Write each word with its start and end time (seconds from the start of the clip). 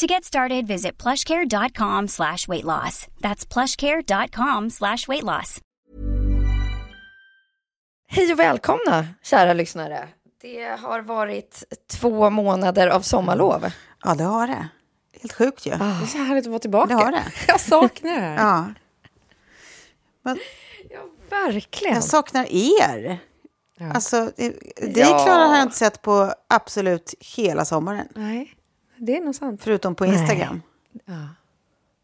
To 0.00 0.06
get 0.06 0.24
started, 0.24 0.66
visit 0.66 1.02
plushcare.com 1.02 2.08
slash 2.08 2.48
weight 2.48 2.64
loss. 2.64 3.06
That's 3.20 3.46
plushcare.com 3.46 4.70
slash 4.70 5.08
weight 5.08 5.22
loss. 5.22 5.60
Hej 8.08 8.32
och 8.32 8.38
välkomna, 8.38 9.06
kära 9.22 9.52
lyssnare. 9.52 10.08
Det 10.42 10.64
har 10.80 11.00
varit 11.00 11.64
två 11.90 12.30
månader 12.30 12.88
av 12.88 13.00
sommarlov. 13.00 13.70
Ja, 14.04 14.14
det 14.14 14.24
har 14.24 14.46
det. 14.46 14.68
Helt 15.20 15.32
sjukt 15.32 15.66
ju. 15.66 15.72
Ah. 15.72 15.76
Det 15.78 15.84
är 16.04 16.06
så 16.06 16.18
härligt 16.18 16.44
att 16.44 16.50
vara 16.50 16.58
tillbaka. 16.58 16.86
Det 16.88 16.94
har 16.94 17.12
det. 17.12 17.24
Jag 17.48 17.60
saknar 17.60 18.20
det. 18.20 18.34
Ja. 18.34 18.66
Men 20.22 20.38
Ja, 20.90 21.00
verkligen. 21.30 21.94
jag 21.94 22.04
saknar 22.04 22.46
er. 22.50 23.18
Alltså, 23.94 24.30
det, 24.36 24.48
det 24.92 25.00
Ja. 25.00 25.24
Klara 25.24 25.46
har 25.46 25.54
jag 25.54 25.62
inte 25.62 25.76
sett 25.76 26.02
på 26.02 26.32
absolut 26.48 27.14
hela 27.36 27.64
sommaren. 27.64 28.08
Nej, 28.14 28.54
det 28.96 29.16
är 29.16 29.20
nog 29.20 29.34
sant. 29.34 29.60
Förutom 29.62 29.94
på 29.94 30.06
Instagram. 30.06 30.62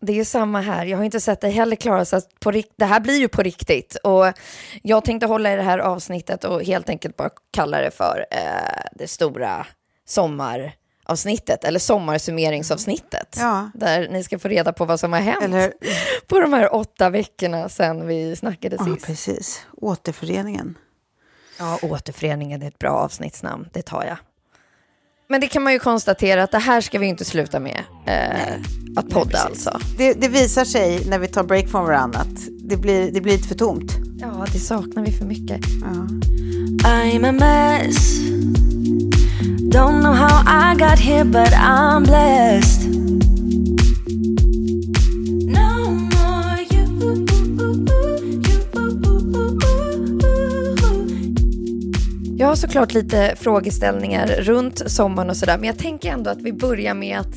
Det 0.02 0.12
är 0.12 0.16
ju 0.16 0.24
samma 0.24 0.60
här. 0.60 0.86
Jag 0.86 0.98
har 0.98 1.05
inte 1.05 1.20
sett 1.20 1.41
dig 1.41 1.50
heller, 1.50 1.77
Klara. 1.77 2.05
Så 2.05 2.16
att 2.16 2.41
på, 2.41 2.50
det 2.77 2.84
här 2.84 3.00
blir 3.00 3.19
ju 3.19 3.28
på 3.28 3.42
riktigt. 3.42 3.94
Och 4.05 4.24
jag 4.83 5.05
tänkte 5.05 5.27
hålla 5.27 5.52
i 5.52 5.56
det 5.56 5.62
här 5.62 5.78
avsnittet 5.78 6.44
och 6.44 6.62
helt 6.62 6.88
enkelt 6.88 7.16
bara 7.16 7.30
kalla 7.50 7.80
det 7.80 7.91
för 7.91 8.27
eh, 8.30 8.83
det 8.92 9.08
stora 9.08 9.66
sommaravsnittet. 10.06 11.64
Eller 11.64 11.78
sommarsummeringsavsnittet. 11.78 13.36
Ja. 13.40 13.70
Där 13.74 14.08
ni 14.08 14.24
ska 14.24 14.39
få 14.39 14.48
reda 14.48 14.72
på 14.72 14.84
vad 14.84 15.01
som 15.01 15.12
har 15.12 15.20
hänt 15.20 15.42
Eller- 15.45 15.72
på 16.27 16.40
de 16.40 16.52
här 16.52 16.74
åtta 16.74 17.11
veckorna 17.11 17.68
sedan 17.68 18.07
vi 18.07 18.36
snackade 18.36 18.77
Ja, 18.78 18.84
sist. 18.95 19.07
precis. 19.07 19.67
Återföreningen. 19.77 20.78
Ja, 21.58 21.78
återföreningen 21.83 22.62
är 22.62 22.68
ett 22.68 22.78
bra 22.78 22.90
avsnittsnamn, 22.90 23.68
det 23.72 23.83
tar 23.83 24.05
jag. 24.05 24.17
Men 25.30 25.41
det 25.41 25.48
kan 25.48 25.63
man 25.63 25.73
ju 25.73 25.79
konstatera 25.79 26.42
att 26.42 26.51
det 26.51 26.58
här 26.58 26.80
ska 26.80 26.98
vi 26.98 27.07
inte 27.07 27.24
sluta 27.24 27.61
med. 27.61 27.83
Eh, 28.07 28.55
att 28.96 29.08
podda 29.11 29.39
alltså. 29.39 29.80
Det, 29.98 30.13
det 30.13 30.29
visar 30.29 30.64
sig 30.64 31.05
när 31.07 31.18
vi 31.18 31.29
tar 31.29 31.45
break 31.45 31.68
från 31.68 31.85
varandra 31.85 32.18
att 32.18 32.48
det 32.64 32.77
blir, 32.77 33.13
det 33.13 33.20
blir 33.20 33.33
lite 33.33 33.48
för 33.48 33.55
tomt. 33.55 33.92
Ja, 34.19 34.46
det 34.52 34.58
saknar 34.58 35.05
vi 35.05 35.13
för 35.13 35.24
mycket. 35.24 35.61
I'm 36.85 37.29
a 37.29 37.33
mess. 37.33 38.20
Don't 39.73 40.01
know 40.01 40.14
how 40.14 40.42
I 40.46 40.74
got 40.74 40.98
here, 40.98 41.24
but 41.24 41.52
I'm 41.52 42.05
blessed. 42.05 43.30
Jag 52.40 52.46
har 52.46 52.55
såklart 52.55 52.95
lite 52.95 53.34
frågeställningar 53.36 54.27
runt 54.27 54.90
sommaren 54.90 55.30
och 55.30 55.36
sådär, 55.36 55.58
men 55.58 55.67
jag 55.67 55.78
tänker 55.78 56.12
ändå 56.12 56.30
att 56.30 56.42
vi 56.42 56.52
börjar 56.52 56.95
med 56.95 57.18
att, 57.18 57.34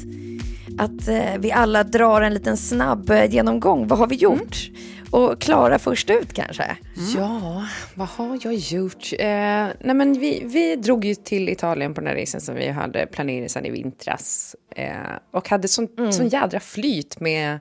att 0.77 1.07
eh, 1.07 1.39
vi 1.39 1.51
alla 1.51 1.83
drar 1.83 2.21
en 2.21 2.33
liten 2.33 2.57
snabb 2.57 3.09
eh, 3.09 3.25
genomgång. 3.25 3.87
Vad 3.87 3.99
har 3.99 4.07
vi 4.07 4.15
gjort? 4.15 4.69
Och 5.11 5.41
Klara 5.41 5.79
först 5.79 6.09
ut 6.09 6.33
kanske? 6.33 6.77
Ja, 7.17 7.65
vad 7.95 8.07
har 8.07 8.39
jag 8.41 8.53
gjort? 8.53 9.13
Eh, 9.19 9.27
nej 9.79 9.95
men 9.95 10.13
vi, 10.13 10.43
vi 10.45 10.75
drog 10.75 11.05
ju 11.05 11.15
till 11.15 11.49
Italien 11.49 11.93
på 11.93 12.01
den 12.01 12.07
här 12.07 12.15
resan 12.15 12.41
som 12.41 12.55
vi 12.55 12.69
hade 12.69 13.05
planerat 13.05 13.51
sedan 13.51 13.65
i 13.65 13.69
vintras. 13.69 14.55
Eh, 14.75 14.93
och 15.31 15.49
hade 15.49 15.67
sån, 15.67 15.87
sån 16.13 16.27
jädra 16.27 16.59
flyt 16.59 17.19
med, 17.19 17.59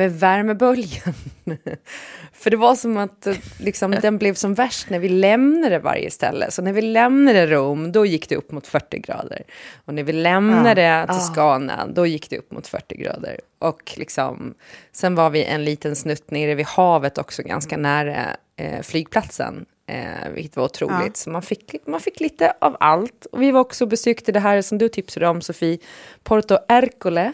med 0.00 0.20
värmeböljan. 0.20 1.14
För 2.32 2.50
det 2.50 2.56
var 2.56 2.74
som 2.74 2.96
att 2.96 3.26
eh, 3.26 3.36
liksom, 3.58 3.90
den 3.90 4.18
blev 4.18 4.34
som 4.34 4.54
värst 4.54 4.90
när 4.90 4.98
vi 4.98 5.08
lämnade 5.08 5.78
varje 5.78 6.10
ställe. 6.10 6.50
Så 6.50 6.62
när 6.62 6.72
vi 6.72 6.82
lämnade 6.82 7.46
Rom, 7.46 7.92
då 7.92 8.06
gick 8.06 8.28
det 8.28 8.36
upp 8.36 8.52
mot 8.52 8.66
40 8.66 8.98
grader. 8.98 9.42
Och 9.84 9.94
när 9.94 10.02
vi 10.02 10.12
lämnade 10.12 11.06
Toscana, 11.08 11.86
då 11.86 12.06
gick 12.06 12.30
det 12.30 12.38
upp 12.38 12.50
mot 12.50 12.66
40 12.66 12.96
grader. 12.96 13.40
Och 13.58 13.92
liksom, 13.96 14.54
sen 14.92 15.14
var 15.14 15.30
vi 15.30 15.44
en 15.44 15.64
liten 15.64 15.96
snutt 15.96 16.30
nere 16.30 16.54
vid 16.54 16.66
havet 16.66 17.18
också, 17.18 17.42
ganska 17.42 17.76
nära 17.76 18.36
eh, 18.56 18.82
flygplatsen. 18.82 19.66
Eh, 19.86 20.30
vilket 20.34 20.56
var 20.56 20.64
otroligt. 20.64 21.16
Så 21.16 21.30
man 21.30 21.42
fick, 21.42 21.74
man 21.86 22.00
fick 22.00 22.20
lite 22.20 22.54
av 22.58 22.76
allt. 22.80 23.26
Och 23.32 23.42
vi 23.42 23.50
var 23.50 23.60
också 23.60 23.86
besökte 23.86 24.32
det 24.32 24.40
här 24.40 24.62
som 24.62 24.78
du 24.78 24.88
tipsade 24.88 25.28
om, 25.28 25.40
Sofie, 25.40 25.78
Porto 26.22 26.58
Ercole. 26.68 27.32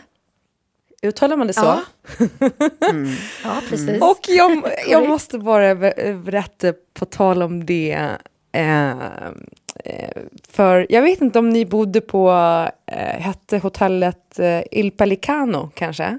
Uttalar 1.02 1.36
man 1.36 1.46
det 1.46 1.52
så? 1.52 1.60
Ja. 1.64 1.82
Ja, 3.44 3.62
precis. 3.68 4.02
Och 4.02 4.20
jag, 4.28 4.62
jag 4.88 5.08
måste 5.08 5.38
bara 5.38 5.74
be- 5.74 6.20
berätta 6.24 6.72
på 6.94 7.04
tal 7.04 7.42
om 7.42 7.66
det. 7.66 8.08
Eh, 8.52 8.90
eh, 9.84 10.10
för 10.50 10.86
jag 10.90 11.02
vet 11.02 11.20
inte 11.20 11.38
om 11.38 11.50
ni 11.50 11.66
bodde 11.66 12.00
på, 12.00 12.30
eh, 12.86 13.20
hette 13.20 13.58
hotellet 13.58 14.38
eh, 14.38 14.60
Il 14.70 14.90
Pelicano 14.90 15.70
kanske? 15.74 16.18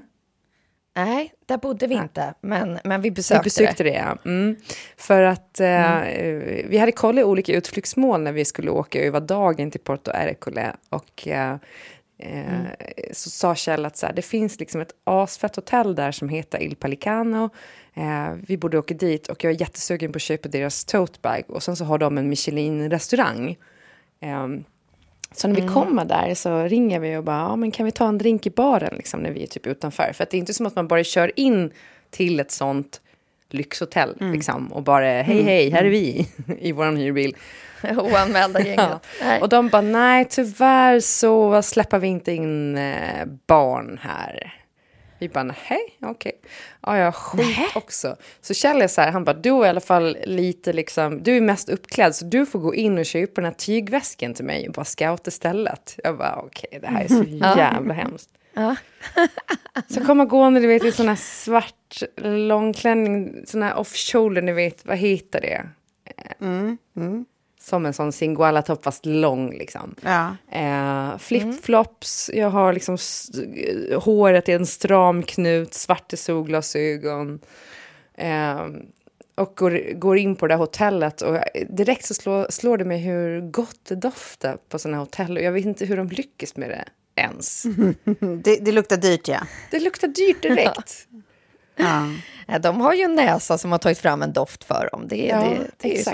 Nej, 0.96 1.32
där 1.46 1.56
bodde 1.56 1.86
vi 1.86 1.94
inte, 1.94 2.34
men, 2.40 2.78
men 2.84 3.00
vi 3.00 3.08
Vi 3.08 3.14
besökte, 3.14 3.44
besökte 3.44 3.82
det. 3.84 3.90
det, 3.90 3.96
ja. 3.96 4.18
Mm. 4.24 4.56
För 4.96 5.22
att 5.22 5.60
eh, 5.60 6.00
vi 6.68 6.78
hade 6.80 6.92
kollat 6.92 7.24
olika 7.24 7.52
utflyktsmål 7.52 8.20
när 8.20 8.32
vi 8.32 8.44
skulle 8.44 8.70
åka 8.70 9.00
över 9.00 9.20
dagen 9.20 9.70
till 9.70 9.80
Porto 9.80 10.10
Ercole. 10.14 10.72
Och 10.88 11.28
eh, 11.28 11.56
eh, 12.18 12.66
så 13.12 13.30
sa 13.30 13.54
Kjell 13.54 13.84
att 13.84 13.96
så 13.96 14.06
här, 14.06 14.12
det 14.12 14.22
finns 14.22 14.60
liksom 14.60 14.80
ett 14.80 14.94
asfett 15.04 15.56
hotell 15.56 15.94
där 15.94 16.12
som 16.12 16.28
heter 16.28 16.62
Il 16.62 16.76
Pelicano. 16.76 17.50
Eh, 17.94 18.32
vi 18.46 18.56
borde 18.56 18.78
åka 18.78 18.94
dit 18.94 19.28
och 19.28 19.44
jag 19.44 19.52
är 19.52 19.60
jättesugen 19.60 20.12
på 20.12 20.16
att 20.16 20.22
köpa 20.22 20.48
deras 20.48 20.84
tote 20.84 21.18
bag. 21.22 21.42
Och 21.48 21.62
sen 21.62 21.76
så 21.76 21.84
har 21.84 21.98
de 21.98 22.18
en 22.18 22.28
Michelin-restaurang. 22.28 23.56
Ehm, 24.20 24.64
så 25.32 25.48
när 25.48 25.54
vi 25.54 25.68
kommer 25.68 26.04
där 26.04 26.34
så 26.34 26.62
ringer 26.62 27.00
vi 27.00 27.16
och 27.16 27.24
bara, 27.24 27.36
ja, 27.36 27.56
men 27.56 27.70
kan 27.70 27.86
vi 27.86 27.92
ta 27.92 28.08
en 28.08 28.18
drink 28.18 28.46
i 28.46 28.50
baren 28.50 28.94
liksom, 28.96 29.20
när 29.20 29.30
vi 29.30 29.42
är 29.42 29.46
typ 29.46 29.66
utanför? 29.66 30.12
För 30.14 30.26
det 30.30 30.36
är 30.36 30.38
inte 30.38 30.54
som 30.54 30.66
att 30.66 30.76
man 30.76 30.88
bara 30.88 31.04
kör 31.04 31.40
in 31.40 31.70
till 32.10 32.40
ett 32.40 32.50
sånt 32.50 33.00
lyxhotell 33.50 34.16
liksom, 34.32 34.72
och 34.72 34.82
bara, 34.82 35.22
hej 35.22 35.42
hej, 35.42 35.70
här 35.70 35.84
är 35.84 35.90
vi 35.90 36.28
i 36.58 36.72
våran 36.72 36.96
hyrbil. 36.96 37.36
Oanmälda 37.98 38.60
gänget. 38.64 39.06
Nej. 39.20 39.40
Och 39.40 39.48
de 39.48 39.68
bara, 39.68 39.82
nej 39.82 40.24
tyvärr 40.30 41.00
så 41.00 41.62
släpper 41.62 41.98
vi 41.98 42.08
inte 42.08 42.32
in 42.32 42.78
eh, 42.78 43.26
barn 43.46 44.00
här. 44.02 44.54
Vi 45.20 45.28
bara, 45.28 45.44
nej, 45.44 45.98
okej. 46.02 46.32
Ja, 46.82 46.98
ja, 46.98 47.12
skit 47.12 47.58
också. 47.74 48.16
Så 48.40 48.54
Kjell 48.54 48.82
är 48.82 48.88
så 48.88 49.00
här, 49.00 49.10
han 49.10 49.24
bara, 49.24 49.36
du 49.36 49.50
är 49.50 49.66
i 49.66 49.68
alla 49.68 49.80
fall 49.80 50.16
lite 50.24 50.72
liksom, 50.72 51.22
du 51.22 51.36
är 51.36 51.40
mest 51.40 51.68
uppklädd 51.68 52.14
så 52.14 52.24
du 52.24 52.46
får 52.46 52.58
gå 52.58 52.74
in 52.74 52.98
och 52.98 53.06
köpa 53.06 53.34
den 53.34 53.44
här 53.44 53.52
tygväsken 53.52 54.34
till 54.34 54.44
mig 54.44 54.68
och 54.68 54.74
bara 54.74 54.84
scouta 54.84 55.30
stället. 55.30 55.98
Jag 56.04 56.18
bara, 56.18 56.36
okej, 56.36 56.78
det 56.82 56.86
här 56.86 57.04
är 57.04 57.08
så 57.08 57.22
jävla 57.58 57.94
hemskt. 57.94 58.30
Ja. 58.54 58.76
Så 59.88 60.04
kommer 60.04 60.24
gående, 60.24 60.60
du 60.60 60.66
vet, 60.66 60.84
i 60.84 60.92
sån 60.92 61.08
här 61.08 61.16
svart 61.16 62.02
långklänning, 62.22 63.46
sån 63.46 63.62
här 63.62 63.74
off-shoulder, 63.78 64.42
ni 64.42 64.52
vet, 64.52 64.86
vad 64.86 64.96
heter 64.96 65.40
det? 65.40 65.68
Som 67.60 67.86
en 67.86 67.92
sån 67.92 68.12
singoalla-topp, 68.12 68.84
fast 68.84 69.06
lång 69.06 69.50
liksom. 69.58 69.94
Ja. 70.02 70.36
Eh, 70.52 71.18
Flip-flops, 71.18 72.30
jag 72.34 72.50
har 72.50 72.72
liksom 72.72 72.94
s- 72.94 73.30
håret 74.02 74.48
i 74.48 74.52
en 74.52 74.66
stram 74.66 75.22
knut, 75.22 75.74
svarta 75.74 76.16
solglasögon. 76.16 77.40
Eh, 78.14 78.66
och 79.34 79.52
går, 79.56 79.92
går 79.98 80.18
in 80.18 80.36
på 80.36 80.46
det 80.46 80.54
där 80.54 80.58
hotellet 80.58 81.22
och 81.22 81.38
direkt 81.70 82.04
så 82.04 82.14
slår, 82.14 82.46
slår 82.50 82.76
det 82.78 82.84
mig 82.84 82.98
hur 82.98 83.40
gott 83.40 83.80
det 83.88 83.94
doftar 83.94 84.56
på 84.68 84.78
sådana 84.78 84.98
hotell. 84.98 85.36
Och 85.36 85.42
jag 85.42 85.52
vet 85.52 85.64
inte 85.64 85.84
hur 85.86 85.96
de 85.96 86.08
lyckas 86.08 86.56
med 86.56 86.70
det 86.70 86.84
ens. 87.22 87.62
Det, 88.44 88.56
det 88.56 88.72
luktar 88.72 88.96
dyrt, 88.96 89.28
ja. 89.28 89.40
Det 89.70 89.80
luktar 89.80 90.08
dyrt 90.08 90.42
direkt. 90.42 91.06
ja. 92.46 92.58
De 92.58 92.80
har 92.80 92.94
ju 92.94 93.02
en 93.02 93.14
näsa 93.14 93.58
som 93.58 93.72
har 93.72 93.78
tagit 93.78 93.98
fram 93.98 94.22
en 94.22 94.32
doft 94.32 94.64
för 94.64 94.88
dem. 94.92 95.08
Det, 95.08 95.16
Ja, 95.26 95.40
det, 95.40 95.58
det 95.76 95.88
är 95.92 95.96
ju 95.96 96.02
så. 96.02 96.10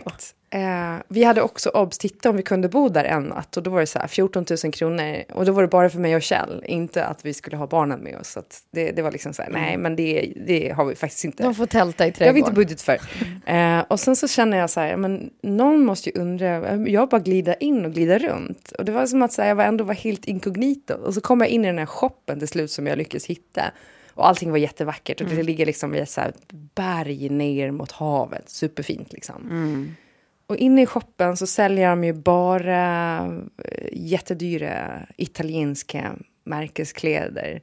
Eh, 0.54 0.96
vi 1.08 1.24
hade 1.24 1.42
också 1.42 1.70
obs, 1.70 1.98
titta 1.98 2.30
om 2.30 2.36
vi 2.36 2.42
kunde 2.42 2.68
bo 2.68 2.88
där 2.88 3.04
en 3.04 3.22
natt. 3.22 3.56
Och 3.56 3.62
då 3.62 3.70
var 3.70 3.80
det 3.80 3.86
så 3.86 3.98
här 3.98 4.06
14 4.06 4.44
000 4.64 4.72
kronor. 4.72 5.22
Och 5.32 5.44
då 5.44 5.52
var 5.52 5.62
det 5.62 5.68
bara 5.68 5.90
för 5.90 5.98
mig 5.98 6.16
och 6.16 6.22
Kjell, 6.22 6.64
inte 6.66 7.04
att 7.04 7.24
vi 7.26 7.34
skulle 7.34 7.56
ha 7.56 7.66
barnen 7.66 8.00
med 8.00 8.16
oss. 8.20 8.28
Så 8.28 8.42
det, 8.70 8.90
det 8.92 9.02
var 9.02 9.12
liksom 9.12 9.32
så 9.32 9.42
här, 9.42 9.50
nej 9.50 9.76
men 9.76 9.96
det, 9.96 10.32
det 10.46 10.70
har 10.70 10.84
vi 10.84 10.94
faktiskt 10.94 11.24
inte. 11.24 11.42
De 11.42 11.54
får 11.54 11.66
tälta 11.66 12.06
i 12.06 12.10
Det 12.10 12.26
har 12.26 12.32
vi 12.32 12.38
inte 12.38 12.50
trädgården. 12.50 12.54
budget 12.54 12.82
för. 12.82 12.98
Eh, 13.46 13.80
och 13.88 14.00
sen 14.00 14.16
så 14.16 14.28
känner 14.28 14.58
jag 14.58 14.70
så 14.70 14.80
här, 14.80 14.96
men 14.96 15.30
någon 15.42 15.84
måste 15.84 16.10
ju 16.10 16.20
undra, 16.20 16.76
jag 16.88 17.08
bara 17.08 17.20
glida 17.20 17.54
in 17.54 17.84
och 17.84 17.92
glida 17.92 18.18
runt. 18.18 18.72
Och 18.78 18.84
det 18.84 18.92
var 18.92 19.06
som 19.06 19.22
att 19.22 19.32
så 19.32 19.42
här, 19.42 19.48
jag 19.48 19.56
var 19.56 19.64
ändå 19.64 19.84
var 19.84 19.94
helt 19.94 20.24
inkognito. 20.24 20.94
Och 20.94 21.14
så 21.14 21.20
kom 21.20 21.40
jag 21.40 21.48
in 21.48 21.64
i 21.64 21.66
den 21.66 21.78
här 21.78 21.86
shoppen 21.86 22.38
till 22.38 22.48
slut 22.48 22.70
som 22.70 22.86
jag 22.86 22.98
lyckades 22.98 23.26
hitta. 23.26 23.62
Och 24.14 24.28
allting 24.28 24.50
var 24.50 24.58
jättevackert. 24.58 25.20
Och 25.20 25.26
det 25.26 25.42
ligger 25.42 25.66
liksom 25.66 25.90
vid 25.90 26.02
ett 26.02 26.10
så 26.10 26.20
berg 26.74 27.28
ner 27.28 27.70
mot 27.70 27.92
havet. 27.92 28.48
Superfint 28.50 29.12
liksom. 29.12 29.50
Och 30.46 30.56
inne 30.56 30.82
i 30.82 30.86
shoppen 30.86 31.36
så 31.36 31.46
säljer 31.46 31.90
de 31.90 32.04
ju 32.04 32.12
bara 32.12 33.16
eh, 33.64 33.88
jättedyra 33.92 35.00
italienska 35.16 36.12
märkeskläder. 36.44 37.62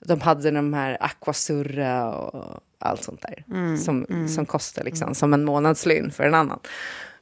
De 0.00 0.20
hade 0.20 0.50
de 0.50 0.74
här 0.74 0.96
Aquasurra 1.00 2.12
och 2.14 2.60
allt 2.78 3.02
sånt 3.02 3.22
där. 3.22 3.44
som, 3.76 4.06
som 4.28 4.46
kostar 4.46 4.84
liksom 4.84 5.14
som 5.14 5.34
en 5.34 5.44
månadslön 5.44 6.10
för 6.10 6.24
en 6.24 6.34
annan. 6.34 6.58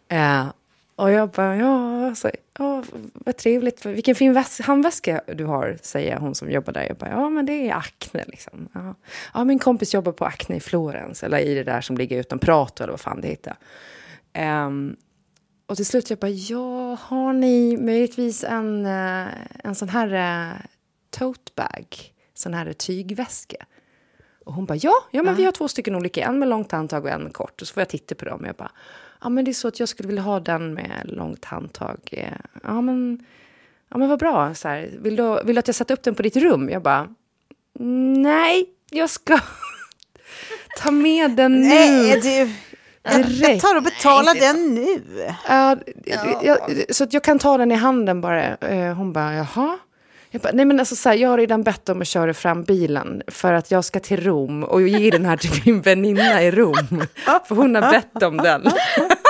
Eh, 0.09 0.47
och 0.97 1.11
jag 1.11 1.31
bara, 1.31 1.57
ja, 1.57 2.07
alltså, 2.07 2.31
ja 2.59 2.83
vad 3.15 3.37
trevligt. 3.37 3.87
Vilken 3.87 4.15
fin 4.15 4.33
väs- 4.37 4.63
handväska 4.63 5.21
du 5.35 5.45
har, 5.45 5.79
säger 5.83 6.17
hon 6.17 6.35
som 6.35 6.51
jobbar 6.51 6.73
där. 6.73 6.87
Jag 6.89 6.97
bara, 6.97 7.11
ja 7.11 7.29
men 7.31 7.47
det 7.47 7.69
är 7.69 7.75
Acne 7.75 8.25
liksom. 8.27 8.69
Ja, 8.73 8.95
ja 9.35 9.45
min 9.45 9.59
kompis 9.59 9.95
jobbar 9.95 10.13
på 10.13 10.25
Acne 10.25 10.57
i 10.57 10.61
Florens, 10.61 11.23
eller 11.23 11.39
i 11.39 11.55
det 11.55 11.65
där 11.65 11.81
som 11.81 11.97
ligger 11.97 12.21
utan 12.21 12.39
Prato 12.39 12.83
eller 12.83 12.93
vad 12.93 13.01
fan 13.01 13.21
det 13.21 13.29
heter. 13.29 13.55
Ehm, 14.37 14.97
och 15.67 15.77
till 15.77 15.87
slut 15.87 16.11
jag 16.11 16.19
bara, 16.19 16.31
ja, 16.31 16.95
har 17.01 17.33
ni 17.33 17.77
möjligtvis 17.77 18.45
en, 18.45 18.87
eh, 18.87 19.27
en 19.65 19.75
sån 19.75 19.89
här 19.89 20.15
uh, 20.53 20.61
tote 21.11 21.53
bag, 21.57 21.97
sån 22.35 22.55
här 22.55 22.73
tygväska? 22.73 23.67
Och 24.45 24.53
hon 24.55 24.67
bara, 24.67 24.79
ja, 24.83 24.95
ja 25.11 25.23
men 25.23 25.35
vi 25.35 25.45
har 25.45 25.53
två 25.53 25.69
stycken 25.69 25.95
olika, 25.95 26.25
en 26.25 26.39
med 26.39 26.49
långt 26.49 26.73
handtag 26.73 27.05
och 27.05 27.11
en 27.11 27.23
med 27.23 27.33
kort. 27.33 27.63
Och 27.63 27.69
så 27.69 27.75
får 27.75 27.81
jag 27.81 27.89
titta 27.89 28.15
på 28.15 28.25
dem 28.25 28.41
och 28.41 28.47
jag 28.47 28.55
bara, 28.55 28.71
ja 29.23 29.29
men 29.29 29.45
det 29.45 29.51
är 29.51 29.53
så 29.53 29.69
att 29.69 29.81
jag 29.81 29.89
skulle 29.89 30.07
vilja 30.07 30.23
ha 30.23 30.41
den 30.41 30.75
med 30.75 31.03
långt 31.05 31.45
handtag. 31.45 32.31
Ja 32.63 32.81
men, 32.81 33.25
ja 33.89 33.99
men 33.99 34.09
vad 34.09 34.19
bra, 34.19 34.55
så 34.55 34.69
här, 34.69 34.91
vill, 34.99 35.17
du, 35.17 35.43
vill 35.45 35.55
du 35.55 35.59
att 35.59 35.69
jag 35.69 35.75
sätter 35.75 35.95
upp 35.95 36.03
den 36.03 36.15
på 36.15 36.23
ditt 36.23 36.37
rum? 36.37 36.69
Jag 36.69 36.83
bara, 36.83 37.15
nej, 37.79 38.67
jag 38.91 39.11
ska 39.11 39.39
ta 40.79 40.91
med 40.91 41.31
den 41.31 41.53
nu. 41.53 41.69
Nej, 41.69 42.21
du, 42.21 42.53
jag, 43.11 43.21
jag 43.21 43.29
Direkt. 43.29 43.63
tar 43.63 43.77
och 43.77 43.83
betalar 43.83 44.35
den 44.35 44.75
nu. 44.75 45.03
Ja, 45.49 45.77
jag, 46.43 46.59
så 46.91 47.05
att 47.05 47.13
jag 47.13 47.23
kan 47.23 47.39
ta 47.39 47.59
den 47.59 47.73
i 47.73 47.75
handen 47.75 48.21
bara. 48.21 48.57
Eh, 48.57 48.95
Hon 48.95 49.13
bara, 49.13 49.35
jaha? 49.35 49.79
Jag, 50.31 50.43
bara, 50.43 50.53
nej 50.53 50.65
men 50.65 50.81
alltså, 50.81 50.97
så 50.97 51.09
här, 51.09 51.17
jag 51.17 51.29
har 51.29 51.39
redan 51.39 51.63
bett 51.63 51.89
om 51.89 52.01
att 52.01 52.09
köra 52.09 52.35
fram 52.35 52.63
bilen 52.65 53.23
för 53.27 53.53
att 53.53 53.71
jag 53.71 53.85
ska 53.85 54.01
till 54.01 54.25
Rom 54.25 54.65
och 54.65 54.83
ge 54.89 55.11
den 55.11 55.25
här 55.25 55.37
till 55.37 55.63
min 55.65 55.81
väninna 55.81 56.43
i 56.43 56.51
Rom. 56.51 57.05
För 57.49 57.55
hon 57.55 57.75
har 57.75 57.91
bett 57.91 58.23
om 58.23 58.37
den. 58.37 58.67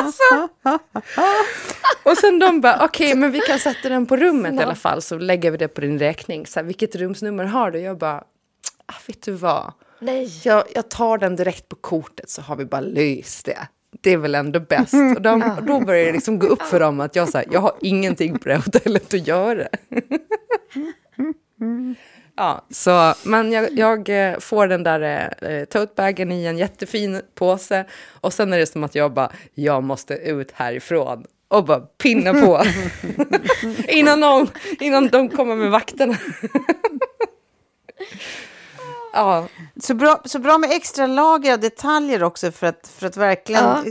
Alltså. 0.03 0.49
Och 2.03 2.19
sen 2.19 2.39
de 2.39 2.61
bara, 2.61 2.85
okej 2.85 3.15
men 3.15 3.31
vi 3.33 3.41
kan 3.41 3.59
sätta 3.59 3.89
den 3.89 4.07
på 4.07 4.17
rummet 4.17 4.55
i 4.55 4.59
alla 4.63 4.75
fall 4.75 5.03
så 5.03 5.19
lägger 5.19 5.51
vi 5.51 5.57
det 5.57 5.69
på 5.69 5.81
din 5.81 5.99
räkning. 5.99 6.47
Så 6.47 6.61
här, 6.61 6.65
vilket 6.65 6.95
rumsnummer 6.97 7.45
har 7.45 7.71
du? 7.71 7.79
Jag 7.81 7.99
bara, 7.99 8.17
ah, 8.87 8.95
vet 9.07 9.23
du 9.23 9.33
vad? 9.33 9.73
Nej. 9.99 10.41
Jag, 10.45 10.65
jag 10.75 10.89
tar 10.89 11.19
den 11.19 11.37
direkt 11.37 11.69
på 11.69 11.77
kortet 11.77 12.31
så 12.31 12.43
har 12.43 12.57
vi 12.57 12.65
bara 12.65 12.81
löst 12.81 13.47
det. 13.47 13.69
Det 14.01 14.11
är 14.11 14.17
väl 14.17 14.35
ändå 14.35 14.61
bäst. 14.61 14.95
Och 15.17 15.23
de, 15.23 15.57
då 15.67 15.81
börjar 15.81 16.07
det 16.07 16.13
liksom 16.13 16.39
gå 16.39 16.47
upp 16.47 16.63
för 16.63 16.81
dem 16.81 17.01
att 17.01 17.17
jag, 17.17 17.29
så 17.29 17.39
här, 17.39 17.47
jag 17.51 17.61
har 17.61 17.73
ingenting 17.81 18.39
på 18.39 18.49
det 18.49 18.57
hotellet 18.57 19.15
att 19.15 19.27
göra. 19.27 19.69
Ja, 22.39 22.67
så, 22.71 23.15
men 23.25 23.53
jag, 23.53 23.79
jag 23.79 24.09
eh, 24.09 24.39
får 24.39 24.67
den 24.67 24.83
där 24.83 25.35
eh, 25.43 25.65
totebagen 25.65 26.33
i 26.33 26.45
en 26.45 26.59
jättefin 26.59 27.21
påse 27.35 27.85
och 28.21 28.33
sen 28.33 28.53
är 28.53 28.59
det 28.59 28.67
som 28.67 28.85
att 28.85 28.95
jag 28.95 29.13
bara, 29.13 29.33
jag 29.55 29.83
måste 29.83 30.15
ut 30.15 30.53
härifrån 30.53 31.25
och 31.49 31.65
bara 31.65 31.81
pinna 31.81 32.33
på 32.33 32.65
innan, 33.89 34.21
någon, 34.21 34.47
innan 34.81 35.09
de 35.09 35.29
kommer 35.29 35.57
med 35.57 35.71
vakterna. 35.71 36.17
ja, 39.17 39.47
Så 39.83 39.95
bra, 39.95 40.21
så 40.25 40.39
bra 40.39 40.59
med 40.59 40.73
extra 40.73 41.07
lager 41.07 41.53
av 41.53 41.61
detaljer 41.61 42.23
också 42.23 42.53
för 42.53 42.67
att, 42.67 42.91
för 42.99 43.07
att 43.07 43.17
verkligen... 43.17 43.65
Ja. 43.65 43.83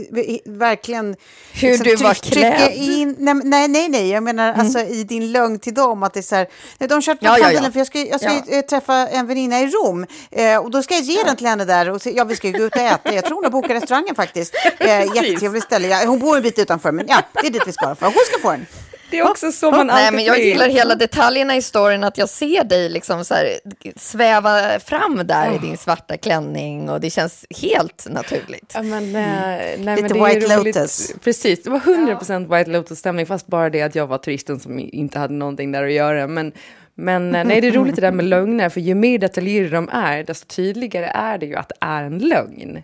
verkligen 0.46 1.16
Hur 1.52 1.78
du 1.78 1.96
var 1.96 2.10
tryck- 2.14 2.20
trycka 2.32 2.56
klädd. 2.56 2.72
In, 2.74 3.16
nej, 3.18 3.68
nej, 3.68 3.88
nej, 3.88 4.08
jag 4.10 4.22
menar 4.22 4.52
alltså 4.52 4.80
i 4.80 5.04
din 5.04 5.32
lögn 5.32 5.58
till 5.58 5.74
dem 5.74 6.02
att 6.02 6.14
det 6.14 6.20
är 6.20 6.22
så 6.22 6.34
här... 6.36 6.46
Nej, 6.78 6.88
de 6.88 7.02
köpte 7.02 7.26
Ja, 7.26 7.38
ja, 7.38 7.52
ja, 7.52 7.60
ja. 7.64 7.70
för 7.70 7.80
jag 7.80 7.86
ska, 7.86 7.98
jag 8.00 8.20
ska 8.20 8.32
Ja. 8.46 8.56
eh, 8.58 8.60
träffa 8.62 8.94
en 8.94 9.26
väninna 9.26 9.60
i 9.60 9.66
Rom 9.66 10.06
eh, 10.30 10.56
och 10.58 10.70
då 10.70 10.82
ska 10.82 10.94
jag 10.94 11.02
ge 11.02 11.22
den 11.22 11.36
till 11.36 11.46
henne 11.46 11.64
där 11.64 11.90
och 11.90 12.02
se, 12.02 12.12
ja, 12.16 12.24
vi 12.24 12.36
ska 12.36 12.46
ju 12.48 12.52
gå 12.58 12.64
ut 12.64 12.74
och 12.76 12.82
äta. 12.82 13.14
Jag 13.14 13.24
tror 13.24 13.34
hon 13.34 13.44
har 13.44 13.50
bokat 13.50 13.70
restaurangen 13.70 14.14
faktiskt. 14.14 14.54
Eh, 14.78 15.00
jättetrevligt 15.14 15.64
ställe. 15.64 16.06
Hon 16.06 16.18
bor 16.18 16.36
en 16.36 16.42
bit 16.42 16.58
utanför, 16.58 16.92
men 16.92 17.06
ja, 17.08 17.22
det 17.42 17.46
är 17.46 17.50
dit 17.50 17.62
vi 17.66 17.72
ska. 17.72 17.94
För 17.94 18.06
hon 18.06 18.14
ska 18.32 18.40
få 18.42 18.50
den. 18.50 18.66
Det 19.10 19.18
är 19.18 19.30
också 19.30 19.52
så 19.52 19.70
man 19.70 19.86
Nej, 19.86 19.96
alltid 19.96 20.16
men 20.16 20.24
jag 20.24 20.38
gillar 20.38 20.68
hela 20.68 20.94
detaljerna 20.94 21.56
i 21.56 21.62
storyn, 21.62 22.04
att 22.04 22.18
jag 22.18 22.28
ser 22.28 22.64
dig 22.64 22.88
liksom 22.88 23.24
så 23.24 23.34
här, 23.34 23.48
sväva 23.96 24.80
fram 24.80 25.22
där 25.24 25.54
i 25.54 25.58
din 25.58 25.76
svarta 25.76 26.16
klänning 26.16 26.90
och 26.90 27.00
det 27.00 27.10
känns 27.10 27.44
helt 27.62 28.06
naturligt. 28.10 28.72
Ja, 28.74 28.82
men, 28.82 29.04
eh, 29.04 29.12
nej, 29.12 29.78
men 29.78 29.96
Lite 29.96 30.14
White. 30.14 30.56
Lotus. 30.56 31.12
Precis, 31.24 31.62
det 31.62 31.70
var 31.70 31.80
100% 31.80 32.58
White 32.58 32.70
Lotus-stämning, 32.70 33.26
fast 33.26 33.46
bara 33.46 33.70
det 33.70 33.82
att 33.82 33.94
jag 33.94 34.06
var 34.06 34.18
turisten 34.18 34.60
som 34.60 34.78
inte 34.78 35.18
hade 35.18 35.34
någonting 35.34 35.72
där 35.72 35.84
att 35.84 35.92
göra. 35.92 36.26
Men, 36.26 36.52
men 36.94 37.34
eh, 37.34 37.44
nej, 37.44 37.60
det 37.60 37.68
är 37.68 37.72
roligt 37.72 37.94
det 37.96 38.00
där 38.00 38.12
med 38.12 38.24
lögner, 38.24 38.68
för 38.68 38.80
ju 38.80 38.94
mer 38.94 39.18
detaljerade 39.18 39.76
de 39.76 39.88
är, 39.88 40.24
desto 40.24 40.46
tydligare 40.46 41.06
är 41.06 41.38
det 41.38 41.46
ju 41.46 41.56
att 41.56 41.68
det 41.68 41.76
är 41.80 42.02
en 42.02 42.18
lögn. 42.18 42.82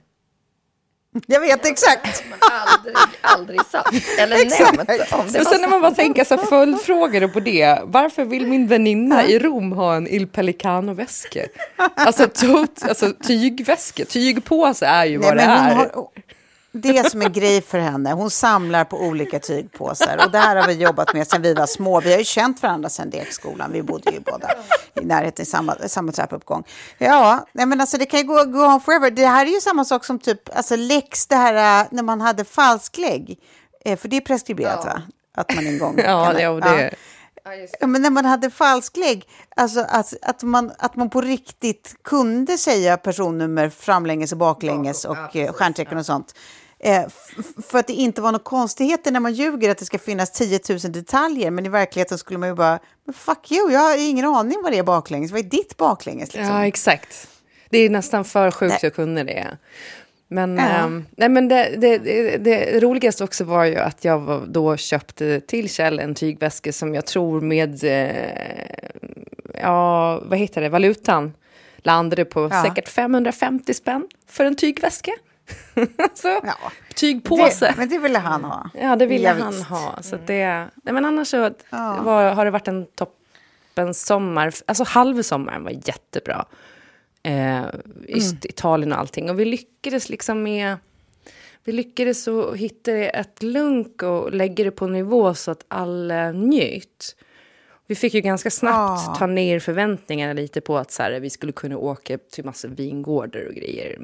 Jag 1.26 1.40
vet 1.40 1.66
exakt. 1.66 2.25
Aldrig, 2.40 2.97
aldrig 3.21 3.61
sagt. 3.66 4.19
Eller 4.19 4.37
nämnt. 4.37 5.12
Om 5.12 5.33
det 5.33 5.40
Och 5.40 5.47
sen 5.47 5.61
när 5.61 5.69
man 5.69 5.81
bara 5.81 5.95
tänker 5.95 6.25
så 6.25 6.38
följdfrågor 6.38 7.28
på 7.28 7.40
det. 7.40 7.78
Varför 7.85 8.25
vill 8.25 8.47
min 8.47 8.66
väninna 8.66 9.25
i 9.25 9.38
Rom 9.38 9.73
ha 9.73 9.95
en 9.95 10.09
Il 10.09 10.26
Pelicano-väska? 10.26 11.40
Alltså, 11.95 12.28
tot, 12.28 12.88
alltså 12.88 13.12
tygväska, 13.12 14.04
tygpåse 14.04 14.87
är 14.87 15.04
ju 15.04 15.19
vad 15.19 15.37
det 15.37 15.47
men 15.47 15.59
hon 15.59 15.66
är. 15.69 15.75
har, 15.75 16.09
det 16.73 16.99
är 16.99 17.11
som 17.11 17.23
en 17.23 17.33
grej 17.33 17.62
för 17.62 17.79
henne. 17.79 18.12
Hon 18.12 18.31
samlar 18.31 18.85
på 18.85 19.00
olika 19.00 19.38
tygpåsar. 19.38 20.21
Och 20.25 20.31
det 20.31 20.38
här 20.38 20.57
har 20.57 20.69
vi 20.69 20.75
jobbat 20.75 21.14
med 21.14 21.26
sedan 21.26 21.43
vi 21.43 21.55
var 21.55 21.67
små. 21.67 22.00
Vi 22.00 22.11
har 22.11 22.19
ju 22.19 22.25
känt 22.25 22.62
varandra 22.62 22.88
sedan 22.88 23.11
lekskolan. 23.11 23.73
Vi 23.73 23.83
bodde 23.83 24.11
ju 24.11 24.21
båda 24.21 24.49
i 24.95 25.05
närheten 25.05 25.43
i 25.43 25.47
samma, 25.47 25.75
samma 25.87 26.12
trappuppgång. 26.12 26.64
Ja, 26.99 27.47
nej 27.52 27.67
men 27.67 27.81
alltså 27.81 27.99
det 27.99 28.07
kan 28.07 28.21
ju 28.21 28.26
gå, 28.26 28.45
gå 28.45 28.67
on 28.67 28.81
forever. 28.81 29.11
Det 29.11 29.26
här 29.26 29.47
är 29.47 29.50
ju 29.50 29.61
samma 29.61 29.85
sak 29.85 30.05
som 30.05 30.19
typ 30.19 30.57
alltså 30.57 30.76
lex, 30.76 31.26
det 31.26 31.37
här 31.37 31.81
äh, 31.83 31.87
när 31.91 32.02
man 32.02 32.21
hade 32.21 32.45
falsklägg. 32.45 33.38
Eh, 33.85 33.99
för 33.99 34.09
det 34.09 34.17
är 34.17 34.21
preskriberat 34.21 34.85
va? 34.85 35.02
Att 35.35 35.55
man 35.55 35.67
en 35.67 35.79
gång... 35.79 35.99
Ja, 36.05 36.33
det, 36.33 36.49
och 36.49 36.61
det, 36.61 36.95
Ja, 37.81 37.87
men 37.87 38.02
när 38.02 38.11
man 38.11 38.25
hade 38.25 38.50
falsklägg, 38.50 39.29
alltså 39.57 39.81
att, 39.88 40.14
att, 40.23 40.43
man, 40.43 40.73
att 40.79 40.97
man 40.97 41.11
på 41.11 41.21
riktigt 41.21 41.95
kunde 42.05 42.59
säga 42.59 42.97
personnummer 42.97 43.69
framlänges 43.69 44.33
och 44.33 44.38
baklänges 44.38 45.05
och 45.05 45.37
eh, 45.37 45.52
stjärntecken 45.52 45.99
och 45.99 46.07
sånt. 46.07 46.35
Eh, 46.84 47.02
för 47.70 47.78
att 47.78 47.86
det 47.86 47.92
inte 47.92 48.20
var 48.20 48.32
några 48.32 48.42
konstigheter 48.44 49.10
när 49.12 49.20
man 49.20 49.32
ljuger 49.32 49.70
att 49.70 49.78
det 49.78 49.84
ska 49.84 49.98
finnas 49.98 50.32
10 50.32 50.60
000 50.68 50.78
detaljer, 50.78 51.50
men 51.50 51.66
i 51.66 51.68
verkligheten 51.68 52.18
skulle 52.18 52.38
man 52.38 52.48
ju 52.48 52.54
bara, 52.54 52.78
men 53.04 53.14
fuck 53.14 53.52
you, 53.52 53.72
jag 53.72 53.80
har 53.80 54.08
ingen 54.10 54.24
aning 54.24 54.58
vad 54.62 54.72
det 54.72 54.78
är 54.78 54.82
baklänges, 54.82 55.30
vad 55.30 55.40
är 55.40 55.44
ditt 55.44 55.76
baklänges? 55.76 56.34
Liksom? 56.34 56.54
Ja, 56.56 56.66
exakt. 56.66 57.28
Det 57.70 57.78
är 57.78 57.90
nästan 57.90 58.24
för 58.24 58.50
sjukt 58.50 58.84
att 58.84 58.94
kunna 58.94 59.24
det. 59.24 59.56
Men, 60.28 60.56
Ja. 60.56 60.62
ehm, 60.62 61.04
nej, 61.16 61.28
men 61.28 61.48
det, 61.48 61.74
det, 61.78 61.98
det, 61.98 62.36
det 62.36 62.80
roligaste 62.80 63.24
också 63.24 63.44
var 63.44 63.64
ju 63.64 63.76
att 63.76 64.04
jag 64.04 64.42
då 64.48 64.76
köpte 64.76 65.40
till 65.40 65.68
Kjell 65.70 65.98
en 65.98 66.14
tygväska 66.14 66.72
som 66.72 66.94
jag 66.94 67.06
tror 67.06 67.40
med 67.40 67.84
eh, 67.84 68.26
ja, 69.62 70.20
vad 70.24 70.38
heter 70.38 70.60
det, 70.60 70.68
valutan 70.68 71.32
landade 71.78 72.24
på 72.24 72.48
Ja. 72.52 72.62
säkert 72.62 72.88
550 72.88 73.74
spänn 73.74 74.08
för 74.28 74.44
en 74.44 74.56
tygväska. 74.56 75.12
så, 76.14 76.28
Ja. 76.28 76.54
tygpåse. 76.94 77.66
Det, 77.66 77.75
men 77.76 77.88
det 77.88 77.99
ville 77.99 78.18
han 78.18 78.44
ha. 78.44 78.70
Ja, 78.75 78.96
det 78.96 79.06
ville 79.06 79.28
han 79.28 79.52
visst. 79.52 79.64
ha. 79.68 79.99
Så 80.02 80.14
att 80.14 80.26
det, 80.26 80.46
nej, 80.82 80.94
men 80.94 81.04
annars 81.04 81.28
så 81.28 81.37
Ja. 81.70 82.00
var, 82.02 82.32
har 82.32 82.44
det 82.44 82.50
varit 82.50 82.68
en 82.68 82.87
toppen 82.87 83.94
sommar. 83.94 84.52
Alltså 84.66 84.84
halvsommaren 84.84 85.64
var 85.64 85.70
jättebra. 85.70 86.44
Eh, 87.22 87.62
just 88.08 88.44
Italien 88.44 88.92
och 88.92 88.99
allting. 88.99 89.30
Och 89.30 89.40
vi 89.40 89.44
lyckades 89.44 90.08
liksom 90.08 90.42
med... 90.42 90.76
Vi 91.64 91.72
lyckades 91.72 92.22
så 92.25 92.52
hitta 92.54 92.92
ett 92.92 93.42
lunk 93.42 94.02
och 94.02 94.32
lägga 94.32 94.64
det 94.64 94.70
på 94.70 94.84
en 94.84 94.92
nivå 94.92 95.34
så 95.34 95.50
att 95.50 95.64
alla 95.68 96.32
njöt. 96.32 97.16
Vi 97.87 97.94
fick 97.94 98.14
ju 98.14 98.20
ganska 98.20 98.50
snabbt 98.50 99.02
Ja. 99.06 99.14
ta 99.18 99.26
ner 99.26 99.58
förväntningarna 99.61 100.32
lite 100.32 100.61
på 100.61 100.78
att 100.78 100.90
så 100.90 101.02
här, 101.02 101.20
vi 101.20 101.30
skulle 101.30 101.52
kunna 101.52 101.76
åka 101.78 102.18
till 102.18 102.44
massa 102.44 102.68
vingårdar 102.68 103.46
och 103.49 103.54
grejer. 103.54 103.99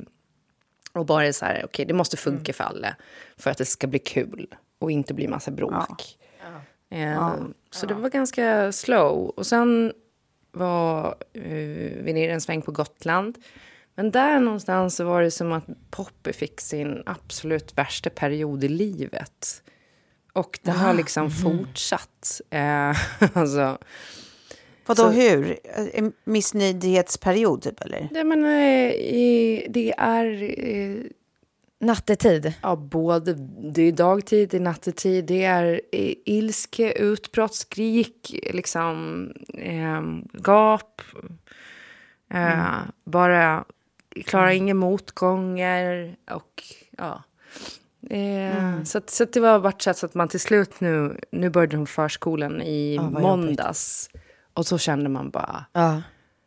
Och 0.98 1.06
bara 1.06 1.32
så 1.32 1.44
här, 1.44 1.62
okej, 1.64 1.84
det 1.84 1.94
måste 1.94 2.16
funka 2.16 2.52
för 2.52 2.64
alla 2.64 2.96
för 3.36 3.50
att 3.50 3.58
det 3.58 3.64
ska 3.64 3.86
bli 3.86 3.98
kul 3.98 4.54
och 4.78 4.90
inte 4.90 5.14
bli 5.14 5.28
massa 5.28 5.50
bråk. 5.50 6.18
Eh, 6.90 7.34
Så 7.70 7.86
det 7.86 7.94
var 7.94 8.08
ganska 8.10 8.72
slow. 8.72 9.28
Och 9.36 9.46
sen 9.46 9.92
var 10.52 11.16
eh, 11.32 11.42
vi 12.02 12.12
nere 12.14 12.32
en 12.32 12.40
sväng 12.40 12.62
på 12.62 12.72
Gotland. 12.72 13.38
Men 13.94 14.10
där 14.10 14.40
någonstans 14.40 14.96
så 14.96 15.04
var 15.04 15.22
det 15.22 15.30
som 15.30 15.52
att 15.52 15.64
Poppy 15.90 16.32
fick 16.32 16.60
sin 16.60 17.02
absolut 17.06 17.78
värsta 17.78 18.10
period 18.10 18.64
i 18.64 18.68
livet. 18.68 19.62
Och 20.32 20.58
den 20.62 20.76
har 20.76 20.94
liksom 20.94 21.30
fortsatt. 21.30 22.40
Eh, 22.50 22.96
alltså, 23.34 23.78
Vadå, 24.88 25.02
Så- 25.02 25.08
hur? 25.08 25.58
En 25.94 26.12
missnöjdhetsperiod, 26.24 27.62
typ, 27.62 27.80
eller? 27.80 28.08
nej, 28.10 28.24
men, 28.24 28.44
eh, 28.44 29.70
det 29.70 29.94
är 29.98 30.42
eh, 30.68 30.96
Nattetid. 31.80 32.52
Ja, 32.62 32.76
både. 32.76 33.34
Det 33.74 33.82
är 33.82 33.92
dagtid, 33.92 34.48
det 34.48 34.56
är 34.56 34.60
nattetid, 34.60 35.24
det 35.24 35.44
är 35.44 35.80
eh, 35.92 36.14
ilske, 36.24 36.92
utbrott, 36.92 37.54
skrik, 37.54 38.40
liksom 38.52 39.28
eh, 39.54 40.02
gap. 40.32 41.02
Eh, 42.34 42.78
Bara 43.04 43.64
klara 44.24 44.54
inga 44.54 44.74
motgångar 44.74 46.16
och 46.30 46.62
ja. 46.98 47.22
Eh, 48.10 48.82
Så, 48.84 48.98
att, 48.98 49.10
så 49.10 49.22
att 49.24 49.32
det 49.32 49.40
var 49.40 49.58
varit 49.58 49.82
så 49.82 50.06
att 50.06 50.14
man 50.14 50.28
till 50.28 50.40
slut 50.40 50.80
nu, 50.80 51.20
nu 51.32 51.50
började 51.50 51.76
de 51.76 51.86
förskolan 51.86 52.62
i 52.62 52.94
Ja, 52.96 53.02
vad 53.12 53.22
måndags. 53.22 54.10
Och 54.58 54.66
så 54.66 54.78
kände 54.78 55.08
man 55.08 55.30
bara, 55.30 55.64
Ja. 55.72 56.02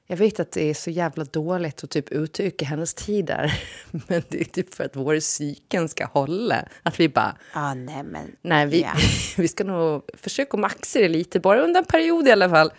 jag 0.07 0.17
vet 0.17 0.39
att 0.39 0.51
det 0.51 0.69
är 0.69 0.73
så 0.73 0.89
jävla 0.89 1.23
dåligt 1.23 1.83
att 1.83 1.89
typ 1.89 2.09
utöka 2.09 2.65
hennes 2.65 2.93
tid 2.93 3.25
där. 3.25 3.63
Men 4.07 4.21
det 4.29 4.41
är 4.41 4.45
typ 4.45 4.73
för 4.73 4.83
att 4.83 4.95
vår 4.95 5.19
psyken 5.19 5.89
ska 5.89 6.05
hålla. 6.05 6.65
Att 6.83 6.99
vi 6.99 7.09
bara, 7.09 7.35
Ah, 7.53 7.73
nej, 7.73 8.03
men... 8.03 8.31
nej 8.41 8.65
vi, 8.67 8.81
Ja. 8.81 8.91
vi 9.37 9.47
ska 9.47 9.63
nog 9.63 10.01
försöka 10.13 10.57
maxa 10.57 10.99
det 10.99 11.09
lite, 11.09 11.39
bara 11.39 11.61
under 11.61 11.79
en 11.79 11.85
period 11.85 12.27
i 12.27 12.31
alla 12.31 12.49
fall. 12.49 12.71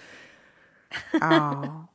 Ja. 1.21 1.89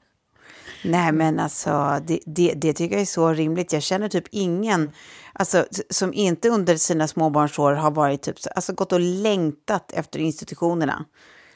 Nej, 0.83 1.11
men 1.11 1.39
alltså, 1.39 1.99
det, 2.07 2.19
det, 2.25 2.53
det 2.55 2.73
tycker 2.73 2.95
jag 2.95 3.01
är 3.01 3.05
så 3.05 3.33
rimligt. 3.33 3.73
Jag 3.73 3.83
känner 3.83 4.09
typ 4.09 4.25
ingen 4.31 4.91
alltså, 5.33 5.65
som 5.89 6.13
inte 6.13 6.49
under 6.49 6.77
sina 6.77 7.07
småbarnsår 7.07 7.73
har 7.73 7.91
varit 7.91 8.21
typ, 8.21 8.39
så- 8.39 8.49
alltså, 8.49 8.73
gått 8.73 8.91
och 8.93 8.99
längtat 8.99 9.91
efter 9.91 10.19
institutionerna. 10.19 11.05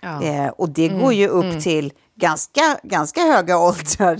Eh, 0.01 0.47
och 0.47 0.69
det 0.69 0.87
går 0.87 1.13
ju 1.13 1.27
upp 1.27 1.61
till 1.61 1.93
ganska, 2.15 2.79
ganska 2.83 3.21
höga 3.21 3.57
åldrar 3.59 4.19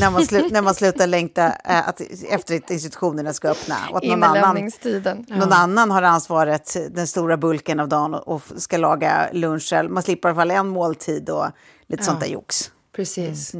när 0.00 0.10
man, 0.10 0.26
slu, 0.26 0.48
när 0.50 0.62
man 0.62 0.74
slutar 0.74 1.06
längta 1.06 1.46
eh, 1.46 1.88
att, 1.88 2.00
efter 2.28 2.56
att 2.56 2.70
institutionerna 2.70 3.32
ska 3.32 3.48
öppna. 3.48 3.76
Och 3.90 3.96
att 3.96 4.02
någon 4.02 4.22
annan, 4.22 4.36
Inlämningstiden. 4.36 5.26
någon 5.28 5.52
annan 5.52 5.90
har 5.90 6.02
ansvaret 6.02 6.76
den 6.90 7.06
stora 7.06 7.36
bulken 7.36 7.80
av 7.80 7.88
dagen 7.88 8.14
och, 8.14 8.28
och 8.28 8.42
ska 8.56 8.76
laga 8.76 9.28
lunch 9.32 9.62
själv. 9.70 9.90
Man 9.90 10.02
slipper 10.02 10.28
i 10.28 10.30
alla 10.30 10.40
fall 10.40 10.50
en 10.50 10.68
måltid 10.68 11.30
och 11.30 11.46
lite 11.86 12.04
sånt 12.04 12.20
där 12.20 12.28
jox. 12.28 12.70
Precis. 12.96 13.52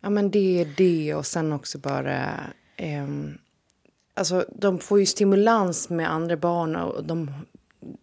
Ja, 0.00 0.10
men 0.10 0.30
det 0.30 0.60
är 0.60 0.74
det 0.76 1.14
och 1.14 1.26
sen 1.26 1.52
också 1.52 1.78
bara... 1.78 2.30
ehm, 2.76 3.38
alltså, 4.14 4.44
de 4.56 4.78
får 4.78 5.00
ju 5.00 5.06
stimulans 5.06 5.90
med 5.90 6.12
andra 6.12 6.36
barn 6.36 6.76
och 6.76 7.04
de 7.04 7.30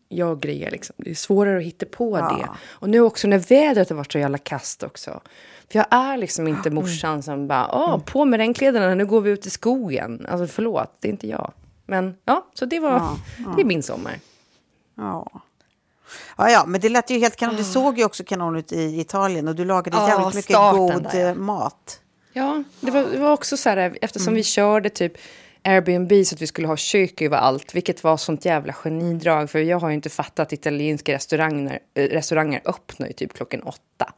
gör 0.10 0.36
grejer. 0.36 0.72
Liksom. 0.72 0.96
Det 0.98 1.10
är 1.10 1.16
svårare 1.16 1.58
att 1.58 1.64
hitta 1.64 1.86
på 1.86 2.18
det. 2.18 2.50
Och 2.70 2.90
nu 2.90 3.00
också 3.00 3.28
när 3.28 3.38
vädret 3.38 3.90
har 3.90 3.96
varit 3.96 4.12
så 4.12 4.20
jävla 4.20 4.38
kast 4.38 4.84
också. 4.84 5.22
För 5.72 5.80
jag 5.80 5.86
är 5.90 6.18
liksom 6.18 6.48
inte 6.48 6.70
morsan 6.70 7.24
som 7.24 7.48
bara, 7.48 7.76
åh, 7.76 8.00
på 8.00 8.26
med 8.26 8.38
regnkläderna, 8.38 8.96
nu 8.96 9.06
går 9.06 9.22
vi 9.22 9.32
ut 9.32 9.46
i 9.46 9.50
skogen. 9.50 10.26
Alltså 10.30 10.48
förlåt, 10.48 10.98
det 11.00 11.08
är 11.08 11.12
inte 11.12 11.28
jag. 11.28 11.52
Men 11.86 12.16
ja, 12.26 12.46
så 12.54 12.66
det 12.66 12.80
var, 12.80 13.02
det 13.56 13.62
är 13.62 13.66
min 13.66 13.84
sommar. 13.84 14.20
Ja. 14.96 15.42
Ja, 16.38 16.50
ja, 16.50 16.66
men 16.66 16.82
det 16.82 16.90
lät 16.90 17.10
ju 17.10 17.20
helt 17.20 17.36
kanon. 17.36 17.56
Det 17.56 17.64
såg 17.64 17.98
ju 17.98 18.06
också 18.06 18.24
kanon 18.24 18.56
ut 18.56 18.72
i 18.72 19.00
Italien 19.00 19.48
och 19.48 19.56
du 19.56 19.66
lagade 19.66 19.98
Ja, 19.98 20.08
jävligt 20.10 20.36
mycket 20.36 20.56
god 20.56 21.04
där, 21.04 21.20
ja. 21.20 21.30
eh, 21.30 21.36
mat. 21.36 22.00
Ja, 22.34 22.64
det 22.80 22.92
var, 22.92 23.04
det 23.04 23.18
var 23.18 23.32
också 23.32 23.58
så 23.58 23.70
här, 23.70 23.98
eftersom 24.02 24.34
vi 24.34 24.44
körde 24.44 24.90
typ 24.90 25.14
Airbnb 25.64 26.26
så 26.26 26.36
att 26.36 26.42
vi 26.42 26.48
skulle 26.48 26.68
ha 26.68 26.78
kök 26.78 27.22
överallt, 27.22 27.76
vilket 27.76 28.04
var 28.04 28.18
sånt 28.18 28.46
jävla 28.46 28.74
genidrag, 28.74 29.50
för 29.50 29.60
jag 29.60 29.80
har 29.80 29.90
ju 29.90 29.96
inte 29.96 30.10
fattat 30.10 30.40
att 30.40 30.54
italienska 30.54 31.14
restauranger, 31.14 31.80
eh, 31.94 32.04
restauranger 32.04 32.62
öppnar 32.66 33.08
ju 33.08 33.14
typ 33.14 33.34
klockan 33.34 33.62
åtta. 33.62 34.14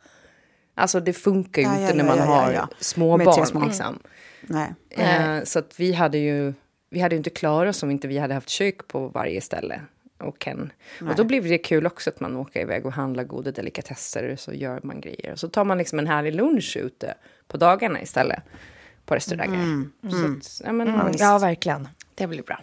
Alltså 0.75 0.99
det 0.99 1.13
funkar 1.13 1.61
ju 1.61 1.67
Ja, 1.67 1.73
inte 1.73 1.97
ja, 1.97 2.03
när 2.03 2.03
ja, 2.03 2.15
man 2.15 2.17
ja, 2.17 2.23
har 2.23 2.51
ja. 2.51 2.67
små 2.79 3.17
Med 3.17 3.25
barn. 3.25 3.45
små. 3.45 3.65
Liksom. 3.65 3.99
Nej. 4.41 4.73
Eh, 4.89 5.43
så 5.43 5.59
att 5.59 5.79
vi 5.79 5.93
hade 5.93 6.17
ju 6.17 6.53
vi 6.89 6.99
hade 6.99 7.15
ju 7.15 7.17
inte 7.17 7.29
klarat 7.29 7.75
oss 7.75 7.83
om 7.83 7.91
inte 7.91 8.07
vi 8.07 8.17
hade 8.17 8.33
haft 8.33 8.49
kök 8.49 8.87
på 8.87 9.07
varje 9.07 9.41
ställe. 9.41 9.81
Och, 10.17 10.39
Ken. 10.39 10.71
och 11.09 11.15
då 11.15 11.23
blir 11.23 11.41
det 11.41 11.57
kul 11.57 11.87
också 11.87 12.09
att 12.09 12.19
man 12.19 12.35
åker 12.37 12.61
iväg 12.61 12.85
och 12.85 12.93
handlar 12.93 13.23
goda 13.23 13.51
delikatesser 13.51 14.35
så 14.35 14.53
gör 14.53 14.79
man 14.83 15.01
grejer. 15.01 15.31
Och 15.31 15.39
så 15.39 15.49
tar 15.49 15.65
man 15.65 15.77
liksom 15.77 15.99
en 15.99 16.07
härlig 16.07 16.35
lunch 16.35 16.77
ute 16.77 17.13
på 17.47 17.57
dagarna 17.57 18.01
istället 18.01 18.43
på 19.05 19.15
restauranger. 19.15 19.87
Så 20.09 20.25
att, 20.25 20.61
ja, 20.67 20.71
men, 20.71 21.15
Ja, 21.19 21.37
verkligen. 21.37 21.87
det 22.15 22.27
blir 22.27 22.43
bra. 22.43 22.59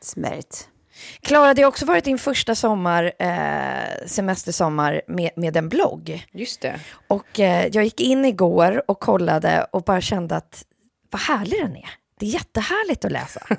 Smärt. 0.00 0.56
Klara, 1.20 1.54
det 1.54 1.62
har 1.62 1.68
också 1.68 1.86
varit 1.86 2.04
din 2.04 2.18
första 2.18 2.54
sommar, 2.54 3.12
eh, 3.18 4.06
semestersommar 4.06 5.02
med, 5.08 5.30
med 5.36 5.56
en 5.56 5.68
blogg. 5.68 6.26
Just 6.32 6.60
det. 6.60 6.80
Och 7.08 7.40
eh, 7.40 7.66
jag 7.72 7.84
gick 7.84 8.00
in 8.00 8.24
igår 8.24 8.82
och 8.90 9.00
kollade 9.00 9.66
och 9.70 9.82
bara 9.82 10.00
kände 10.00 10.36
att 10.36 10.64
vad 11.10 11.20
härlig 11.22 11.60
den 11.62 11.76
är. 11.76 11.90
Det 12.18 12.26
är 12.26 12.30
jättehärligt 12.30 13.04
att 13.04 13.12
läsa. 13.12 13.46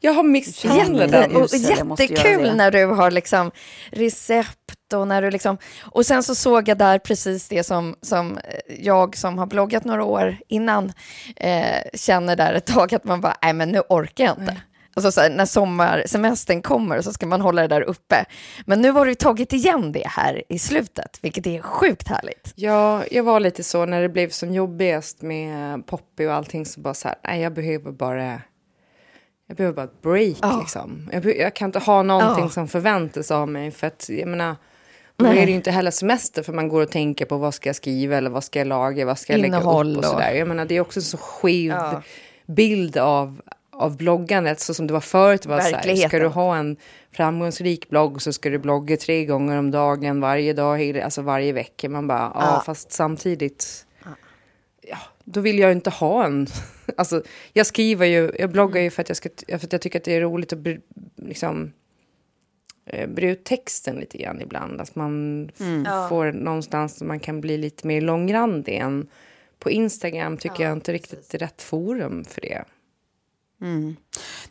Jag 0.00 0.12
har 0.12 0.22
misshandlat 0.22 1.10
Jätte, 1.10 1.20
den. 1.28 1.36
och 1.36 1.48
jättekul 1.54 2.56
när 2.56 2.70
du 2.70 2.84
har 2.84 3.10
liksom 3.10 3.50
recept 3.90 4.74
och 4.92 5.08
när 5.08 5.22
du 5.22 5.30
liksom... 5.30 5.58
Och 5.82 6.06
sen 6.06 6.22
så 6.22 6.34
såg 6.34 6.68
jag 6.68 6.78
där 6.78 6.98
precis 6.98 7.48
det 7.48 7.64
som, 7.64 7.96
som 8.02 8.38
eh, 8.38 8.84
jag 8.84 9.16
som 9.16 9.38
har 9.38 9.46
bloggat 9.46 9.84
några 9.84 10.04
år 10.04 10.36
innan 10.48 10.92
eh, 11.36 11.82
känner 11.94 12.36
där 12.36 12.52
ett 12.54 12.66
tag 12.66 12.94
att 12.94 13.04
man 13.04 13.20
bara, 13.20 13.36
nej 13.42 13.52
men 13.52 13.68
nu 13.68 13.80
orkar 13.88 14.24
jag 14.24 14.38
inte. 14.38 14.56
Alltså 14.94 15.12
så 15.12 15.20
här, 15.20 15.30
när 15.30 15.46
sommarsemestern 15.46 16.62
kommer 16.62 17.00
så 17.00 17.12
ska 17.12 17.26
man 17.26 17.40
hålla 17.40 17.62
det 17.62 17.68
där 17.68 17.82
uppe. 17.82 18.24
Men 18.66 18.80
nu 18.82 18.90
har 18.90 19.06
du 19.06 19.14
tagit 19.14 19.52
igen 19.52 19.92
det 19.92 20.06
här 20.06 20.42
i 20.48 20.58
slutet, 20.58 21.18
vilket 21.22 21.46
är 21.46 21.62
sjukt 21.62 22.08
härligt. 22.08 22.52
Ja, 22.54 23.04
jag 23.10 23.22
var 23.22 23.40
lite 23.40 23.64
så 23.64 23.86
när 23.86 24.02
det 24.02 24.08
blev 24.08 24.30
som 24.30 24.52
jobbigast 24.52 25.22
med 25.22 25.86
Poppy 25.86 26.26
och 26.26 26.32
allting 26.34 26.66
så 26.66 26.80
bara 26.80 26.94
så 26.94 27.08
här, 27.08 27.16
nej 27.24 27.40
jag 27.40 27.52
behöver 27.54 27.92
bara 27.92 28.40
jag 29.46 29.56
behöver 29.56 29.76
bara 29.76 29.84
ett 29.84 30.02
break 30.02 30.36
Ja. 30.42 30.58
liksom. 30.60 31.08
Jag, 31.12 31.36
jag 31.36 31.54
kan 31.54 31.68
inte 31.68 31.78
ha 31.78 32.02
någonting 32.02 32.44
Ja. 32.44 32.50
som 32.50 32.68
förväntas 32.68 33.30
av 33.30 33.48
mig 33.48 33.70
för 33.70 33.86
att 33.86 34.08
jag 34.08 34.28
menar 34.28 34.56
då 35.18 35.24
Nej. 35.24 35.38
är 35.38 35.46
det 35.46 35.50
ju 35.50 35.56
inte 35.56 35.70
heller 35.70 35.90
semester 35.90 36.42
för 36.42 36.52
man 36.52 36.68
går 36.68 36.82
och 36.82 36.90
tänker 36.90 37.24
på 37.24 37.36
vad 37.36 37.54
ska 37.54 37.68
jag 37.68 37.76
skriva 37.76 38.16
eller 38.16 38.30
vad 38.30 38.44
ska 38.44 38.58
jag 38.58 38.68
laga, 38.68 39.04
vad 39.04 39.18
ska 39.18 39.32
jag 39.32 39.40
lägga 39.40 39.56
Innehåll 39.56 39.92
upp 39.92 39.98
och 39.98 40.04
sådär. 40.04 40.32
Jag 40.32 40.48
menar 40.48 40.64
det 40.64 40.76
är 40.76 40.80
också 40.80 40.98
en 41.00 41.04
så 41.04 41.16
skev 41.16 41.70
Ja. 41.70 42.02
bild 42.46 42.96
av, 42.96 43.40
av 43.70 43.96
bloggandet 43.96 44.60
så 44.60 44.74
som 44.74 44.86
det 44.86 44.92
var 44.92 45.00
förut. 45.00 45.46
Var 45.46 45.60
så 45.60 45.76
här, 45.76 46.08
ska 46.08 46.18
du 46.18 46.26
ha 46.26 46.56
en 46.56 46.76
framgångsrik 47.12 47.88
blogg 47.88 48.22
så 48.22 48.32
ska 48.32 48.50
du 48.50 48.58
blogga 48.58 48.96
tre 48.96 49.24
gånger 49.24 49.56
om 49.56 49.70
dagen 49.70 50.20
varje 50.20 50.52
dag, 50.52 50.98
alltså 50.98 51.22
varje 51.22 51.52
vecka. 51.52 51.88
Man 51.88 52.06
bara, 52.06 52.32
ja, 52.34 52.40
Ja. 52.40 52.62
fast 52.66 52.92
samtidigt 52.92 53.86
ja, 54.82 54.98
då 55.24 55.40
vill 55.40 55.58
jag 55.58 55.72
inte 55.72 55.90
ha 55.90 56.24
en... 56.24 56.46
Alltså, 56.96 57.22
jag 57.52 57.66
skriver 57.66 58.06
ju, 58.06 58.32
jag 58.38 58.50
bloggar 58.50 58.82
ju 58.82 58.90
för 58.90 59.02
att 59.02 59.08
jag, 59.08 59.16
ska, 59.16 59.28
för 59.48 59.54
att 59.54 59.72
jag 59.72 59.80
tycker 59.82 59.98
att 59.98 60.04
det 60.04 60.16
är 60.16 60.20
roligt 60.20 60.52
att 60.52 60.58
liksom, 61.16 61.72
eh, 62.92 63.08
bre 63.08 63.30
ut 63.30 63.44
texten 63.44 63.96
lite 63.96 64.18
grann 64.18 64.40
ibland. 64.40 64.80
Att 64.80 64.94
man 64.94 65.44
f- 65.54 66.08
får 66.08 66.32
någonstans 66.32 66.96
där 66.96 67.06
man 67.06 67.20
kan 67.20 67.40
bli 67.40 67.56
lite 67.58 67.86
mer 67.86 68.00
långrandig 68.00 68.76
än 68.76 69.08
på 69.58 69.70
Instagram 69.70 70.36
tycker 70.36 70.64
jag 70.64 70.72
inte 70.72 70.92
riktigt 70.92 71.34
är 71.34 71.38
rätt 71.38 71.62
forum 71.62 72.24
för 72.24 72.40
det. 72.40 72.64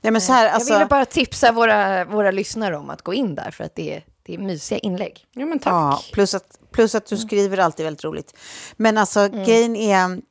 Nej, 0.02 0.12
men 0.12 0.22
så 0.22 0.34
här, 0.34 0.46
jag 0.46 0.54
alltså, 0.54 0.74
ville 0.74 0.86
bara 0.86 1.06
tipsa 1.06 1.52
våra, 1.52 2.06
våra 2.06 2.32
lyssnare 2.32 2.78
om 2.78 2.90
att 2.90 3.02
gå 3.02 3.14
in 3.14 3.36
där 3.36 3.52
för 3.52 3.64
att 3.64 3.76
det 3.76 3.94
är, 3.96 4.04
det 4.24 4.34
är 4.34 4.38
mysiga 4.38 4.80
inlägg. 4.80 5.26
Ja, 5.34 5.46
men 5.46 5.60
tack. 5.60 5.74
ja, 5.74 6.02
plus, 6.14 6.34
att, 6.34 6.60
Plus 6.72 6.96
att 6.96 7.06
du 7.06 7.18
skriver 7.18 7.58
alltid 7.58 7.84
väldigt 7.84 8.04
roligt. 8.04 8.38
Men 8.78 8.98
alltså 8.98 9.28
grejen 9.30 9.76
är... 9.76 10.22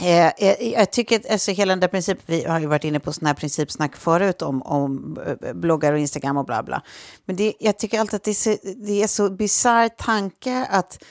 Eh, 0.00 0.26
eh, 0.26 0.72
jag 0.72 0.92
tycker 0.92 1.16
att 1.16 1.30
alltså, 1.30 1.50
hela 1.50 1.72
den 1.72 1.80
där 1.80 1.88
principen, 1.88 2.24
vi 2.26 2.44
har 2.44 2.60
ju 2.60 2.66
varit 2.66 2.84
inne 2.84 3.00
på 3.00 3.12
sådana 3.12 3.28
här 3.28 3.34
principsnack 3.34 3.96
förut 3.96 4.42
om, 4.42 4.62
om 4.62 5.18
eh, 5.26 5.52
bloggar 5.54 5.92
och 5.92 5.98
Instagram 5.98 6.36
och 6.36 6.44
bla 6.44 6.62
bla. 6.62 6.82
Men 7.24 7.36
det, 7.36 7.54
jag 7.58 7.78
tycker 7.78 8.00
alltid 8.00 8.16
att 8.16 8.24
det 8.24 8.30
är 8.30 8.34
så, 8.34 8.56
det 8.86 9.02
är 9.02 9.06
så 9.06 9.30
bisarr 9.30 9.88
tanke 9.88 10.66
att 10.70 11.04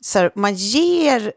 så 0.00 0.18
här, 0.18 0.32
man 0.34 0.54
ger 0.54 1.32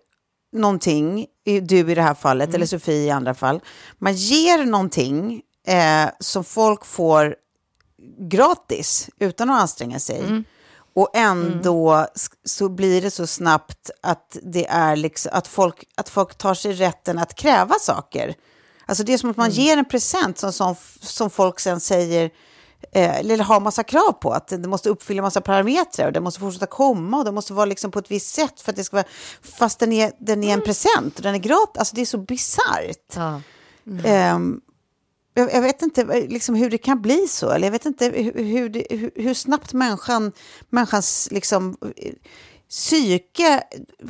någonting, 0.52 1.26
du 1.62 1.92
i 1.92 1.96
det 1.96 2.02
här 2.02 2.14
fallet, 2.14 2.54
eller 2.54 2.66
Sofie 2.66 3.06
i 3.06 3.12
andra 3.12 3.34
fall, 3.34 3.62
man 3.98 4.14
ger 4.14 4.66
någonting 4.66 5.42
eh, 5.68 6.10
som 6.20 6.44
folk 6.44 6.86
får 6.86 7.36
gratis 8.20 9.10
utan 9.20 9.50
att 9.50 9.62
anstränga 9.62 10.00
sig. 10.00 10.44
Och 10.98 11.10
ändå 11.14 12.08
s- 12.16 12.30
så 12.46 12.70
blir 12.70 13.02
det 13.02 13.12
så 13.12 13.28
snabbt 13.28 13.90
att, 14.04 14.38
det 14.44 14.66
är 14.68 14.96
liksom, 14.96 15.32
att, 15.36 15.48
folk, 15.48 15.84
att 15.96 16.10
folk 16.10 16.38
tar 16.38 16.54
sig 16.54 16.74
rätten 16.74 17.18
att 17.20 17.36
kräva 17.36 17.76
saker. 17.82 18.36
Alltså 18.86 19.04
det 19.04 19.14
är 19.14 19.18
som 19.18 19.30
att 19.30 19.38
man 19.38 19.50
ger 19.50 19.78
en 19.78 19.86
present 19.86 20.38
som, 20.38 20.54
som, 20.54 20.76
som 21.02 21.30
folk 21.30 21.60
sen 21.60 21.80
säger, 21.80 22.26
eh, 22.92 23.18
eller 23.20 23.38
har 23.38 23.60
massa 23.60 23.84
krav 23.84 24.12
på. 24.12 24.32
Att 24.32 24.48
det 24.48 24.68
måste 24.68 24.90
uppfylla 24.90 25.22
massa 25.22 25.42
parametrar 25.42 26.08
och 26.08 26.14
det 26.14 26.20
måste 26.22 26.40
fortsätta 26.40 26.66
komma 26.66 27.18
och 27.18 27.26
det 27.26 27.32
måste 27.32 27.54
vara 27.54 27.66
liksom 27.66 27.92
på 27.92 28.00
ett 28.00 28.12
visst 28.12 28.36
sätt 28.36 28.62
för 28.62 28.72
att 28.72 28.76
det 28.76 28.84
ska 28.84 28.96
vara, 28.98 29.08
fast 29.42 29.80
den 29.80 29.94
är, 29.94 30.12
den 30.20 30.44
är 30.44 30.54
en 30.54 30.62
present 30.62 31.16
och 31.18 31.22
den 31.22 31.36
är 31.36 31.40
gratis. 31.40 31.78
Alltså 31.80 31.96
det 31.96 32.02
är 32.02 32.06
så 32.06 32.18
bisarrt. 32.18 33.16
Ja. 33.16 33.42
Ehm, 34.04 34.62
jag, 35.38 35.54
jag 35.54 35.62
vet 35.62 35.82
inte 35.82 36.02
eh, 36.02 36.28
liksom, 36.28 36.56
hur 36.56 36.70
det 36.70 36.78
kan 36.78 37.02
bli 37.02 37.28
så. 37.28 37.50
Eller 37.50 37.68
jag 37.68 37.72
vet 37.72 37.86
inte 37.86 38.06
hur, 38.06 38.44
hur, 38.44 38.70
det, 38.70 38.88
hur, 38.90 39.12
hur 39.16 39.34
snabbt 39.34 39.74
människan, 39.74 40.32
människans 40.70 41.28
liksom, 41.32 41.78
psyke 42.70 43.64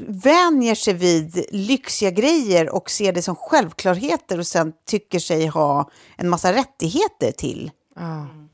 vänjer 0.08 0.76
sig 0.76 0.94
vid 0.94 1.46
lyxiga 1.52 2.12
grejer 2.12 2.70
och 2.70 2.90
ser 2.90 3.14
det 3.14 3.22
som 3.22 3.36
självklarheter 3.36 4.40
och 4.40 4.48
sen 4.48 4.74
tycker 4.86 5.20
sig 5.20 5.48
ha 5.48 5.92
en 6.18 6.30
massa 6.30 6.54
rättigheter 6.54 7.32
till 7.32 7.72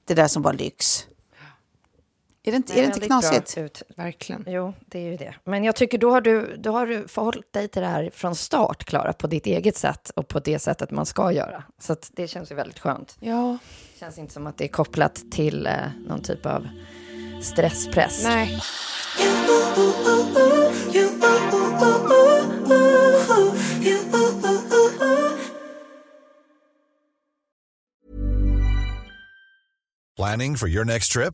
det 0.06 0.14
där 0.14 0.28
som 0.28 0.42
var 0.42 0.54
lyx. 0.54 1.06
Är 2.46 2.52
det 2.52 2.58
inte, 2.58 2.74
är 2.74 2.78
det 2.78 2.86
inte 2.86 3.00
knasigt? 3.00 3.58
ut. 3.58 3.84
Verkligen. 3.96 4.44
Jo, 4.48 4.74
det 4.86 5.00
är 5.00 5.12
ju 5.12 5.18
det. 5.18 5.36
Men 5.44 5.64
jag 5.64 5.76
tycker 5.76 5.98
då 5.98 6.12
har 6.12 6.22
du, 6.22 6.56
då 6.58 6.72
har 6.72 6.88
du 6.88 7.08
förhållit 7.08 7.54
dig 7.54 7.68
till 7.68 7.82
det 7.82 7.88
här 7.88 8.10
från 8.14 8.36
start, 8.36 8.84
Klara, 8.84 9.14
på 9.14 9.28
ditt 9.28 9.46
eget 9.46 9.78
sätt 9.78 10.12
och 10.16 10.28
på 10.28 10.40
det 10.40 10.60
sättet 10.60 10.92
man 10.92 11.06
ska 11.06 11.32
göra. 11.32 11.64
Så 11.80 11.94
att 11.94 12.12
det 12.14 12.28
känns 12.28 12.52
ju 12.52 12.56
väldigt 12.56 12.80
skönt. 12.80 13.18
Ja, 13.20 13.58
Det 13.94 14.00
känns 14.00 14.18
inte 14.18 14.34
som 14.34 14.48
att 14.48 14.58
det 14.58 14.64
är 14.64 14.68
kopplat 14.68 15.22
till 15.32 15.66
eh, 15.68 15.74
någon 16.08 16.22
typ 16.22 16.46
av 16.46 16.68
stresspress. 17.42 18.24
nej. 18.24 18.60
Planning 30.16 30.58
for 30.58 30.68
your 30.70 30.86
next 30.86 31.12
trip? 31.12 31.34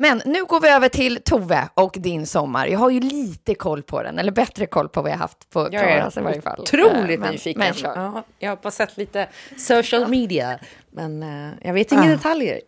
Men 0.00 0.22
nu 0.24 0.44
går 0.44 0.60
vi 0.60 0.68
över 0.68 0.88
till 0.88 1.20
Tove 1.24 1.68
och 1.74 1.96
din 1.98 2.26
sommar. 2.26 2.66
Jag 2.66 2.78
har 2.78 2.90
ju 2.90 3.00
lite 3.00 3.54
koll 3.54 3.82
på 3.82 4.02
den, 4.02 4.18
eller 4.18 4.32
bättre 4.32 4.66
koll 4.66 4.88
på 4.88 5.02
vad 5.02 5.10
jag 5.10 5.16
haft 5.16 5.50
på 5.50 5.60
Jag 5.60 5.70
Klaras 5.70 6.16
i 6.16 6.20
varje 6.20 6.42
fall. 6.42 6.60
otroligt 6.60 7.10
Eh, 7.14 7.20
men, 7.20 7.32
nyfiken. 7.32 7.60
Men 7.60 7.74
ja, 7.82 8.24
jag 8.38 8.50
har 8.50 8.56
bara 8.56 8.70
sett 8.70 8.96
lite 8.96 9.28
social 9.56 10.08
media, 10.08 10.58
men 10.92 11.22
eh, 11.22 11.50
jag 11.62 11.72
vet 11.74 11.92
inga 11.92 12.02
Ah. 12.02 12.06
detaljer. 12.06 12.60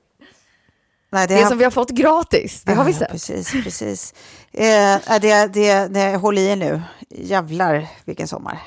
Nej, 1.12 1.28
Det 1.28 1.34
har- 1.34 1.48
som 1.48 1.58
vi 1.58 1.64
har 1.64 1.70
fått 1.70 1.90
gratis, 1.90 2.62
det 2.64 2.72
har 2.74 2.84
vi 2.84 2.92
Ja, 2.92 2.98
sett. 2.98 3.10
Precis, 3.10 3.52
precis. 3.64 4.14
Eh, 4.52 5.18
det, 5.20 5.46
det, 5.54 5.86
det, 5.88 6.16
håll 6.16 6.38
i 6.38 6.46
er 6.46 6.56
nu. 6.56 6.82
Jävlar 7.08 7.86
vilken 8.04 8.28
sommar. 8.28 8.58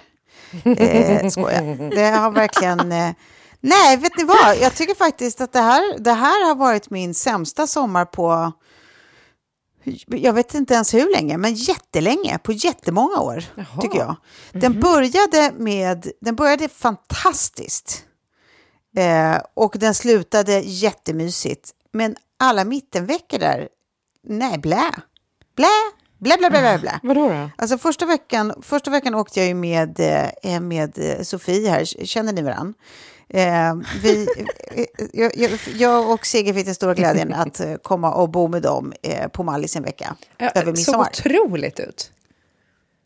Eh, 0.65 1.27
skojar. 1.29 1.89
Det 1.95 2.05
har 2.05 2.31
verkligen... 2.31 2.91
Eh, 2.91 3.09
nej, 3.63 3.97
vet 3.97 4.17
ni 4.17 4.23
vad? 4.23 4.57
Jag 4.57 4.75
tycker 4.75 4.95
faktiskt 4.95 5.41
att 5.41 5.53
det 5.53 5.61
här, 5.61 5.99
det 5.99 6.13
här 6.13 6.47
har 6.47 6.55
varit 6.55 6.89
min 6.89 7.13
sämsta 7.13 7.67
sommar 7.67 8.05
på... 8.05 8.51
Jag 10.07 10.33
vet 10.33 10.53
inte 10.53 10.73
ens 10.73 10.93
hur 10.93 11.11
länge, 11.11 11.37
men 11.37 11.53
jättelänge. 11.53 12.37
På 12.37 12.51
jättemånga 12.51 13.19
år, 13.19 13.43
tycker 13.81 13.99
jag. 13.99 14.15
Den 14.51 14.79
började 14.79 15.51
med... 15.57 16.11
Den 16.21 16.35
började 16.35 16.69
fantastiskt. 16.69 18.05
Eh, 18.97 19.41
och 19.53 19.75
den 19.79 19.95
slutade 19.95 20.59
jättemysigt. 20.59 21.71
Men 21.91 22.15
alla 22.39 22.63
mittenveckor 22.63 23.39
där, 23.39 23.69
nej, 24.23 24.57
blä. 24.57 24.91
Blä, 25.55 25.67
blä, 26.19 26.37
blä, 26.37 26.49
blä, 26.49 26.61
blä. 26.61 26.77
blä. 26.77 26.99
Vadå 27.03 27.29
då? 27.29 27.49
Alltså 27.57 27.77
första 27.77 28.05
veckan, 28.05 28.53
första 28.61 28.91
veckan 28.91 29.15
åkte 29.15 29.39
jag 29.39 29.47
ju 29.47 29.53
med, 29.53 29.99
eh, 30.43 30.59
med 30.59 30.97
eh, 30.97 31.23
Sofie 31.23 31.69
här, 31.69 31.85
känner 31.85 32.33
ni 32.33 32.41
varann? 32.41 32.73
Eh, 33.33 33.75
vi, 34.01 34.27
eh, 34.71 34.85
jag, 35.13 35.51
jag, 35.75 36.11
och 36.11 36.25
Sigge 36.25 36.53
fick 36.53 36.65
den 36.65 36.75
stora 36.75 36.93
glädjen 36.93 37.33
att 37.33 37.59
eh, 37.59 37.75
komma 37.75 38.13
och 38.13 38.29
bo 38.29 38.47
med 38.47 38.61
dem 38.61 38.93
eh, 39.01 39.27
på 39.27 39.43
Mallis 39.43 39.75
en 39.75 39.83
vecka 39.83 40.15
över 40.39 40.61
såg 40.61 40.67
midsommar. 40.77 41.07
otroligt 41.07 41.79
ut. 41.79 42.11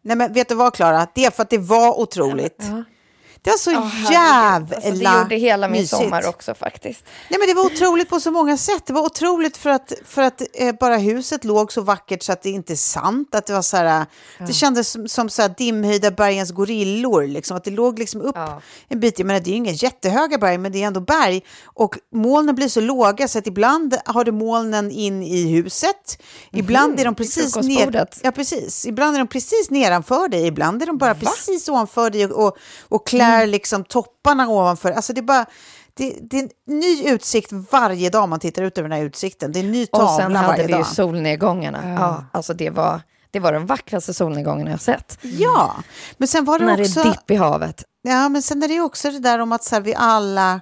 Nej 0.01 0.15
men 0.17 0.33
vet 0.33 0.49
du 0.49 0.55
vad 0.55 0.73
Klara, 0.73 1.07
det 1.15 1.25
är 1.25 1.31
för 1.31 1.43
att 1.43 1.49
det 1.49 1.57
var 1.57 1.99
otroligt. 1.99 2.63
Det 3.41 3.50
var 3.50 3.58
så 3.58 3.71
jävla 4.12 4.76
Alltså, 4.76 4.91
det 4.91 5.19
gjorde 5.19 5.36
hela 5.36 5.67
min 5.67 5.82
mysigt. 5.82 6.02
sommar 6.02 6.28
också 6.28 6.54
faktiskt. 6.54 7.04
Nej, 7.30 7.39
men 7.39 7.47
det 7.47 7.54
var 7.54 7.65
otroligt 7.65 8.10
på 8.10 8.19
så 8.19 8.32
många 8.32 8.58
sätt. 8.58 8.86
Det 8.86 8.93
var 8.93 9.02
otroligt 9.02 9.58
för 9.58 9.69
att, 9.69 9.93
för 10.06 10.21
att 10.21 10.41
eh, 10.54 10.76
bara 10.80 10.97
huset 10.97 11.43
låg 11.43 11.71
så 11.71 11.82
vackert 11.82 12.23
så 12.23 12.32
att 12.32 12.41
det 12.41 12.50
inte 12.50 12.73
är 12.73 12.78
sant. 12.78 13.36
Att 13.36 13.45
det, 13.45 13.54
var 13.54 13.62
så 13.62 13.78
här, 13.78 14.06
det 14.47 14.54
kändes 14.54 14.89
som, 14.89 15.08
som 15.08 15.30
så 15.30 15.41
här 15.41 15.54
dimhöjda 15.58 16.12
bergens 16.12 16.52
gorillor. 16.52 17.28
Liksom, 17.28 17.58
att 17.58 17.63
det 17.63 17.71
låg 17.71 18.00
liksom 18.00 18.21
upp 18.21 18.36
en 18.88 19.00
bit. 19.00 19.19
Jag 19.19 19.26
menar, 19.26 19.39
det 19.39 19.50
är 19.50 19.52
ju 19.52 19.58
inga 19.58 19.71
jättehöga 19.71 20.38
berg, 20.38 20.58
men 20.58 20.71
det 20.71 20.84
är 20.84 20.88
ändå 20.88 21.00
berg. 21.00 21.41
Och 21.63 21.97
molnen 22.13 22.56
blir 22.56 22.67
så 22.67 22.82
låga 22.82 23.28
så 23.28 23.39
att 23.39 23.47
ibland 23.47 23.97
har 24.06 24.23
du 24.23 24.32
molnen 24.32 24.91
in 24.91 25.23
i 25.23 25.47
huset. 25.52 26.21
Ibland 26.52 27.00
är 27.00 27.06
de 27.06 27.15
precis 27.15 27.56
ner, 27.56 28.08
ja, 28.23 28.32
precis. 28.32 28.86
Ibland 28.86 29.15
är 29.15 29.19
de 29.19 29.28
precis 29.28 29.69
nedanför 29.69 30.28
dig. 30.28 30.47
Ibland 30.47 30.82
är 30.82 30.86
de 30.86 30.97
bara 30.97 31.15
precis 31.15 31.69
ovanför 31.69 32.10
dig 32.10 32.26
och, 32.26 32.47
och, 32.47 32.58
och 32.89 33.08
klär 33.08 33.37
liksom 33.45 33.84
topparna 33.84 34.47
ovanför. 34.50 34.91
Alltså 34.91 35.13
det 35.13 35.19
är 35.19 35.23
bara... 35.23 35.45
det, 35.93 36.17
det 36.21 36.38
är 36.39 36.43
en 36.43 36.50
ny 36.65 37.04
utsikt 37.10 37.52
varje 37.52 38.10
dag 38.10 38.30
man 38.30 38.39
tittar 38.39 38.62
ut 38.63 38.78
över 38.78 38.89
den 38.89 38.97
här 38.97 39.06
utsikten. 39.06 39.52
Det 39.52 39.60
är 39.60 39.63
en 39.63 39.71
ny 39.71 39.86
tavla 39.86 40.06
Och 40.10 40.15
sen 40.15 40.36
hade 40.36 40.47
varje 40.47 40.65
vi 40.65 40.71
ju 40.71 40.78
dag. 40.78 40.88
solnedgångarna. 40.88 41.93
Ja. 42.00 42.26
alltså 42.32 42.54
det 42.54 42.69
var, 42.69 43.02
det 43.32 43.39
var 43.39 43.54
de 43.54 43.65
vackraste 43.65 44.13
solnedgångarna 44.13 44.71
jag 44.71 44.82
sett. 44.82 45.17
Ja, 45.21 45.76
men 46.17 46.28
sen 46.28 46.45
var 46.45 46.60
det 46.60 46.65
När 46.65 46.82
också... 46.82 47.04
det 47.04 47.10
är 47.10 47.12
dipp 47.12 47.32
i 47.32 47.36
havet. 47.36 47.84
Ja, 48.02 48.30
men 48.30 48.41
sen 48.41 48.63
är 48.63 48.67
det 48.67 48.80
också 48.82 49.12
det 49.12 49.19
där 49.19 49.39
om 49.39 49.52
att 49.52 49.63
så 49.63 49.76
här, 49.76 49.82
vi 49.82 49.95
alla 49.95 50.62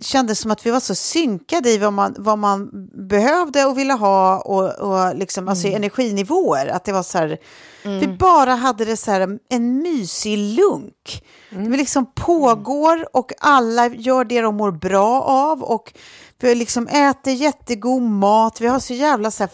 kände 0.00 0.34
som 0.34 0.50
att 0.50 0.66
vi 0.66 0.70
var 0.70 0.80
så 0.80 0.94
synkade 0.94 1.70
i 1.70 1.78
vad 1.78 1.92
man, 1.92 2.14
vad 2.18 2.38
man 2.38 2.70
behövde 3.08 3.64
och 3.64 3.78
ville 3.78 3.92
ha 3.92 4.38
och, 4.40 4.70
och 4.78 5.16
liksom, 5.16 5.48
alltså 5.48 5.66
Mm. 5.66 5.76
energinivåer. 5.76 6.66
Att 6.66 6.84
det 6.84 6.92
var 6.92 7.02
så 7.02 7.18
här, 7.18 7.38
vi 7.82 8.08
bara 8.08 8.54
hade 8.54 8.84
det 8.84 8.96
så 8.96 9.10
här, 9.10 9.38
en 9.48 9.78
mysig 9.82 10.38
lunk. 10.38 11.22
Mm. 11.50 11.70
Det 11.70 11.76
liksom 11.76 12.06
pågår 12.14 13.16
och 13.16 13.32
alla 13.40 13.86
gör 13.88 14.24
det 14.24 14.40
de 14.40 14.56
mår 14.56 14.70
bra 14.70 15.22
av 15.22 15.62
och 15.62 15.92
vi 16.40 16.54
liksom 16.54 16.86
äter 16.86 17.32
jättegod 17.32 18.02
mat. 18.02 18.60
Vi 18.60 18.66
har 18.66 18.78
så 18.78 18.94
jävla 18.94 19.30
så 19.30 19.42
här 19.42 19.50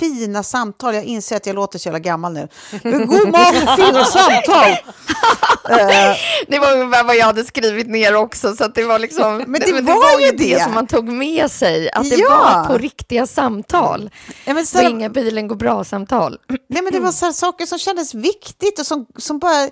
fina 0.00 0.42
samtal. 0.42 0.94
Jag 0.94 1.04
inser 1.04 1.36
att 1.36 1.46
jag 1.46 1.56
låter 1.56 1.78
så 1.78 1.86
jävla 1.88 1.98
gammal 1.98 2.32
nu. 2.32 2.48
Men 2.82 3.06
god 3.06 3.28
mat 3.28 3.54
och 3.54 3.76
fina 3.86 4.04
samtal. 4.04 4.70
Eh, 5.70 6.16
Det 6.48 6.58
var 6.58 7.04
vad 7.04 7.16
jag 7.16 7.26
hade 7.26 7.44
skrivit 7.44 7.86
ner 7.86 8.14
också, 8.16 8.56
så 8.56 8.68
det 8.68 8.84
var 8.84 8.98
liksom... 8.98 9.36
Men 9.46 9.60
det 9.60 9.82
var 9.82 10.20
ju 10.20 10.30
det. 10.36 10.62
som 10.62 10.74
man 10.74 10.86
tog 10.86 11.08
med 11.08 11.50
sig, 11.50 11.90
att 11.90 12.10
det 12.10 12.16
Ja. 12.16 12.28
var 12.28 12.64
på 12.64 12.78
riktiga 12.78 13.26
samtal. 13.26 14.10
Ja, 14.44 14.54
men 14.54 14.66
så 14.66 14.82
inga 14.82 15.08
bilen 15.08 15.48
går 15.48 15.56
bra-samtal. 15.56 16.38
Nej, 16.68 16.82
men 16.82 16.92
det 16.92 17.00
var 17.00 17.12
så 17.12 17.24
här 17.24 17.32
saker 17.32 17.66
som 17.66 17.78
kändes 17.78 18.14
viktigt 18.14 18.78
och 18.78 18.86
som, 18.86 19.06
som 19.18 19.38
bara 19.38 19.68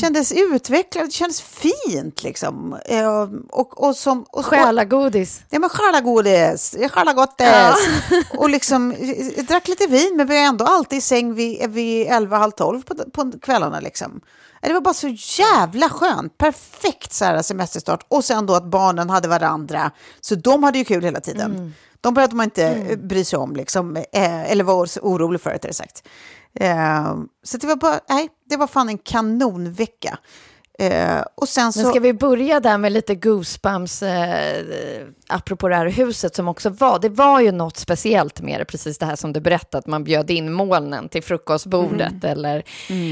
kändes 0.00 0.32
utvecklade. 0.32 1.06
Det 1.06 1.12
kändes 1.12 1.40
fint 1.42 2.22
liksom. 2.22 2.76
Eh, 2.84 3.22
Och, 3.50 3.84
och 3.88 3.96
som, 3.96 4.24
och, 4.30 4.46
Själagodis. 4.46 5.40
Ja, 5.50 5.58
men 5.58 5.70
själagodis, 5.70 6.76
själagottis. 6.90 7.46
Och 8.38 8.50
liksom, 8.50 8.94
jag 9.36 9.46
drack 9.46 9.68
lite 9.70 9.86
vin, 9.86 10.14
men 10.16 10.26
vi 10.26 10.36
var 10.36 10.42
ändå 10.42 10.64
alltid 10.64 10.98
i 10.98 11.02
säng 11.02 11.34
vid, 11.34 11.70
vid 11.70 12.06
11, 12.06 12.36
halv 12.36 12.50
12 12.50 12.82
på, 12.82 12.94
på 12.94 13.32
kvällarna. 13.42 13.80
Liksom. 13.80 14.20
Det 14.62 14.72
var 14.72 14.80
bara 14.80 14.94
så 14.94 15.08
jävla 15.38 15.88
skönt. 15.88 16.38
Perfekt 16.38 17.12
så 17.12 17.24
här 17.24 17.42
semesterstart. 17.42 18.06
Och 18.08 18.24
sen 18.24 18.46
då 18.46 18.54
att 18.54 18.64
barnen 18.64 19.10
hade 19.10 19.28
varandra. 19.28 19.90
Så 20.20 20.34
de 20.34 20.62
hade 20.62 20.78
ju 20.78 20.84
kul 20.84 21.04
hela 21.04 21.20
tiden. 21.20 21.74
De 22.00 22.14
behövde 22.14 22.36
man 22.36 22.44
inte 22.44 22.66
eh, 22.66 22.98
bry 22.98 23.24
sig 23.24 23.38
om, 23.38 23.56
liksom, 23.56 23.96
eh, 23.96 24.50
eller 24.50 24.64
vara 24.64 24.88
orolig 25.02 25.40
för, 25.40 25.50
rättare 25.50 25.72
sagt. 25.72 26.08
Eh, 26.54 27.16
så 27.42 27.56
det 27.56 27.66
var 27.66 27.76
bara, 27.76 28.00
nej, 28.08 28.28
det 28.50 28.56
var 28.56 28.66
fan 28.66 28.88
en 28.88 28.98
kanonvecka. 28.98 30.18
Eh, 30.80 31.22
och 31.34 31.48
sen 31.48 31.72
så... 31.72 31.82
Men 31.82 31.90
ska 31.90 32.00
vi 32.00 32.12
börja 32.12 32.60
där 32.60 32.78
med 32.78 32.92
lite 32.92 33.14
goosebumps, 33.14 34.02
eh, 34.02 34.64
apropå 35.28 35.68
det 35.68 35.76
här 35.76 35.86
huset 35.86 36.36
som 36.36 36.48
också 36.48 36.70
var, 36.70 36.98
det 36.98 37.08
var 37.08 37.40
ju 37.40 37.52
något 37.52 37.76
speciellt 37.76 38.40
med 38.40 38.60
det, 38.60 38.64
precis 38.64 38.98
det 38.98 39.06
här 39.06 39.16
som 39.16 39.32
du 39.32 39.40
berättade, 39.40 39.78
att 39.78 39.86
man 39.86 40.04
bjöd 40.04 40.30
in 40.30 40.52
molnen 40.52 41.08
till 41.08 41.22
frukostbordet, 41.22 42.24
eller 42.24 42.62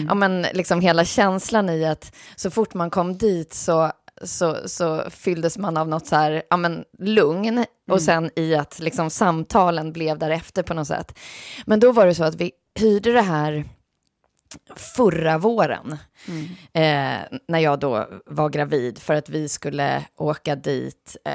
ja, 0.08 0.14
men 0.14 0.46
liksom 0.52 0.80
hela 0.80 1.04
känslan 1.04 1.70
i 1.70 1.84
att 1.84 2.12
så 2.36 2.50
fort 2.50 2.74
man 2.74 2.90
kom 2.90 3.18
dit 3.18 3.54
så 3.54 3.92
så, 4.22 4.56
så 4.64 5.04
fylldes 5.10 5.58
man 5.58 5.76
av 5.76 5.88
något 5.88 6.06
så 6.06 6.16
här, 6.16 6.42
ja 6.50 6.56
men 6.56 6.84
lugn 6.98 7.64
och 7.90 8.02
sen 8.02 8.30
i 8.36 8.54
att 8.54 8.78
liksom 8.78 9.10
samtalen 9.10 9.92
blev 9.92 10.18
därefter 10.18 10.62
på 10.62 10.74
något 10.74 10.86
sätt. 10.86 11.18
Men 11.66 11.80
då 11.80 11.92
var 11.92 12.06
det 12.06 12.14
så 12.14 12.24
att 12.24 12.34
vi 12.34 12.50
hyrde 12.74 13.12
det 13.12 13.22
här 13.22 13.64
förra 14.76 15.38
våren. 15.38 15.96
Eh, 16.72 17.38
när 17.48 17.58
jag 17.58 17.78
då 17.78 18.08
var 18.26 18.48
gravid 18.48 18.98
för 18.98 19.14
att 19.14 19.28
vi 19.28 19.48
skulle 19.48 20.04
åka 20.16 20.56
dit, 20.56 21.16
eh, 21.24 21.32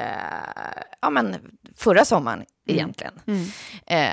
ja 1.00 1.10
men 1.10 1.36
förra 1.76 2.04
sommaren 2.04 2.44
egentligen. 2.66 3.14
Eh, 3.86 4.08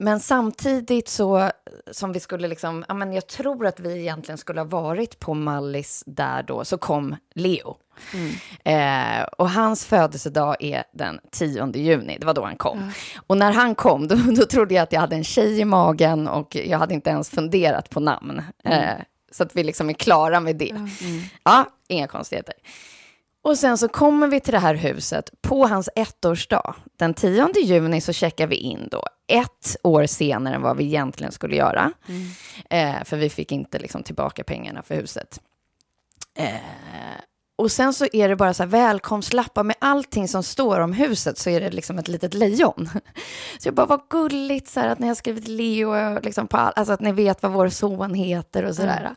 men 0.00 0.20
samtidigt 0.20 1.08
så, 1.08 1.50
som 1.90 2.12
vi 2.12 2.20
skulle 2.20 2.48
liksom, 2.48 2.84
ja 2.88 2.94
men 2.94 3.12
jag 3.12 3.26
tror 3.26 3.66
att 3.66 3.80
vi 3.80 4.00
egentligen 4.00 4.38
skulle 4.38 4.60
ha 4.60 4.64
varit 4.64 5.18
på 5.18 5.34
Mallis 5.34 6.02
där 6.06 6.42
då, 6.42 6.64
så 6.64 6.78
kom 6.78 7.16
Leo. 7.34 7.76
Eh, 8.64 9.22
och 9.38 9.50
hans 9.50 9.84
födelsedag 9.86 10.56
är 10.60 10.84
den 10.92 11.20
10 11.30 11.72
juni, 11.74 12.16
det 12.20 12.26
var 12.26 12.34
då 12.34 12.44
han 12.44 12.56
kom. 12.56 12.92
Och 13.26 13.36
när 13.36 13.52
han 13.52 13.74
kom, 13.74 14.08
då, 14.08 14.14
då 14.36 14.46
trodde 14.46 14.74
jag 14.74 14.82
att 14.82 14.92
jag 14.92 15.00
hade 15.00 15.16
en 15.16 15.24
tjej 15.24 15.60
i 15.60 15.64
magen 15.64 16.28
och 16.28 16.56
jag 16.56 16.78
hade 16.78 16.94
inte 16.94 17.10
ens 17.10 17.30
funderat 17.30 17.90
på 17.90 18.00
namn. 18.00 18.42
Eh, 18.64 18.88
så 19.32 19.42
att 19.42 19.56
vi 19.56 19.64
liksom 19.64 19.90
är 19.90 19.94
klara 19.94 20.40
med 20.40 20.56
det. 20.56 20.74
Ja, 21.42 21.66
inga 21.88 22.06
konstigheter. 22.06 22.54
Och 23.42 23.58
sen 23.58 23.78
så 23.78 23.88
kommer 23.88 24.28
vi 24.28 24.40
till 24.40 24.52
det 24.52 24.58
här 24.58 24.74
huset 24.74 25.30
på 25.42 25.66
hans 25.66 25.88
ettårsdag. 25.96 26.74
Den 26.98 27.14
10 27.14 27.52
juni 27.62 28.00
så 28.00 28.12
checkar 28.12 28.46
vi 28.46 28.56
in 28.56 28.88
då, 28.90 29.04
ett 29.26 29.76
år 29.82 30.06
senare 30.06 30.54
än 30.54 30.62
vad 30.62 30.76
vi 30.76 30.84
egentligen 30.84 31.32
skulle 31.32 31.56
göra. 31.56 31.92
Eh, 32.70 33.04
för 33.04 33.16
vi 33.16 33.30
fick 33.30 33.52
inte 33.52 33.78
liksom 33.78 34.02
tillbaka 34.02 34.44
pengarna 34.44 34.82
för 34.82 34.94
huset. 34.94 35.40
Eh, 36.36 36.54
och 37.60 37.72
sen 37.72 37.94
så 37.94 38.06
är 38.12 38.28
det 38.28 38.36
bara 38.36 38.54
så 38.54 38.62
här 38.62 38.70
välkomstlappar 38.70 39.62
med 39.62 39.76
allting 39.78 40.28
som 40.28 40.42
står 40.42 40.80
om 40.80 40.92
huset 40.92 41.38
så 41.38 41.50
är 41.50 41.60
det 41.60 41.70
liksom 41.70 41.98
ett 41.98 42.08
litet 42.08 42.34
lejon. 42.34 42.88
Så 43.58 43.68
jag 43.68 43.74
bara, 43.74 43.86
vad 43.86 44.00
gulligt 44.10 44.68
så 44.68 44.80
här, 44.80 44.88
att 44.88 44.98
ni 44.98 45.08
har 45.08 45.14
skrivit 45.14 45.48
Leo, 45.48 46.20
liksom 46.20 46.46
på 46.46 46.56
all, 46.56 46.72
alltså 46.76 46.92
att 46.92 47.00
ni 47.00 47.12
vet 47.12 47.42
vad 47.42 47.52
vår 47.52 47.68
son 47.68 48.14
heter 48.14 48.64
och 48.64 48.74
sådär. 48.74 49.14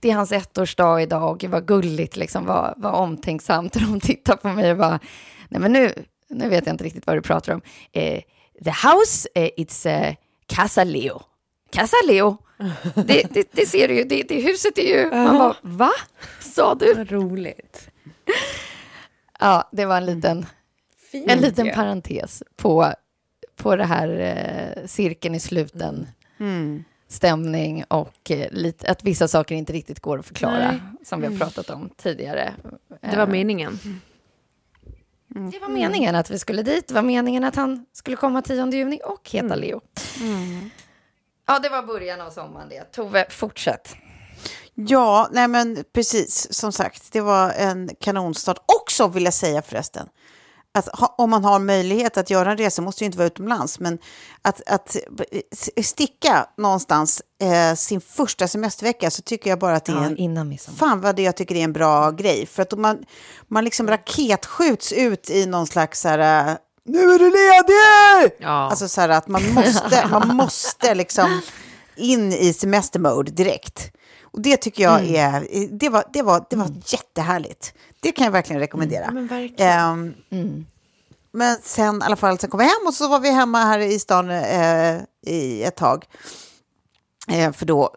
Det 0.00 0.10
är 0.10 0.14
hans 0.14 0.32
ettårsdag 0.32 1.02
idag, 1.02 1.44
vad 1.48 1.66
gulligt, 1.66 2.16
liksom, 2.16 2.46
vad, 2.46 2.74
vad 2.76 2.94
omtänksamt. 2.94 3.76
Och 3.76 3.82
de 3.88 4.00
tittar 4.00 4.36
på 4.36 4.48
mig 4.48 4.70
och 4.70 4.78
bara, 4.78 5.00
nej 5.48 5.60
men 5.60 5.72
nu, 5.72 5.92
nu 6.30 6.48
vet 6.48 6.66
jag 6.66 6.74
inte 6.74 6.84
riktigt 6.84 7.06
vad 7.06 7.16
du 7.16 7.22
pratar 7.22 7.52
om. 7.54 7.60
Eh, 7.92 8.20
the 8.64 8.88
house, 8.88 9.28
eh, 9.34 9.50
it's 9.56 9.88
eh, 9.88 10.14
Casa 10.46 10.84
Leo. 10.84 11.22
Casa 11.72 11.96
Leo. 12.06 12.38
Det, 12.94 13.26
det, 13.30 13.48
det 13.52 13.66
ser 13.66 13.88
du 13.88 13.94
ju, 13.94 14.04
det, 14.04 14.22
det 14.22 14.40
huset 14.40 14.78
är 14.78 14.98
ju... 14.98 15.10
Man 15.10 15.38
bara, 15.38 15.56
va? 15.62 15.90
Sa 16.40 16.74
du? 16.74 16.94
Vad 16.94 17.10
roligt. 17.10 17.88
Ja, 19.40 19.68
det 19.72 19.86
var 19.86 19.96
en 19.96 20.06
liten, 20.06 20.46
Fint, 21.10 21.30
en 21.30 21.38
liten 21.38 21.66
ja. 21.66 21.74
parentes 21.74 22.42
på, 22.56 22.92
på 23.56 23.76
det 23.76 23.84
här 23.84 24.08
eh, 24.08 24.86
cirkeln 24.86 25.34
i 25.34 25.40
sluten. 25.40 26.06
Stämning 27.08 27.84
och 27.88 28.30
eh, 28.30 28.48
lite, 28.50 28.90
att 28.90 29.04
vissa 29.04 29.28
saker 29.28 29.54
inte 29.54 29.72
riktigt 29.72 30.00
går 30.00 30.18
att 30.18 30.26
förklara, 30.26 30.70
Nej. 30.70 30.80
som 31.04 31.20
vi 31.20 31.26
har 31.26 31.38
pratat 31.38 31.70
om 31.70 31.90
tidigare. 31.96 32.54
Det 33.00 33.16
var 33.16 33.22
Eh, 33.22 33.28
meningen. 33.28 33.78
Det 35.28 35.58
var 35.58 35.68
meningen 35.68 36.14
att 36.14 36.30
vi 36.30 36.38
skulle 36.38 36.62
dit, 36.62 36.88
det 36.88 36.94
var 36.94 37.02
meningen 37.02 37.44
att 37.44 37.56
han 37.56 37.86
skulle 37.92 38.16
komma 38.16 38.42
10 38.42 38.70
juni 38.72 39.00
och 39.04 39.30
heta 39.30 39.46
Mm. 39.46 39.60
Leo. 39.60 39.80
Ja, 41.46 41.58
det 41.58 41.68
var 41.68 41.82
början 41.82 42.20
av 42.20 42.30
sommaren 42.30 42.68
det. 42.68 42.92
Tove, 42.92 43.26
fortsätt. 43.30 43.96
Ja, 44.74 45.28
nej 45.32 45.48
men 45.48 45.84
precis. 45.92 46.54
Som 46.54 46.72
sagt, 46.72 47.12
det 47.12 47.20
var 47.20 47.50
en 47.50 47.90
kanonstart. 48.00 48.58
Också 48.80 49.08
vill 49.08 49.24
jag 49.24 49.34
säga 49.34 49.62
förresten, 49.62 50.08
att 50.78 50.88
ha, 50.88 51.14
om 51.18 51.30
man 51.30 51.44
har 51.44 51.58
möjlighet 51.58 52.16
att 52.16 52.30
göra 52.30 52.50
en 52.50 52.58
resa, 52.58 52.82
måste 52.82 53.04
ju 53.04 53.06
inte 53.06 53.18
vara 53.18 53.26
utomlands, 53.26 53.80
men 53.80 53.98
att, 54.42 54.62
att 54.66 54.96
sticka 55.82 56.46
någonstans 56.56 57.22
eh, 57.40 57.74
sin 57.74 58.00
första 58.00 58.48
semestervecka 58.48 59.10
så 59.10 59.22
tycker 59.22 59.50
jag 59.50 59.58
bara 59.58 59.76
att 59.76 59.84
det 59.84 59.92
är 59.92 59.96
Ja, 59.96 60.04
en 60.04 60.16
innan 60.16 60.48
midsommar. 60.48 60.78
Fan 60.78 61.00
vad 61.00 61.16
det 61.16 61.22
jag 61.22 61.36
tycker 61.36 61.54
är 61.54 61.64
en 61.64 61.72
bra 61.72 62.10
grej. 62.10 62.46
För 62.46 62.62
att 62.62 62.72
om 62.72 62.82
man, 62.82 63.04
man 63.48 63.64
liksom 63.64 63.88
raketskjuts 63.88 64.92
ut 64.92 65.30
i 65.30 65.46
någon 65.46 65.66
slags 65.66 66.00
så 66.00 66.08
här... 66.08 66.58
Nu 66.84 66.98
är 67.14 67.18
du 67.18 67.24
ledig! 67.30 68.36
Ja. 68.38 68.50
Alltså 68.70 68.88
så 68.88 69.00
här 69.00 69.08
att 69.08 69.28
man 69.28 69.52
måste, 69.52 70.06
man 70.10 70.36
måste 70.36 70.94
liksom 70.94 71.40
in 71.96 72.32
i 72.32 72.52
semestermode 72.52 73.30
direkt. 73.30 73.90
Och 74.22 74.40
det 74.40 74.56
tycker 74.56 74.82
jag 74.82 75.00
Mm. 75.00 75.14
är, 75.14 75.68
det 75.78 75.88
var, 75.88 76.04
det 76.12 76.22
var, 76.22 76.44
det 76.50 76.56
var 76.56 76.68
jättehärligt. 76.86 77.74
Det 78.00 78.12
kan 78.12 78.24
jag 78.24 78.32
verkligen 78.32 78.60
rekommendera. 78.60 79.10
men 79.10 79.26
verkligen. 79.26 80.14
Ehm, 80.30 80.66
Men 81.32 81.56
sen 81.62 82.02
i 82.02 82.04
alla 82.04 82.16
fall, 82.16 82.38
sen 82.38 82.50
kom 82.50 82.58
vi 82.58 82.64
hem 82.64 82.86
och 82.86 82.94
så 82.94 83.08
var 83.08 83.20
vi 83.20 83.30
hemma 83.30 83.58
här 83.64 83.78
i 83.78 83.98
stan 83.98 84.30
eh, 84.30 84.96
i 85.26 85.62
ett 85.64 85.76
tag. 85.76 86.04
Eh, 87.28 87.52
för 87.52 87.66
då, 87.66 87.94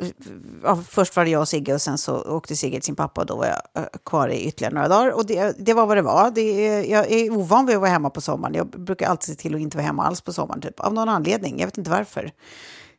ja, 0.63 0.83
först 0.89 1.15
var 1.15 1.25
det 1.25 1.31
jag 1.31 1.41
och 1.41 1.47
Sigge 1.47 1.73
och 1.73 1.81
sen 1.81 1.97
så 1.97 2.21
åkte 2.21 2.55
Sigge 2.55 2.75
till 2.77 2.83
sin 2.83 2.95
pappa 2.95 3.21
och 3.21 3.27
då 3.27 3.35
var 3.35 3.45
jag 3.45 3.83
eh, 3.83 3.89
kvar 4.05 4.29
i 4.29 4.47
ytterligare 4.47 4.73
några 4.73 4.87
dagar. 4.87 5.11
Och 5.11 5.25
det, 5.25 5.55
det 5.65 5.73
var 5.73 5.85
vad 5.85 5.97
det 5.97 6.01
var. 6.01 6.31
Det, 6.31 6.51
jag 6.85 7.11
är 7.11 7.31
ovan 7.31 7.65
vid 7.65 7.75
att 7.75 7.81
vara 7.81 7.91
hemma 7.91 8.09
på 8.09 8.21
sommaren. 8.21 8.53
Jag 8.55 8.67
brukar 8.67 9.07
alltid 9.09 9.35
se 9.35 9.41
till 9.41 9.55
att 9.55 9.61
inte 9.61 9.77
vara 9.77 9.85
hemma 9.87 10.03
alls 10.05 10.21
på 10.21 10.33
sommaren, 10.33 10.61
typ. 10.61 10.79
av 10.79 10.93
någon 10.93 11.09
anledning. 11.09 11.59
Jag 11.59 11.67
vet 11.67 11.77
inte 11.77 11.89
varför. 11.91 12.31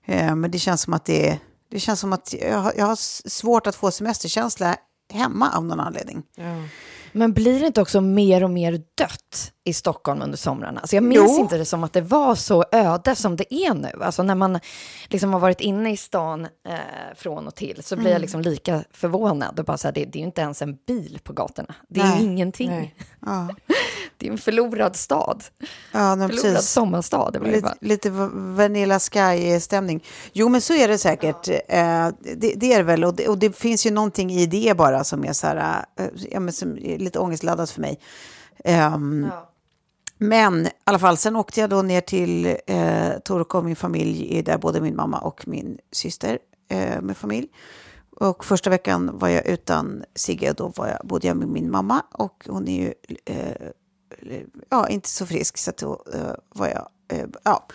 Eh, 0.07 0.35
men 0.35 0.51
det 0.51 0.59
känns 0.59 0.83
som 0.83 0.93
att 0.95 1.05
det, 1.05 1.39
det 1.71 1.81
känns 1.81 2.01
som 2.01 2.13
att 2.13 2.35
jag, 2.41 2.59
har- 2.59 2.73
jag 2.77 2.87
har 2.87 2.97
svårt 3.29 3.67
att 3.67 3.75
få 3.77 3.91
semesterkänsla 3.91 4.77
hemma 5.13 5.51
av 5.57 5.65
någon 5.65 5.81
anledning. 5.81 6.23
Men 7.13 7.33
blir 7.33 7.61
det 7.61 7.67
inte 7.67 7.81
också 7.83 8.01
mer 8.01 8.45
och 8.45 8.51
mer 8.51 8.73
dött 8.73 9.53
i 9.65 9.73
Stockholm 9.75 10.23
under 10.23 10.39
somrarna? 10.39 10.81
Alltså 10.81 10.97
jag 10.97 11.03
minns 11.03 11.33
Jo. 11.37 11.39
inte 11.41 11.59
det 11.59 11.65
som 11.65 11.85
att 11.85 11.93
det 11.93 12.01
var 12.01 12.35
så 12.35 12.65
öde 12.73 13.15
som 13.17 13.37
det 13.37 13.55
är 13.55 13.75
nu. 13.75 13.91
Alltså 14.03 14.23
när 14.23 14.35
man 14.35 14.61
liksom 15.09 15.33
har 15.33 15.41
varit 15.41 15.61
inne 15.61 15.91
i 15.93 15.97
stan 15.97 16.45
eh, 16.45 16.75
från 17.17 17.47
och 17.47 17.55
till 17.55 17.83
så 17.83 17.95
Mm. 17.95 18.03
blir 18.03 18.13
jag 18.13 18.21
liksom 18.21 18.41
lika 18.41 18.85
förvånad. 18.91 19.59
Och 19.59 19.65
bara 19.65 19.77
så 19.79 19.89
här, 19.89 19.93
det, 19.95 20.05
det 20.05 20.17
är 20.19 20.21
ju 20.21 20.27
inte 20.27 20.41
ens 20.41 20.63
en 20.63 20.79
bil 20.87 21.19
på 21.23 21.33
gatorna. 21.33 21.75
Det 21.89 22.01
är 22.01 22.05
Nej. 22.05 22.25
ingenting. 22.25 22.71
Nej. 22.71 22.95
Ja. 23.27 23.49
Det 24.19 24.27
är 24.27 24.31
en 24.33 24.39
förlorad 24.39 24.97
stad. 24.97 25.45
Ja, 25.93 26.17
men 26.17 26.29
förlorad 26.29 26.55
precis. 26.55 26.69
sommarstad 26.71 27.31
Lite, 27.43 27.75
lite 27.81 28.11
va- 28.11 28.31
Vanilla 28.35 28.99
Sky-stämning. 28.99 30.05
Jo, 30.33 30.49
men 30.49 30.61
så 30.61 30.75
är 30.75 30.89
det 30.89 30.99
säkert. 30.99 31.49
Eh, 31.49 32.09
det, 32.37 32.55
det 32.57 32.73
är 32.73 32.77
det 32.79 32.83
väl. 32.83 33.05
Och 33.05 33.15
det, 33.15 33.29
och 33.29 33.39
det 33.39 33.57
finns 33.57 33.87
ju 33.87 33.91
någonting 33.91 34.31
i 34.33 34.47
det 34.47 34.77
bara 34.77 35.05
som 35.05 35.25
är, 35.25 35.33
så 35.33 35.47
här, 35.47 35.85
eh, 35.99 36.07
ja, 36.31 36.41
men 36.41 36.53
som 36.53 36.79
är 36.79 36.99
lite 36.99 37.19
ångestladdat 37.19 37.71
för 37.71 37.81
mig. 37.81 38.01
Ehm, 38.65 39.29
Men 40.19 40.67
i 40.67 40.71
alla 40.85 40.99
fall, 40.99 41.17
sen 41.17 41.37
åkte 41.37 41.61
jag 41.61 41.71
då 41.71 41.83
ner 41.83 42.01
till 42.01 42.47
eh, 42.67 43.11
och 43.55 43.65
min 43.65 43.77
familj, 43.77 44.39
är 44.39 44.43
där 44.43 44.59
både 44.59 44.81
min 44.81 44.97
mamma 44.97 45.19
och 45.19 45.49
min 45.49 45.79
syster 45.93 46.39
eh, 46.71 47.01
med 47.01 47.17
familj. 47.17 47.49
Och 48.21 48.45
första 48.45 48.71
veckan 48.71 49.11
var 49.13 49.29
jag 49.29 49.47
utan 49.47 50.05
Sigge 50.15 50.51
och 50.51 50.57
då 50.57 50.73
var 50.77 50.89
jag, 50.89 50.99
bodde 51.05 51.27
jag 51.27 51.37
med 51.37 51.49
min 51.49 51.71
mamma 51.71 52.03
och 52.13 52.45
hon 52.49 52.69
är 52.69 52.83
ju 52.83 52.95
eh, 53.25 53.69
ja, 54.69 54.89
inte 54.89 55.09
så 55.09 55.27
frisk 55.27 55.59
så 55.59 55.73
då 55.79 56.03
eh, 56.15 56.35
var 56.49 56.67
jag, 56.67 56.89
eh, 57.09 57.27
ja, 57.43 57.67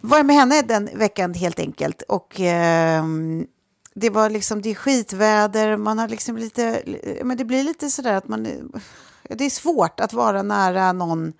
var 0.00 0.22
med 0.22 0.36
henne 0.36 0.62
den 0.62 0.88
veckan 0.94 1.34
helt 1.34 1.58
enkelt. 1.58 2.02
Och 2.02 2.40
ehm, 2.40 3.46
det 3.94 4.10
var 4.10 4.30
liksom, 4.30 4.62
det 4.62 4.70
är 4.70 4.74
skitväder, 4.74 5.76
man 5.76 5.98
har 5.98 6.08
liksom 6.08 6.36
lite, 6.36 6.82
men 7.24 7.36
det 7.36 7.44
blir 7.44 7.64
lite 7.64 7.90
sådär 7.90 8.14
att 8.14 8.28
man, 8.28 8.42
det 9.22 9.44
är 9.44 9.50
svårt 9.50 10.00
att 10.00 10.12
vara 10.12 10.42
nära 10.42 10.92
någon, 10.92 11.32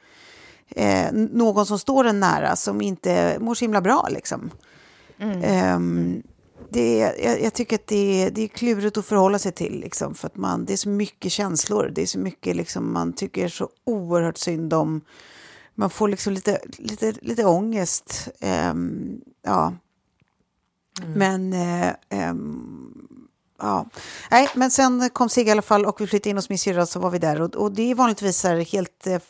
eh, 0.69 1.13
någon 1.13 1.67
som 1.67 1.79
står 1.79 2.05
en 2.05 2.21
nära 2.21 2.57
som 2.57 2.81
inte 2.81 3.39
mår 3.41 3.55
så 3.55 3.65
himla 3.65 3.81
bra 3.81 4.09
liksom. 4.11 4.51
Ehm, 5.19 6.23
det 6.71 7.01
är, 7.01 7.25
jag, 7.25 7.43
jag 7.43 7.55
tycker 7.55 7.77
att 7.77 7.87
det 7.87 8.23
är, 8.23 8.31
det 8.31 8.43
är 8.43 8.49
klurigt 8.49 8.97
att 8.97 9.07
förhålla 9.07 9.39
sig 9.39 9.53
till. 9.53 9.81
Liksom, 9.81 10.15
för 10.15 10.27
att 10.27 10.37
man, 10.37 10.65
det 10.65 10.73
är 10.73 10.77
så 10.77 10.89
mycket 10.89 11.33
känslor. 11.33 11.93
Det 11.95 12.03
är 12.03 12.07
så 12.07 12.19
mycket 12.19 12.57
liksom, 12.57 12.93
man 12.93 13.13
tycker 13.13 13.49
så 13.49 13.69
oerhört 13.85 14.39
synd 14.39 14.73
om. 14.75 15.01
Man 15.75 15.91
får 15.91 16.09
liksom 16.09 16.33
lite, 16.33 16.61
lite, 16.79 17.13
lite 17.23 17.45
ångest. 17.45 18.29
Ehm, 18.41 19.21
ja. 19.43 19.75
Men... 21.15 21.53
eh, 21.53 21.95
ehm, 22.09 22.96
Ja, 23.59 23.87
nej, 24.31 24.49
men 24.55 24.71
sen 24.71 25.11
kom 25.13 25.29
Sigge 25.29 25.49
i 25.49 25.53
alla 25.53 25.63
fall 25.63 25.87
och 25.87 26.01
vi 26.01 26.07
flyttade 26.07 26.31
in 26.31 26.37
hos 26.37 26.49
min 26.49 26.59
syrra 26.59 26.87
så 26.87 27.01
var 27.01 27.11
vi 27.11 27.19
där 27.19 27.41
och, 27.41 27.55
och 27.55 27.73
det 27.73 27.91
är 27.91 27.95
vanligtvis 27.95 28.45
helt 28.45 29.07
eh, 29.07 29.21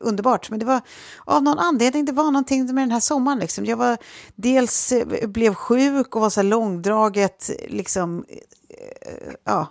underbart. 0.00 0.50
Men 0.50 0.58
det 0.58 0.66
var 0.66 0.80
av 1.24 1.42
någon 1.42 1.58
anledning, 1.58 2.04
det 2.04 2.12
var 2.12 2.24
någonting 2.24 2.74
med 2.74 2.82
den 2.82 2.90
här 2.90 3.00
sommaren 3.00 3.38
liksom. 3.38 3.64
Jag 3.64 3.76
var 3.76 3.98
dels 4.34 4.92
eh, 4.92 5.28
blev 5.28 5.54
sjuk 5.54 6.16
och 6.16 6.20
var 6.20 6.30
så 6.30 6.40
här 6.40 6.48
långdraget 6.48 7.50
liksom, 7.68 8.24
eh, 8.68 9.32
ja, 9.44 9.66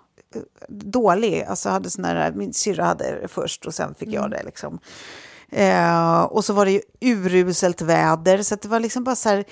dålig. 0.70 1.44
Alltså 1.44 1.70
hade 1.70 1.90
sån 1.90 2.06
här, 2.06 2.32
min 2.32 2.54
syrra 2.54 2.86
hade 2.86 3.22
det 3.22 3.28
först 3.28 3.66
och 3.66 3.74
sen 3.74 3.96
fick 3.96 4.10
jag 4.10 4.32
det 4.32 4.44
liksom. 4.44 4.80
Eh, 5.50 6.22
och 6.22 6.46
så 6.46 6.54
var 6.54 6.66
det 6.66 6.72
ju 6.72 6.82
uruselt 7.02 7.82
väder, 7.82 8.44
så 8.44 8.56
det 8.56 8.68
var 8.68 8.80
liksom 8.80 9.04
bara 9.04 9.16
så 9.16 9.30
här, 9.30 9.46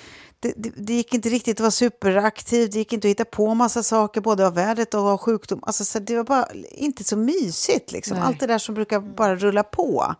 det, 0.44 0.52
det, 0.56 0.70
det 0.76 0.94
gick 0.94 1.14
inte 1.14 1.28
riktigt 1.28 1.56
att 1.56 1.60
vara 1.60 1.70
superaktiv, 1.70 2.70
det 2.70 2.78
gick 2.78 2.92
inte 2.92 3.08
att 3.08 3.10
hitta 3.10 3.24
på 3.24 3.54
massa 3.54 3.82
saker, 3.82 4.20
både 4.20 4.46
av 4.46 4.54
vädret 4.54 4.94
och 4.94 5.00
av 5.00 5.18
sjukdom. 5.18 5.60
Alltså, 5.62 5.84
så 5.84 5.98
det 5.98 6.16
var 6.16 6.24
bara 6.24 6.46
inte 6.70 7.04
så 7.04 7.16
mysigt, 7.16 7.92
liksom. 7.92 8.16
Nej. 8.16 8.26
Allt 8.26 8.40
det 8.40 8.46
där 8.46 8.58
som 8.58 8.74
brukar 8.74 9.00
bara 9.00 9.36
rulla 9.36 9.62
på. 9.62 10.14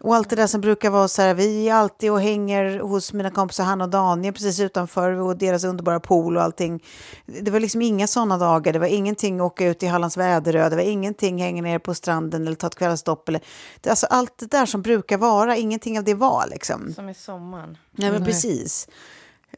Och 0.00 0.14
allt 0.14 0.30
det 0.30 0.36
där 0.36 0.46
som 0.46 0.60
brukar 0.60 0.90
vara 0.90 1.08
så 1.08 1.22
här, 1.22 1.34
vi 1.34 1.68
är 1.68 1.74
alltid 1.74 2.10
och 2.10 2.20
hänger 2.20 2.78
hos 2.78 3.12
mina 3.12 3.30
kompisar 3.30 3.64
Hanna 3.64 3.84
och 3.84 3.90
Daniel 3.90 4.34
precis 4.34 4.60
utanför 4.60 5.10
och 5.10 5.36
deras 5.36 5.64
underbara 5.64 6.00
pool 6.00 6.36
och 6.36 6.42
allting. 6.42 6.84
Det 7.26 7.50
var 7.50 7.60
liksom 7.60 7.82
inga 7.82 8.06
sådana 8.06 8.38
dagar, 8.38 8.72
det 8.72 8.78
var 8.78 8.86
ingenting 8.86 9.40
åka 9.40 9.66
ut 9.66 9.82
i 9.82 9.86
Hallands 9.86 10.16
Väderö, 10.16 10.68
det 10.68 10.76
var 10.76 10.82
ingenting 10.82 11.42
hänga 11.42 11.62
ner 11.62 11.78
på 11.78 11.94
stranden 11.94 12.46
eller 12.46 12.56
ta 12.56 12.66
ett. 12.66 13.28
Eller, 13.28 13.40
det, 13.80 13.90
alltså 13.90 14.06
allt 14.06 14.38
det 14.38 14.50
där 14.50 14.66
som 14.66 14.82
brukar 14.82 15.18
vara, 15.18 15.56
ingenting 15.56 15.98
av 15.98 16.04
det 16.04 16.14
var 16.14 16.46
liksom. 16.50 16.92
Som 16.94 17.08
i 17.08 17.14
sommaren. 17.14 17.78
Nej 17.92 18.10
men 18.10 18.24
precis. 18.24 18.88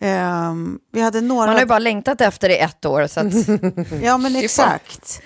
Ehm, 0.01 0.79
vi 0.93 1.01
hade 1.01 1.21
några... 1.21 1.47
Man 1.47 1.55
har 1.55 1.61
ju 1.61 1.67
bara 1.67 1.79
längtat 1.79 2.21
efter 2.21 2.49
det 2.49 2.55
i 2.57 2.59
ett 2.61 2.85
år, 2.85 3.07
så 3.07 3.21
att 3.21 4.03
Ja 4.03 4.19
men 4.19 4.37
exakt. 4.37 5.23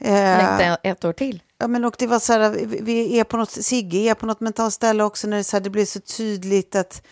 Eh, 0.00 0.12
längta 0.12 0.76
ett 0.82 1.04
år 1.04 1.12
till. 1.12 1.42
Ja, 1.58 1.66
men 1.68 1.84
och 1.84 1.94
det 1.98 2.06
var 2.06 2.18
så 2.18 2.32
här, 2.32 2.50
vi- 2.50 2.78
vi 2.82 3.18
är 3.20 3.24
på 3.24 3.36
något, 3.36 3.50
Sigge 3.50 3.98
är 3.98 4.14
på 4.14 4.26
något 4.26 4.40
mentalt 4.40 4.74
ställe 4.74 5.04
också 5.04 5.26
när 5.28 5.36
det, 5.36 5.44
så 5.44 5.56
här, 5.56 5.60
det 5.64 5.70
blir 5.70 5.86
så 5.86 6.00
tydligt 6.00 6.74
att 6.76 7.02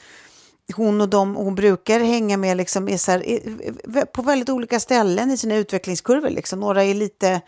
hon 0.74 1.00
och 1.00 1.08
de 1.08 1.34
hon 1.36 1.54
brukar 1.54 2.00
hänga 2.00 2.36
med 2.36 2.56
liksom 2.56 2.88
är 2.88 2.96
så 2.96 3.10
här, 3.10 3.26
är, 3.28 4.04
på 4.04 4.22
väldigt 4.22 4.48
olika 4.48 4.80
ställen 4.80 5.30
i 5.30 5.36
sina 5.36 5.56
utvecklingskurvor. 5.56 6.30
Liksom. 6.30 6.60
Några 6.60 6.84
är 6.84 6.94
lite, 6.94 7.40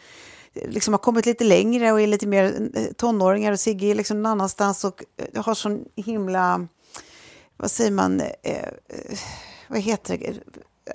liksom 0.69 0.95
har 0.95 0.99
kommit 0.99 1.27
lite 1.27 1.45
längre 1.45 1.93
och 1.93 2.01
är 2.01 2.07
lite 2.07 2.27
mer 2.27 2.71
eh, 2.75 2.85
tonåringar 2.97 3.53
och 3.53 3.61
Sigge 3.61 3.87
är 3.87 3.95
liksom 3.95 4.23
någon 4.23 4.33
annanstans 4.33 4.85
och 4.85 5.03
eh, 5.35 5.45
har 5.45 5.55
sån 5.55 5.85
himla, 5.97 6.67
vad 7.63 7.71
säger 7.71 7.91
man, 7.91 8.21
eh, 8.21 8.27
eh, 8.43 9.19
vad 9.69 9.81
heter 9.81 10.41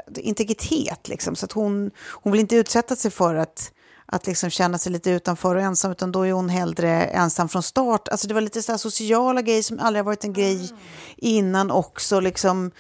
det, 0.08 0.21
integritet 0.21 1.08
liksom. 1.08 1.36
Så 1.36 1.45
att 1.45 1.51
hon, 1.51 1.91
hon 1.97 2.32
vill 2.32 2.41
inte 2.41 2.56
utsätta 2.56 2.95
sig 2.95 3.12
för 3.12 3.36
att 3.36 3.71
att 4.10 4.27
liksom 4.27 4.49
känna 4.49 4.77
sig 4.77 4.91
lite 4.91 5.12
utanför 5.12 5.56
och 5.56 5.62
ensam, 5.62 5.91
utan 5.91 6.12
då 6.12 6.21
är 6.21 6.32
hon 6.32 6.49
hellre 6.49 7.03
ensam 7.03 7.49
från 7.49 7.63
start. 7.63 8.08
Alltså 8.08 8.27
det 8.27 8.34
var 8.34 8.41
lite 8.41 8.62
så 8.62 8.77
sociala 8.77 9.41
grejer 9.41 9.63
som 9.63 9.80
aldrig 9.80 9.99
har 9.99 10.06
varit 10.06 10.23
en 10.23 10.34
grej 10.34 10.69
innan 11.17 11.71
också. 11.71 12.19
Liksom, 12.19 12.71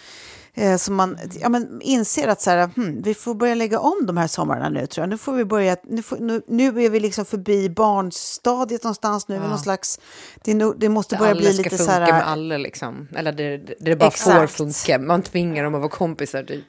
eh, 0.57 0.77
som 0.77 0.95
man 0.95 1.17
ja, 1.41 1.49
men 1.49 1.81
inser 1.81 2.27
att 2.27 2.41
så 2.41 2.49
här, 2.49 2.69
hmm, 2.75 3.01
vi 3.01 3.13
får 3.13 3.35
börja 3.35 3.55
lägga 3.55 3.79
om 3.79 4.05
de 4.05 4.17
här 4.17 4.27
somrarna 4.27 4.69
nu 4.69 4.87
tror 4.87 5.01
jag. 5.01 5.09
Nu, 5.09 5.17
får 5.17 5.33
vi 5.33 5.45
börja, 5.45 5.77
nu, 5.83 6.01
får, 6.01 6.17
nu, 6.17 6.41
nu 6.47 6.83
är 6.83 6.89
vi 6.89 6.99
liksom 6.99 7.25
förbi 7.25 7.69
barnstadiet 7.69 8.83
någonstans. 8.83 9.27
Nu 9.27 9.35
är 9.35 9.39
vi 9.39 9.47
någon 9.47 9.59
slags, 9.59 9.99
det, 10.43 10.73
det 10.77 10.89
måste 10.89 11.15
Där 11.15 11.19
börja 11.19 11.31
alla 11.31 11.39
bli 11.39 11.53
ska 11.53 11.63
lite 11.63 11.77
funka 11.77 11.83
så 11.83 11.91
här... 11.91 12.11
med 12.11 12.27
alla 12.27 12.57
liksom. 12.57 13.07
Eller 13.15 13.31
det, 13.31 13.57
det, 13.57 13.75
det 13.79 13.95
bara 13.95 14.11
får 14.11 14.43
Exakt. 14.43 14.53
funka. 14.53 14.99
Man 14.99 15.21
tvingar 15.21 15.63
dem 15.63 15.75
att 15.75 15.81
vara 15.81 15.91
kompisar 15.91 16.43
typ. 16.43 16.65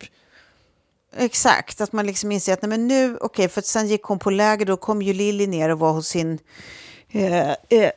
Exakt, 1.17 1.81
att 1.81 1.93
man 1.93 2.07
liksom 2.07 2.33
inser 2.33 2.53
att 2.53 2.63
nej, 2.63 2.69
men 2.69 2.89
nu, 2.89 3.17
okej, 3.21 3.49
för 3.49 3.61
att 3.61 3.67
sen 3.67 3.89
gick 3.89 4.03
hon 4.03 4.19
på 4.19 4.31
läger, 4.31 4.67
då 4.67 4.77
kom 4.77 5.03
ju 5.03 5.13
Lilly 5.13 5.47
ner 5.47 5.69
och 5.69 5.79
var 5.79 5.93
hos 5.93 6.09
sin, 6.09 6.39
eh, 7.11 7.51
eh, 7.51 7.91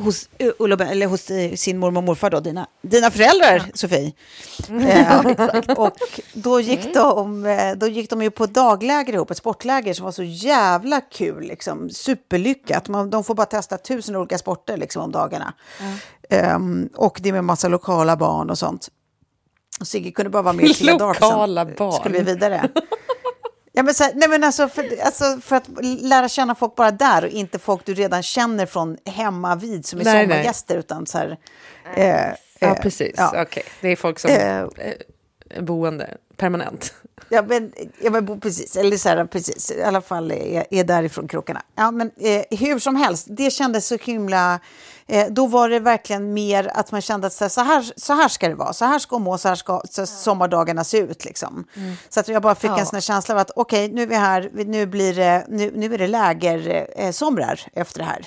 hos, 0.00 0.28
eh, 0.38 0.50
Ulla, 0.58 0.90
eller 0.90 1.06
hos 1.06 1.30
eh, 1.30 1.54
sin 1.54 1.78
mormor 1.78 2.00
och 2.00 2.04
morfar 2.04 2.30
då, 2.30 2.40
dina, 2.40 2.66
dina 2.82 3.10
föräldrar, 3.10 3.62
Sofie. 3.74 4.12
Eh, 4.68 5.20
och 5.76 6.20
då 6.32 6.60
gick, 6.60 6.94
de, 6.94 7.46
eh, 7.46 7.72
då 7.76 7.86
gick 7.86 8.10
de 8.10 8.22
ju 8.22 8.30
på 8.30 8.46
dagläger 8.46 9.12
ihop, 9.12 9.30
ett 9.30 9.36
sportläger 9.36 9.94
som 9.94 10.04
var 10.04 10.12
så 10.12 10.22
jävla 10.22 11.00
kul, 11.00 11.42
liksom, 11.42 11.90
superlyckat. 11.90 12.88
Man, 12.88 13.10
de 13.10 13.24
får 13.24 13.34
bara 13.34 13.46
testa 13.46 13.78
tusen 13.78 14.16
olika 14.16 14.38
sporter 14.38 14.76
liksom, 14.76 15.02
om 15.02 15.12
dagarna. 15.12 15.54
Ehm, 16.30 16.88
och 16.94 17.18
det 17.22 17.28
är 17.28 17.32
med 17.32 17.44
massa 17.44 17.68
lokala 17.68 18.16
barn 18.16 18.50
och 18.50 18.58
sånt. 18.58 18.88
Och 19.80 19.86
Sigge 19.86 20.10
kunde 20.10 20.30
bara 20.30 20.42
vara 20.42 20.52
med 20.52 20.64
i 20.64 20.74
tre 20.74 20.92
dagar. 20.96 21.14
sen 21.14 21.76
barn. 21.78 21.92
Skulle 21.92 22.18
vi 22.18 22.24
vidare. 22.24 22.68
Ja, 23.78 23.82
men 23.82 23.94
så 23.94 24.04
här, 24.04 24.12
nej, 24.14 24.28
men 24.28 24.44
alltså 24.44 24.68
för, 24.68 25.00
alltså 25.04 25.40
för 25.40 25.56
att 25.56 25.68
lära 25.82 26.28
känna 26.28 26.54
folk 26.54 26.74
bara 26.74 26.90
där 26.90 27.24
och 27.24 27.30
inte 27.30 27.58
folk 27.58 27.84
du 27.84 27.94
redan 27.94 28.22
känner 28.22 28.66
från 28.66 28.96
hemma 29.06 29.56
vid 29.56 29.86
som 29.86 30.00
är 30.00 30.04
Nej, 30.04 30.14
nej. 30.14 30.24
sommargäster. 30.26 30.76
Utan 30.78 31.06
så 31.06 31.18
här, 31.18 31.36
eh, 31.96 32.06
Ja, 32.58 32.66
eh, 32.68 32.74
precis. 32.74 33.14
ja. 33.16 33.42
Okej, 33.42 33.62
det 33.80 33.88
är 33.88 33.96
folk 33.96 34.18
som 34.18 34.30
Eh, 34.30 34.38
är 35.50 35.62
boende 35.62 36.16
permanent. 36.36 36.94
Ja, 37.28 37.42
men, 37.42 37.72
ja, 38.02 38.10
men 38.10 38.40
precis. 38.40 38.76
Eller 38.76 38.96
så 38.96 39.08
här, 39.08 39.24
precis. 39.24 39.70
I 39.70 39.82
alla 39.82 40.00
fall 40.00 40.30
är, 40.32 40.66
är 40.70 40.84
därifrån 40.84 41.28
krokarna. 41.28 41.62
Ja, 41.74 41.90
men 41.90 42.10
eh, 42.20 42.58
hur 42.58 42.78
som 42.78 42.96
helst, 42.96 43.26
det 43.30 43.50
kändes 43.50 43.86
så 43.86 43.96
himla... 44.02 44.60
Eh, 45.08 45.26
då 45.30 45.46
var 45.46 45.68
det 45.68 45.78
verkligen 45.80 46.34
mer 46.34 46.70
att 46.74 46.92
man 46.92 47.00
kände 47.00 47.26
att 47.26 47.32
så 47.32 47.44
här, 47.44 47.48
så 47.48 47.60
här, 47.60 47.92
så 47.96 48.12
här 48.12 48.28
ska 48.28 48.48
det 48.48 48.54
vara. 48.54 48.72
Så 48.72 48.84
här 48.84 48.98
ska 48.98 49.18
må, 49.18 49.38
så 49.38 49.48
här 49.48 49.54
ska 49.54 49.82
så 49.90 50.06
sommardagarna 50.06 50.84
se 50.84 50.98
ut. 50.98 51.24
Liksom. 51.24 51.64
Så 52.08 52.20
att 52.20 52.28
jag 52.28 52.42
bara 52.42 52.54
fick 52.54 52.70
Ja. 52.70 52.78
en 52.78 52.86
sån 52.86 52.96
här 52.96 53.00
känsla 53.00 53.34
av 53.34 53.40
att 53.40 53.50
okej, 53.56 53.88
nu 53.92 54.02
är 54.02 54.06
vi 54.06 54.14
här, 54.14 54.50
nu, 54.54 54.86
blir 54.86 55.14
det, 55.14 55.46
nu, 55.48 55.72
nu 55.74 55.94
är 55.94 55.98
det 55.98 56.06
läger, 56.06 56.86
eh, 56.96 57.10
somrar 57.10 57.60
efter 57.72 57.98
det 57.98 58.04
här. 58.04 58.26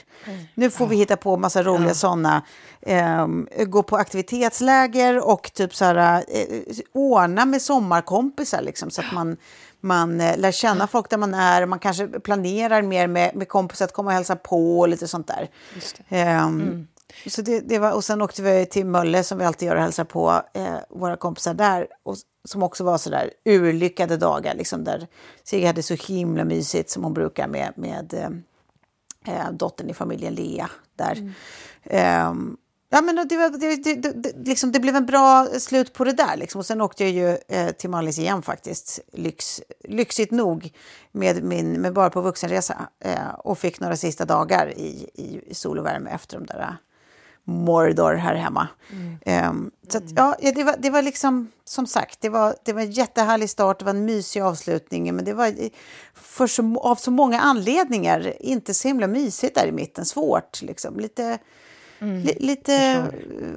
Nu 0.55 0.69
får 0.69 0.87
vi 0.87 0.95
hitta 0.95 1.17
på 1.17 1.37
massa 1.37 1.63
roliga 1.63 1.93
sådana. 1.93 2.41
Eh, 2.81 3.27
gå 3.65 3.83
på 3.83 3.97
aktivitetsläger 3.97 5.27
och 5.27 5.51
typ 5.53 5.75
så 5.75 5.85
här, 5.85 6.23
eh, 6.27 6.45
ordna 6.93 7.45
med 7.45 7.61
sommarkompisar 7.61 8.61
liksom, 8.61 8.78
så 8.91 9.01
att 9.01 9.13
man, 9.13 9.37
man 9.81 10.21
eh, 10.21 10.37
lär 10.37 10.51
känna 10.51 10.87
folk 10.87 11.09
där 11.09 11.17
man 11.17 11.33
är. 11.33 11.65
Man 11.65 11.79
kanske 11.79 12.07
planerar 12.07 12.81
mer 12.81 13.07
med, 13.07 13.35
med 13.35 13.47
kompisar 13.47 13.85
att 13.85 13.93
komma 13.93 14.09
och 14.09 14.13
hälsa 14.13 14.35
på 14.35 14.79
och 14.79 14.89
lite 14.89 15.07
sånt 15.07 15.27
där. 15.27 15.49
Ehm, 16.09 16.87
Så 17.27 17.41
det, 17.41 17.59
det 17.59 17.79
var, 17.79 17.91
och 17.91 18.03
sen 18.03 18.21
åkte 18.21 18.41
vi 18.41 18.65
till 18.65 18.85
Mölle 18.85 19.23
som 19.23 19.37
vi 19.37 19.45
alltid 19.45 19.67
gör 19.67 19.75
och 19.75 19.81
hälsar 19.81 20.03
på 20.03 20.41
eh, 20.53 20.75
våra 20.89 21.15
kompisar 21.15 21.53
där. 21.53 21.87
Och, 22.03 22.15
som 22.43 22.63
också 22.63 22.83
var 22.83 22.97
så 22.97 23.09
där 23.09 23.31
urlyckade 23.45 24.17
dagar. 24.17 24.55
Liksom, 24.55 24.83
där 24.83 25.07
Sigge 25.43 25.67
hade 25.67 25.83
så 25.83 25.93
himla 25.93 26.43
mysigt 26.43 26.89
som 26.89 27.03
hon 27.03 27.13
brukar 27.13 27.47
med, 27.47 27.73
med 27.75 28.13
eh, 28.13 29.35
eh, 29.35 29.51
dottern 29.51 29.89
i 29.89 29.93
familjen 29.93 30.33
Lea. 30.33 30.69
Där. 30.95 31.33
Ehm, 31.83 32.57
Ja, 32.91 33.01
men 33.01 33.15
det, 33.15 33.49
det, 33.49 33.93
det, 33.93 34.33
liksom, 34.45 34.71
det 34.71 34.79
blev 34.79 34.95
en 34.95 35.05
bra 35.05 35.47
slut 35.59 35.93
på 35.93 36.03
det 36.03 36.13
där. 36.13 36.37
Liksom. 36.37 36.59
Och 36.59 36.65
sen 36.65 36.81
åkte 36.81 37.03
jag 37.03 37.11
ju 37.11 37.37
eh, 37.47 37.71
till 37.71 37.89
Mallis 37.89 38.19
igen 38.19 38.41
faktiskt. 38.41 38.99
Lyx, 39.13 39.61
lyxigt 39.83 40.31
nog 40.31 40.73
med, 41.11 41.43
min, 41.43 41.81
med 41.81 41.93
bara 41.93 42.09
på 42.09 42.21
vuxenresa. 42.21 42.89
Eh, 42.99 43.29
och 43.37 43.57
fick 43.57 43.79
några 43.79 43.95
sista 43.95 44.25
dagar 44.25 44.73
i, 44.77 45.09
i 45.49 45.53
sol 45.53 45.79
och 45.79 45.85
värme 45.85 46.09
efter 46.09 46.37
de 46.37 46.45
där 46.45 46.77
Mordor 47.43 48.13
här 48.13 48.35
hemma. 48.35 48.67
Mm. 49.25 49.71
så 49.89 49.97
att, 49.97 50.03
ja, 50.15 50.35
det 50.41 50.63
var, 50.63 50.75
det 50.79 50.89
var 50.89 51.01
liksom, 51.01 51.51
som 51.65 51.87
sagt, 51.87 52.21
det 52.21 52.29
var, 52.29 52.55
det 52.63 52.73
var 52.73 52.81
en 52.81 52.91
jättehärlig 52.91 53.49
start, 53.49 53.79
det 53.79 53.85
var 53.85 53.93
en 53.93 54.05
mysig 54.05 54.41
avslutning, 54.41 55.15
men 55.15 55.25
det 55.25 55.33
var 55.33 55.53
för 56.13 56.47
så, 56.47 56.79
av 56.79 56.95
så 56.95 57.11
många 57.11 57.39
anledningar 57.39 58.33
inte 58.39 58.73
så 58.73 58.87
himla 58.87 59.07
mysigt 59.07 59.55
där 59.55 59.67
i 59.67 59.71
mitten, 59.71 60.05
svårt 60.05 60.61
liksom, 60.61 60.99
lite, 60.99 61.39
mm. 61.99 62.21
li, 62.21 62.37
lite 62.39 63.03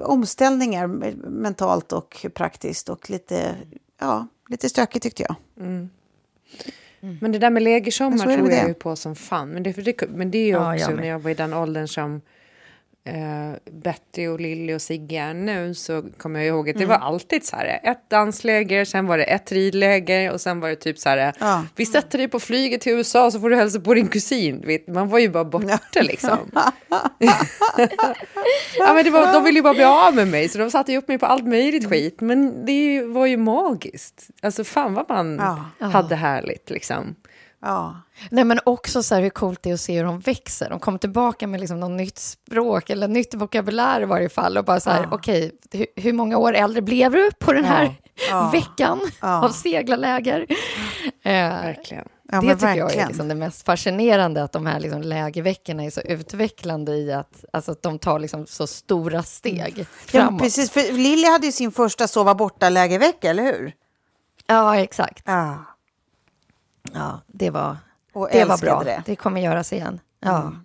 omställningar 0.00 0.87
mentalt 1.28 1.92
och 1.92 2.26
praktiskt 2.35 2.88
och 2.88 3.11
lite, 3.11 3.55
ja, 4.00 4.26
lite 4.48 4.68
stökigt 4.68 5.02
tyckte 5.02 5.22
jag. 5.22 5.35
Mm. 5.61 5.90
Mm. 7.00 7.18
Men 7.20 7.33
det 7.33 7.38
där 7.38 7.50
med 7.50 7.62
lägersommar 7.62 8.37
tror 8.37 8.50
jag 8.50 8.68
ju 8.68 8.74
på 8.74 8.96
som 8.96 9.16
fan. 9.16 9.48
Men 9.48 9.62
det, 9.62 9.72
det, 9.72 10.09
men 10.09 10.31
det 10.31 10.38
är 10.38 10.46
ju 10.46 10.52
ja, 10.52 10.74
också 10.74 10.90
när 10.90 11.09
jag 11.09 11.18
var 11.18 11.31
i 11.31 11.35
den 11.35 11.55
åldern 11.55 11.88
som 11.88 12.20
eh, 13.05 13.53
Betty 13.73 14.27
och 14.27 14.41
Lilly 14.41 14.75
och 14.75 14.83
Sigge 14.83 15.35
nu 15.35 15.75
så 15.75 16.03
kommer 16.17 16.41
jag 16.41 16.49
ihåg 16.49 16.71
att 16.71 16.77
det 16.77 16.85
mm. 16.85 17.01
var 17.01 17.07
alltid 17.07 17.45
så 17.45 17.57
här 17.57 17.81
ett 17.83 18.11
dansläger, 18.11 18.85
sen 18.85 19.07
var 19.07 19.19
det 19.19 19.25
ett 19.25 19.53
ridläger 19.53 20.33
och 20.33 20.41
sen 20.41 20.61
var 20.61 20.69
det 20.69 20.77
typ 20.77 20.99
så 20.99 21.09
här 21.09 21.35
ja. 21.41 21.65
vi 21.77 21.87
sätter 21.87 22.19
dig 22.19 22.29
på 22.29 22.41
flyget 22.41 22.81
till 22.81 22.93
USA 22.93 23.31
så 23.31 23.41
får 23.41 23.51
du 23.51 23.57
hälsa 23.57 23.81
på 23.81 23.95
din 23.95 24.09
kusin. 24.09 24.79
Man 24.88 25.09
var 25.09 25.19
ju 25.19 25.29
bara 25.29 25.45
borta 25.45 26.03
liksom. 26.03 26.38
ja, 28.79 28.95
men 28.95 29.05
det 29.05 29.11
var, 29.11 29.33
de 29.33 29.45
ville 29.45 29.59
ju 29.59 29.62
bara 29.62 29.75
bli 29.75 29.85
av 29.85 30.15
med 30.15 30.29
mig 30.29 30.49
så 30.49 30.59
de 30.59 30.71
satte 30.71 30.93
ju 30.93 30.99
upp 30.99 31.09
mig 31.09 31.19
på 31.19 31.27
allt 31.27 31.47
möjligt 31.47 31.88
skit. 31.88 32.21
Men 32.21 32.67
det 32.67 33.03
var 33.03 33.27
ju 33.27 33.37
magiskt. 33.37 34.29
Alltså 34.43 34.65
fan 34.65 34.95
vad 34.95 35.09
man 35.09 35.37
ja. 35.79 35.87
hade 35.87 36.15
härligt 36.15 36.71
liksom. 36.71 37.15
Ja. 37.62 37.96
Nej, 38.31 38.44
men 38.44 38.61
också 38.64 39.03
så 39.03 39.14
här 39.14 39.22
hur 39.22 39.31
coolt 39.31 39.62
det 39.62 39.70
är 39.70 39.75
att 39.75 39.81
se 39.81 39.96
hur 39.96 40.05
de 40.05 40.20
växer. 40.20 40.70
De 40.70 40.81
kommer 40.81 40.98
tillbaka 40.98 41.46
med 41.46 41.61
liksom 41.61 41.81
något 41.81 41.90
nytt 41.90 42.18
språk 42.18 42.90
eller 42.90 43.09
nytt 43.09 43.35
vokabulär 43.35 44.03
i 44.03 44.05
varje 44.05 44.29
fall. 44.29 44.59
Och 44.59 44.64
bara 44.64 44.81
så 44.81 44.90
här, 44.90 45.03
ja. 45.03 45.09
okej, 45.12 45.53
hur, 45.72 45.87
hur, 45.96 46.12
många 46.12 46.38
år 46.38 46.55
äldre 46.55 46.83
blev 46.83 47.12
du 47.12 47.31
på 47.38 47.53
den 47.53 47.64
här 47.64 47.94
ja. 48.31 48.51
veckan 48.53 49.01
av 49.20 49.48
seglarläger? 49.48 50.46
Eh, 51.22 51.33
verkligen. 51.33 52.09
det 52.22 52.40
tycker 52.40 52.48
verkligen. 52.48 52.77
jag 52.77 52.94
är 52.96 53.07
liksom 53.07 53.29
det 53.29 53.35
mest 53.35 53.66
fascinerande, 53.66 54.42
att 54.42 54.53
de 54.53 54.66
här 54.66 54.81
liksom 54.81 55.03
lägerveckorna 55.03 55.85
är 55.85 55.90
så 55.90 56.01
utvecklande 56.01 56.92
i 56.92 57.12
att, 57.12 57.44
alltså 57.53 57.72
att 57.72 57.83
de 57.83 57.98
tar 57.98 58.18
liksom 58.18 58.46
så 58.46 58.66
stora 58.66 59.22
steg 59.22 59.75
mm. 59.75 59.87
framåt. 60.07 60.33
Ja, 60.33 60.44
precis, 60.44 60.70
för 60.70 60.92
Lilly 60.92 61.27
hade 61.27 61.46
ju 61.46 61.53
sin 61.53 61.72
första 61.72 62.09
sova 62.09 62.35
borta-lägervecka, 62.35 63.31
eller 63.31 63.42
hur? 63.42 63.72
Ja, 64.46 64.77
exakt. 64.77 65.22
Ja. 65.27 65.72
Ja, 66.94 67.20
det 67.26 67.50
var, 67.50 67.76
det 68.33 68.44
var 68.44 68.59
bra. 68.59 68.83
Det. 68.85 69.02
det 69.07 69.16
kommer 69.16 69.40
göras 69.40 69.72
igen. 69.72 70.00
Ja. 70.20 70.40
Mm. 70.40 70.64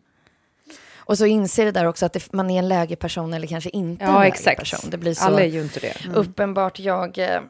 Och 1.07 1.17
så 1.17 1.25
inser 1.25 1.65
det 1.65 1.71
där 1.71 1.85
också 1.85 2.05
att 2.05 2.13
det, 2.13 2.33
man 2.33 2.49
är 2.49 2.59
en 2.59 2.67
lägerperson 2.67 3.33
eller 3.33 3.47
kanske 3.47 3.69
inte 3.69 4.05
ja, 4.05 4.23
en 4.23 4.31
lägerperson. 4.31 4.89
Det 4.89 4.97
blir 4.97 5.13
så 5.13 5.25
Alla 5.25 5.41
är 5.41 5.47
ju 5.47 5.61
inte 5.61 5.79
det. 5.79 6.05
Mm. 6.05 6.15
Uppenbart, 6.15 6.79
jag 6.79 7.17
eh, 7.17 7.41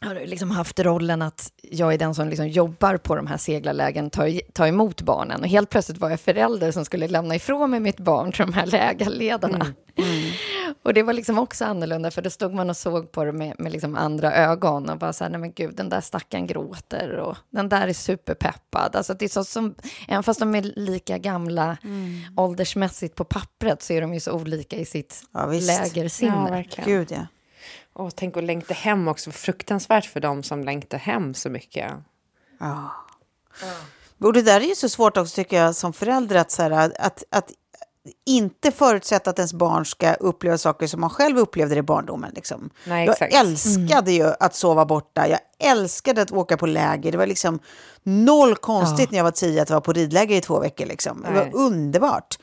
har 0.00 0.26
liksom 0.26 0.50
haft 0.50 0.80
rollen 0.80 1.22
att 1.22 1.52
jag 1.62 1.94
är 1.94 1.98
den 1.98 2.14
som 2.14 2.28
liksom 2.28 2.48
jobbar 2.48 2.96
på 2.96 3.16
de 3.16 3.26
här 3.26 3.36
seglarlägen, 3.36 4.10
tar, 4.10 4.52
tar 4.52 4.66
emot 4.66 5.02
barnen. 5.02 5.40
Och 5.40 5.48
helt 5.48 5.70
plötsligt 5.70 5.98
var 5.98 6.10
jag 6.10 6.20
förälder 6.20 6.72
som 6.72 6.84
skulle 6.84 7.08
lämna 7.08 7.34
ifrån 7.34 7.70
mig 7.70 7.80
mitt 7.80 8.00
barn 8.00 8.32
till 8.32 8.46
de 8.46 8.52
här 8.52 8.66
lägerledarna. 8.66 9.56
Mm. 9.96 10.10
Mm. 10.10 10.32
och 10.82 10.94
det 10.94 11.02
var 11.02 11.12
liksom 11.12 11.38
också 11.38 11.64
annorlunda, 11.64 12.10
för 12.10 12.22
då 12.22 12.30
stod 12.30 12.54
man 12.54 12.70
och 12.70 12.76
såg 12.76 13.12
på 13.12 13.24
det 13.24 13.32
med, 13.32 13.54
med 13.58 13.72
liksom 13.72 13.96
andra 13.96 14.34
ögon 14.34 14.88
och 14.88 14.98
bara 14.98 15.12
så 15.12 15.24
här, 15.24 15.30
nej 15.30 15.40
men 15.40 15.52
gud, 15.52 15.74
den 15.76 15.88
där 15.88 16.00
stackaren 16.00 16.46
gråter 16.46 17.16
och 17.16 17.36
den 17.50 17.68
där 17.68 17.88
är 17.88 17.92
superpeppad. 17.92 18.96
Alltså 18.96 19.14
det 19.14 19.24
är 19.24 19.28
så 19.28 19.44
som, 19.44 19.74
även 20.08 20.22
fast 20.22 20.40
de 20.40 20.54
är 20.54 20.62
lika 20.62 21.18
gamla 21.18 21.76
mm. 21.84 22.20
åldersmässigt 22.36 23.14
på 23.14 23.24
pappret 23.24 23.82
så 23.82 23.92
är 23.92 24.00
de 24.00 24.14
ju 24.14 24.20
så 24.20 24.32
olika 24.32 24.76
i 24.76 24.84
sitt 24.84 25.22
ja, 25.32 25.46
lägersinne. 25.46 26.64
Ja, 26.76 26.84
Gud, 26.84 27.08
ja. 27.10 27.26
Och 27.98 28.16
tänk 28.16 28.36
att 28.36 28.44
längta 28.44 28.74
hem 28.74 29.08
också, 29.08 29.30
fruktansvärt 29.30 30.04
för 30.04 30.20
dem 30.20 30.42
som 30.42 30.64
längtar 30.64 30.98
hem 30.98 31.34
så 31.34 31.50
mycket. 31.50 31.92
Ja. 32.58 32.90
Och 34.20 34.32
det 34.32 34.42
där 34.42 34.60
är 34.60 34.64
ju 34.64 34.74
så 34.74 34.88
svårt 34.88 35.16
också 35.16 35.34
tycker 35.34 35.62
jag 35.62 35.74
som 35.74 35.92
förälder 35.92 36.36
att, 36.36 36.50
så 36.50 36.62
här, 36.62 36.92
att, 36.98 37.24
att 37.30 37.50
inte 38.26 38.72
förutsätta 38.72 39.30
att 39.30 39.38
ens 39.38 39.52
barn 39.52 39.86
ska 39.86 40.14
uppleva 40.14 40.58
saker 40.58 40.86
som 40.86 41.00
man 41.00 41.10
själv 41.10 41.38
upplevde 41.38 41.76
i 41.76 41.82
barndomen. 41.82 42.32
Liksom. 42.34 42.70
Nej, 42.86 43.06
jag 43.06 43.32
älskade 43.32 44.10
mm. 44.10 44.26
ju 44.26 44.34
att 44.40 44.54
sova 44.54 44.84
borta, 44.84 45.28
jag 45.28 45.40
älskade 45.58 46.22
att 46.22 46.32
åka 46.32 46.56
på 46.56 46.66
läger. 46.66 47.12
Det 47.12 47.18
var 47.18 47.26
liksom 47.26 47.58
noll 48.02 48.56
konstigt 48.56 49.00
ja. 49.00 49.08
när 49.10 49.18
jag 49.18 49.24
var 49.24 49.30
tio 49.30 49.62
att 49.62 49.70
vara 49.70 49.80
på 49.80 49.92
ridläger 49.92 50.36
i 50.36 50.40
två 50.40 50.60
veckor. 50.60 50.86
Liksom. 50.86 51.22
Det 51.22 51.34
var 51.34 51.50
underbart. 51.54 52.38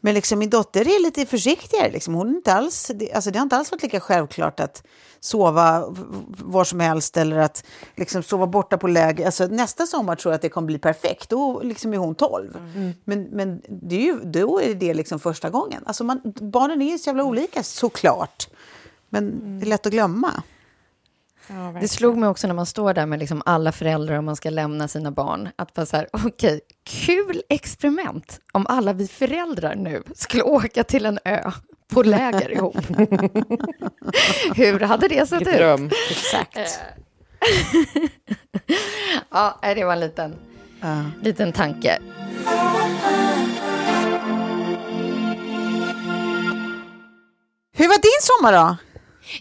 Men 0.00 0.14
liksom, 0.14 0.38
min 0.38 0.50
dotter 0.50 0.80
är 0.80 1.02
lite 1.02 1.26
försiktigare. 1.26 1.90
Liksom. 1.90 2.14
Hon 2.14 2.28
inte 2.28 2.52
alls, 2.52 2.90
det, 2.94 3.12
alltså, 3.12 3.30
det 3.30 3.38
har 3.38 3.42
inte 3.42 3.56
alls 3.56 3.70
varit 3.70 3.82
lika 3.82 4.00
självklart 4.00 4.60
att 4.60 4.82
sova 5.20 5.94
var 6.28 6.64
som 6.64 6.80
helst 6.80 7.16
eller 7.16 7.38
att 7.38 7.64
liksom, 7.96 8.22
sova 8.22 8.46
borta 8.46 8.78
på 8.78 8.88
läger. 8.88 9.26
Alltså, 9.26 9.46
nästa 9.46 9.86
sommar 9.86 10.16
tror 10.16 10.32
jag 10.32 10.36
att 10.36 10.42
det 10.42 10.48
kommer 10.48 10.66
bli 10.66 10.78
perfekt. 10.78 11.30
Då 11.30 11.60
liksom, 11.62 11.94
är 11.94 11.98
hon 11.98 12.14
12. 12.14 12.56
Mm. 12.74 12.92
Men, 13.04 13.22
men 13.22 13.62
det 13.68 13.96
är 13.96 14.00
ju, 14.00 14.20
då 14.20 14.60
är 14.60 14.74
det 14.74 14.94
liksom 14.94 15.20
första 15.20 15.50
gången. 15.50 15.82
Alltså, 15.86 16.04
man, 16.04 16.20
barnen 16.24 16.82
är 16.82 16.92
ju 16.92 16.98
så 16.98 17.08
jävla 17.08 17.24
olika 17.24 17.62
såklart. 17.62 18.48
Men 19.08 19.28
mm. 19.28 19.60
det 19.60 19.66
är 19.66 19.68
lätt 19.68 19.86
att 19.86 19.92
glömma. 19.92 20.42
Ja, 21.48 21.80
det 21.80 21.88
slog 21.88 22.16
mig 22.16 22.28
också 22.28 22.46
när 22.46 22.54
man 22.54 22.66
står 22.66 22.94
där 22.94 23.06
med 23.06 23.18
liksom 23.18 23.42
alla 23.46 23.72
föräldrar 23.72 24.16
och 24.16 24.24
man 24.24 24.36
ska 24.36 24.50
lämna 24.50 24.88
sina 24.88 25.10
barn, 25.10 25.48
att 25.56 25.74
bara 25.74 25.86
så 25.86 25.96
här, 25.96 26.08
okej, 26.12 26.28
okay, 26.28 26.60
kul 26.84 27.42
experiment 27.48 28.40
om 28.52 28.66
alla 28.66 28.92
vi 28.92 29.08
föräldrar 29.08 29.74
nu 29.74 30.02
skulle 30.14 30.42
åka 30.42 30.84
till 30.84 31.06
en 31.06 31.18
ö 31.24 31.50
på 31.92 32.02
läger 32.02 32.50
ihop. 32.52 32.76
Hur 34.54 34.80
hade 34.80 35.08
det 35.08 35.28
sett 35.28 35.44
dröm. 35.44 35.86
ut? 35.86 35.92
Exakt. 36.10 36.56
Eh. 36.56 36.64
ja, 39.30 39.58
det 39.62 39.84
var 39.84 39.92
en 39.92 40.00
liten, 40.00 40.34
uh. 40.84 41.08
liten 41.22 41.52
tanke. 41.52 41.98
Hur 47.72 47.88
var 47.88 47.98
din 48.02 48.20
sommar 48.20 48.52
då? 48.52 48.76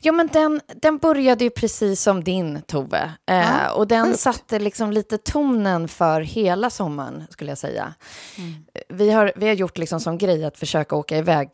Jo, 0.02 0.14
men 0.14 0.28
den, 0.28 0.62
den 0.76 0.98
började 0.98 1.44
ju 1.44 1.50
precis 1.50 2.02
som 2.02 2.24
din, 2.24 2.62
Tove. 2.62 3.12
Eh, 3.26 3.68
och 3.68 3.88
den 3.88 4.06
sjukt. 4.06 4.20
satte 4.20 4.60
liksom 4.60 4.92
lite 4.92 5.18
tonen 5.18 5.88
för 5.88 6.22
hela 6.22 6.70
sommaren, 6.70 7.24
skulle 7.30 7.52
jag 7.52 7.58
säga. 7.58 7.94
Mm. 8.38 8.54
Vi, 8.90 9.12
har, 9.12 9.34
vi 9.36 9.48
har 9.48 9.54
gjort 9.54 9.78
liksom 9.78 10.00
som 10.00 10.18
grej 10.18 10.46
att 10.46 10.58
försöka 10.58 10.96
åka 10.96 11.18
iväg 11.18 11.50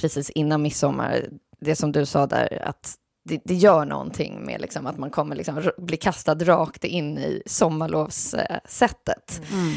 precis 0.00 0.30
innan 0.30 0.62
midsommar. 0.62 1.24
Det 1.60 1.76
som 1.76 1.92
du 1.92 2.06
sa 2.06 2.26
där, 2.26 2.62
att 2.66 2.94
det, 3.24 3.40
det 3.44 3.54
gör 3.54 3.84
någonting 3.84 4.46
med 4.46 4.60
liksom 4.60 4.86
att 4.86 4.98
man 4.98 5.10
kommer 5.10 5.36
liksom 5.36 5.70
bli 5.78 5.96
kastad 5.96 6.34
rakt 6.34 6.84
in 6.84 7.18
i 7.18 7.42
sommarlovssättet. 7.46 9.40
Mm. 9.52 9.74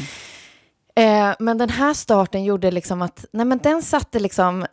Eh, 0.94 1.34
men 1.38 1.58
den 1.58 1.70
här 1.70 1.94
starten 1.94 2.44
gjorde 2.44 2.70
liksom 2.70 3.02
att, 3.02 3.24
nej 3.32 3.46
men 3.46 3.58
den 3.58 3.82
satte 3.82 4.18
liksom 4.18 4.66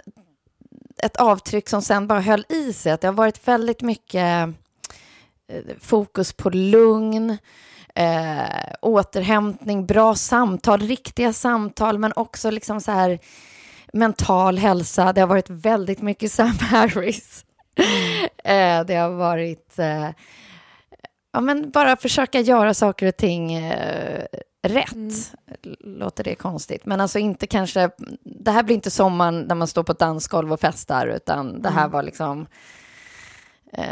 ett 1.03 1.17
avtryck 1.17 1.69
som 1.69 1.81
sen 1.81 2.07
bara 2.07 2.19
höll 2.19 2.45
i 2.49 2.73
sig. 2.73 2.91
Att 2.91 3.01
det 3.01 3.07
har 3.07 3.13
varit 3.13 3.47
väldigt 3.47 3.81
mycket 3.81 4.49
eh, 5.47 5.61
fokus 5.79 6.33
på 6.33 6.49
lugn, 6.49 7.37
eh, 7.95 8.73
återhämtning, 8.81 9.85
bra 9.85 10.15
samtal, 10.15 10.79
riktiga 10.81 11.33
samtal, 11.33 11.99
men 11.99 12.13
också 12.15 12.51
liksom 12.51 12.81
så 12.81 12.91
här 12.91 13.19
mental 13.93 14.57
hälsa. 14.57 15.13
Det 15.13 15.21
har 15.21 15.27
varit 15.27 15.49
väldigt 15.49 16.01
mycket 16.01 16.31
Sam 16.39 16.57
Harris. 16.59 17.45
eh, 18.43 18.85
det 18.85 18.95
har 18.95 19.09
varit 19.09 19.79
eh, 19.79 20.09
ja, 21.33 21.41
men 21.41 21.71
bara 21.71 21.95
försöka 21.95 22.39
göra 22.39 22.73
saker 22.73 23.07
och 23.07 23.17
ting 23.17 23.53
eh, 23.53 24.25
rätt. 24.61 24.95
Mm. 24.95 25.11
Låter 25.79 26.23
det 26.23 26.35
konstigt? 26.35 26.85
Men 26.85 27.01
alltså 27.01 27.19
inte 27.19 27.47
kanske... 27.47 27.89
Det 28.23 28.51
här 28.51 28.63
blir 28.63 28.75
inte 28.75 28.91
sommaren 28.91 29.41
när 29.41 29.55
man 29.55 29.67
står 29.67 29.83
på 29.83 29.91
ett 29.91 29.99
dansgolv 29.99 30.53
och 30.53 30.59
festar, 30.59 31.07
utan 31.07 31.61
det 31.61 31.69
här 31.69 31.81
mm. 31.81 31.91
var 31.91 32.03
liksom 32.03 32.47
eh, 33.73 33.83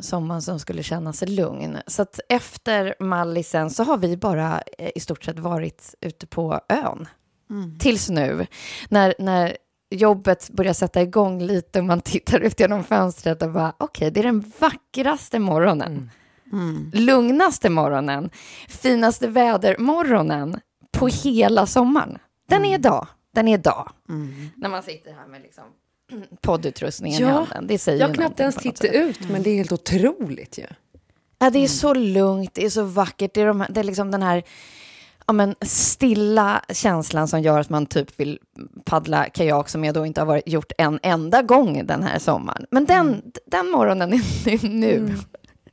sommaren 0.00 0.42
som 0.42 0.58
skulle 0.58 0.82
känna 0.82 1.12
sig 1.12 1.28
lugn. 1.28 1.78
Så 1.86 2.02
att 2.02 2.20
efter 2.28 2.94
Mallisen 3.00 3.70
så 3.70 3.84
har 3.84 3.96
vi 3.96 4.16
bara 4.16 4.62
eh, 4.78 4.90
i 4.94 5.00
stort 5.00 5.24
sett 5.24 5.38
varit 5.38 5.94
ute 6.00 6.26
på 6.26 6.60
ön. 6.68 7.08
Mm. 7.50 7.78
Tills 7.78 8.10
nu, 8.10 8.46
när, 8.88 9.14
när 9.18 9.56
jobbet 9.90 10.50
börjar 10.50 10.72
sätta 10.72 11.02
igång 11.02 11.42
lite 11.42 11.78
och 11.78 11.84
man 11.84 12.00
tittar 12.00 12.40
ut 12.40 12.60
genom 12.60 12.84
fönstret 12.84 13.42
och 13.42 13.50
bara, 13.50 13.72
okej, 13.78 13.86
okay, 13.86 14.10
det 14.10 14.20
är 14.20 14.24
den 14.24 14.52
vackraste 14.58 15.38
morgonen. 15.38 16.10
Mm 16.52 16.72
Mm. 16.72 16.90
Lugnaste 16.92 17.70
morgonen, 17.70 18.30
finaste 18.68 19.28
vädermorgonen 19.28 20.60
på 20.90 21.08
hela 21.08 21.66
sommaren. 21.66 22.18
Den 22.48 22.62
är 22.62 22.68
mm. 22.68 22.80
idag. 22.80 23.06
Den 23.34 23.48
är 23.48 23.54
idag. 23.54 23.92
Mm. 24.08 24.48
När 24.56 24.68
man 24.68 24.82
sitter 24.82 25.12
här 25.12 25.26
med 25.26 25.42
liksom 25.42 25.64
poddutrustningen 26.40 27.22
i 27.22 27.22
Ja, 27.22 27.30
handen. 27.30 27.66
Det 27.66 27.78
säger 27.78 28.00
jag 28.00 28.14
knappt 28.14 28.40
ens 28.40 28.54
sätt. 28.54 28.84
ut, 28.84 29.30
men 29.30 29.42
det 29.42 29.50
är 29.50 29.56
helt 29.56 29.72
otroligt 29.72 30.58
ju. 30.58 30.66
Ja, 31.38 31.50
det 31.50 31.58
är 31.58 31.68
så 31.68 31.94
lugnt, 31.94 32.54
det 32.54 32.64
är 32.64 32.70
så 32.70 32.84
vackert. 32.84 33.34
Det 33.34 33.40
är, 33.40 33.46
de 33.46 33.64
det 33.70 33.80
är 33.80 33.84
liksom 33.84 34.10
den 34.10 34.22
här 34.22 34.42
ja, 35.26 35.32
men 35.32 35.54
stilla 35.60 36.62
känslan 36.68 37.28
som 37.28 37.42
gör 37.42 37.60
att 37.60 37.70
man 37.70 37.86
typ 37.86 38.20
vill 38.20 38.38
paddla 38.84 39.24
kajak 39.24 39.68
som 39.68 39.84
jag 39.84 39.94
då 39.94 40.06
inte 40.06 40.20
har 40.20 40.26
varit, 40.26 40.48
gjort 40.48 40.72
en 40.78 40.98
enda 41.02 41.42
gång 41.42 41.86
den 41.86 42.02
här 42.02 42.18
sommaren. 42.18 42.66
Men 42.70 42.84
den, 42.84 43.22
den 43.46 43.70
morgonen 43.70 44.12
är 44.12 44.68
nu. 44.68 45.16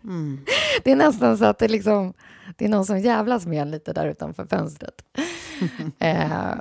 Det 0.84 0.92
är 0.92 0.96
nästan 0.96 1.38
så 1.38 1.46
att 1.46 1.60
det, 1.60 1.68
liksom, 1.68 2.14
det 2.58 2.66
är 2.66 2.70
någon 2.70 2.86
som 2.86 3.00
jävlas 3.00 3.46
med 3.46 3.62
en 3.62 3.72
lite 3.72 3.94
där 3.94 4.08
utanför 4.08 4.46
fönstret. 4.46 5.02
eh, 6.00 6.56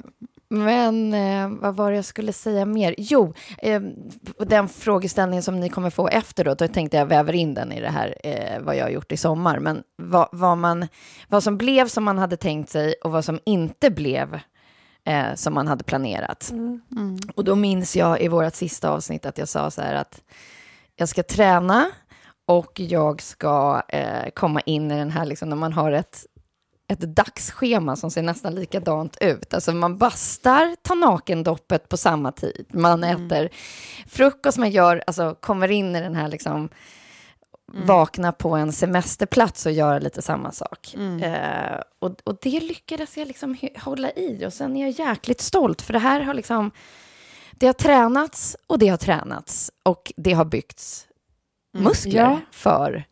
men 0.50 1.14
eh, 1.14 1.48
vad 1.48 1.76
var 1.76 1.90
det 1.90 1.96
jag 1.96 2.04
skulle 2.04 2.32
säga 2.32 2.64
mer? 2.64 2.94
Jo, 2.98 3.34
eh, 3.58 3.82
den 4.38 4.68
frågeställningen 4.68 5.42
som 5.42 5.60
ni 5.60 5.68
kommer 5.68 5.90
få 5.90 6.08
efter 6.08 6.44
då, 6.44 6.54
då 6.54 6.68
tänkte 6.68 6.96
jag 6.96 7.06
väver 7.06 7.32
in 7.32 7.54
den 7.54 7.72
i 7.72 7.80
det 7.80 7.90
här, 7.90 8.14
eh, 8.24 8.60
vad 8.60 8.76
jag 8.76 8.84
har 8.84 8.90
gjort 8.90 9.12
i 9.12 9.16
sommar. 9.16 9.58
Men 9.58 9.82
vad, 9.96 10.28
vad, 10.32 10.58
man, 10.58 10.88
vad 11.28 11.42
som 11.42 11.58
blev 11.58 11.88
som 11.88 12.04
man 12.04 12.18
hade 12.18 12.36
tänkt 12.36 12.70
sig 12.70 12.94
och 12.94 13.10
vad 13.10 13.24
som 13.24 13.38
inte 13.44 13.90
blev 13.90 14.40
eh, 15.04 15.34
som 15.34 15.54
man 15.54 15.68
hade 15.68 15.84
planerat. 15.84 16.52
Och 17.34 17.44
då 17.44 17.54
minns 17.54 17.96
jag 17.96 18.20
i 18.20 18.28
vårt 18.28 18.54
sista 18.54 18.90
avsnitt 18.90 19.26
att 19.26 19.38
jag 19.38 19.48
sa 19.48 19.70
så 19.70 19.82
här 19.82 19.94
att 19.94 20.22
jag 20.96 21.08
ska 21.08 21.22
träna 21.22 21.86
och 22.48 22.80
jag 22.80 23.22
ska 23.22 23.82
eh, 23.88 24.30
komma 24.34 24.60
in 24.60 24.90
i 24.90 24.98
den 24.98 25.10
här, 25.10 25.24
liksom, 25.24 25.48
när 25.48 25.56
man 25.56 25.72
har 25.72 25.92
ett, 25.92 26.26
ett 26.88 27.00
dagsschema 27.00 27.96
som 27.96 28.10
ser 28.10 28.22
nästan 28.22 28.54
likadant 28.54 29.16
ut. 29.20 29.54
Alltså 29.54 29.72
man 29.72 29.98
bastar, 29.98 30.76
tar 30.82 30.94
nakendoppet 30.94 31.88
på 31.88 31.96
samma 31.96 32.32
tid. 32.32 32.66
Man 32.72 33.04
äter 33.04 33.48
frukost, 34.06 34.58
man 34.58 34.70
gör, 34.70 35.04
alltså 35.06 35.36
kommer 35.40 35.70
in 35.70 35.96
i 35.96 36.00
den 36.00 36.14
här 36.14 36.28
liksom, 36.28 36.68
vakna 37.72 38.32
på 38.32 38.56
en 38.56 38.72
semesterplats 38.72 39.66
och 39.66 39.72
göra 39.72 39.98
lite 39.98 40.22
samma 40.22 40.52
sak. 40.52 40.94
Eh, 41.22 41.80
och, 41.98 42.16
och 42.24 42.38
det 42.42 42.60
lyckades 42.60 43.16
jag 43.16 43.28
liksom 43.28 43.56
hålla 43.76 44.10
i 44.10 44.46
och 44.46 44.52
sen 44.52 44.76
är 44.76 44.80
jag 44.80 45.08
jäkligt 45.08 45.40
stolt 45.40 45.82
för 45.82 45.92
det 45.92 45.98
här 45.98 46.20
har 46.20 46.34
liksom, 46.34 46.70
det 47.52 47.66
har 47.66 47.72
tränats 47.72 48.56
och 48.66 48.78
det 48.78 48.88
har 48.88 48.96
tränats 48.96 49.72
och 49.82 50.12
det 50.16 50.32
har 50.32 50.44
byggts 50.44 51.07
muskler 51.72 52.20
Ja. 52.20 52.40
för 52.50 53.04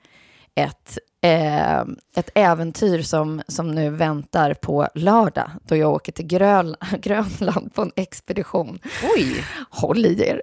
ett, 0.55 0.99
eh, 1.23 1.81
ett 2.17 2.31
äventyr 2.35 3.03
som, 3.03 3.43
som 3.49 3.71
nu 3.75 3.91
väntar 3.91 4.55
på 4.55 4.89
lördag 4.95 5.51
då 5.63 5.77
jag 5.77 5.93
åker 5.93 6.13
till 6.13 6.27
Grön, 6.27 6.77
Grönland 7.01 7.75
på 7.75 7.83
en 7.83 7.93
expedition. 7.97 8.79
Oj! 9.17 9.45
Håll 9.71 10.07
i 10.07 10.23
er. 10.29 10.43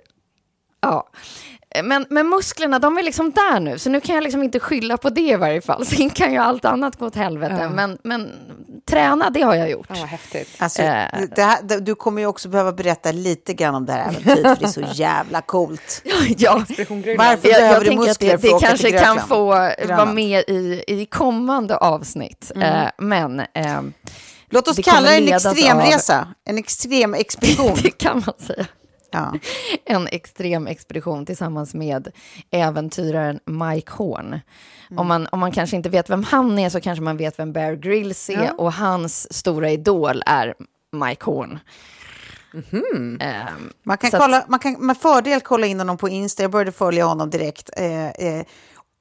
Ja. 0.82 1.09
Men, 1.84 2.05
men 2.09 2.30
musklerna, 2.30 2.80
de 2.80 2.97
är 2.97 3.03
liksom 3.03 3.32
där 3.32 3.59
nu, 3.59 3.78
så 3.80 3.89
nu 3.89 4.01
kan 4.01 4.15
jag 4.15 4.24
liksom 4.24 4.43
inte 4.43 4.59
skylla 4.59 4.97
på 4.97 5.09
det 5.09 5.21
i 5.21 5.36
varje 5.36 5.61
fall. 5.61 5.86
Sen 5.86 6.09
kan 6.09 6.32
ju 6.32 6.38
allt 6.38 6.65
annat 6.65 6.99
gå 6.99 7.05
åt 7.05 7.15
helvete, 7.15 7.57
Ja. 7.61 7.69
men, 7.69 7.97
men 8.03 8.32
träna, 8.89 9.30
det 9.30 9.41
har 9.41 9.55
jag 9.55 9.69
gjort. 9.69 9.86
Ja, 9.89 9.95
vad 9.99 10.09
häftigt. 10.09 10.49
Alltså, 10.57 10.82
Eh. 10.82 11.05
det 11.36 11.41
här, 11.43 11.61
det- 11.63 11.80
du 11.80 11.95
kommer 11.95 12.21
ju 12.21 12.28
också 12.28 12.49
behöva 12.49 12.71
berätta 12.71 13.11
lite 13.11 13.53
grann 13.53 13.76
om 13.76 13.86
det 13.86 13.93
här 13.93 14.01
äventyret, 14.09 14.41
för 14.41 14.55
det 14.55 14.65
är 14.65 14.67
så 14.67 14.82
jävla 14.93 15.41
coolt. 15.41 16.01
Ja. 16.38 16.53
Varför 16.57 16.80
jag, 17.07 17.38
behöver 17.41 17.74
jag 17.74 17.82
du 17.82 17.88
tänker 17.88 18.01
att 18.03 18.07
muskler 18.07 18.32
det, 18.32 18.38
för 18.38 18.38
att 18.38 18.41
det 18.41 18.53
åka 18.55 18.67
kanske 18.67 18.88
till 18.88 18.97
kan 18.99 19.03
Grönland? 19.03 19.30
få 19.30 19.45
vara 19.95 20.05
med 20.05 20.43
i, 20.47 20.84
i 20.88 21.05
kommande 21.05 21.78
avsnitt. 21.78 22.51
Eh, 22.55 22.84
men 22.97 23.39
eh, 23.39 23.82
Låt 24.49 24.67
oss 24.67 24.76
Det 24.76 24.84
kalla 24.84 25.09
det 25.09 25.15
en 25.15 25.26
ledas 25.26 25.45
av- 25.45 25.51
extremresa, 25.51 26.28
en 26.45 26.57
extrem 26.57 27.13
expedition. 27.24 27.78
det 27.84 27.91
kan 27.91 28.24
man 28.26 28.36
säga. 28.47 28.65
Ja. 29.14 29.34
En 29.86 30.07
extrem 30.07 30.68
expedition 30.68 31.26
tillsammans 31.26 31.74
med 31.74 32.11
äventyraren 32.51 33.39
Mike 33.45 33.91
Horn. 33.91 34.39
Om, 34.97 35.07
man, 35.07 35.28
om 35.32 35.39
man 35.39 35.51
kanske 35.51 35.76
inte 35.76 35.89
vet 35.89 36.09
vem 36.09 36.24
han 36.24 36.59
är 36.59 36.70
så 36.70 36.82
kanske 36.82 37.03
man 37.03 37.18
vet 37.18 37.39
vem 37.39 37.53
Bear 37.53 37.74
Grylls 37.74 38.30
är 38.30 38.43
Ja. 38.43 38.51
och 38.57 38.74
hans 38.74 39.34
stora 39.34 39.72
idol 39.72 40.24
är 40.26 40.53
Mike 40.91 41.26
Horn. 41.26 41.59
Eh, 43.22 43.36
Man 43.84 43.97
kan, 43.97 44.09
Så 44.11 44.18
att- 44.18 44.22
kolla, 44.24 44.45
man 44.47 44.59
kan 44.59 44.74
med 44.86 44.97
fördel 44.97 45.41
kolla 45.41 45.68
in 45.68 45.80
honom 45.80 45.97
på 45.97 46.09
Insta. 46.09 46.43
Jag 46.43 46.51
började 46.51 46.72
följa 46.72 47.05
honom 47.05 47.30
direkt. 47.30 47.70
Eh, 47.78 48.09
eh, 48.09 48.45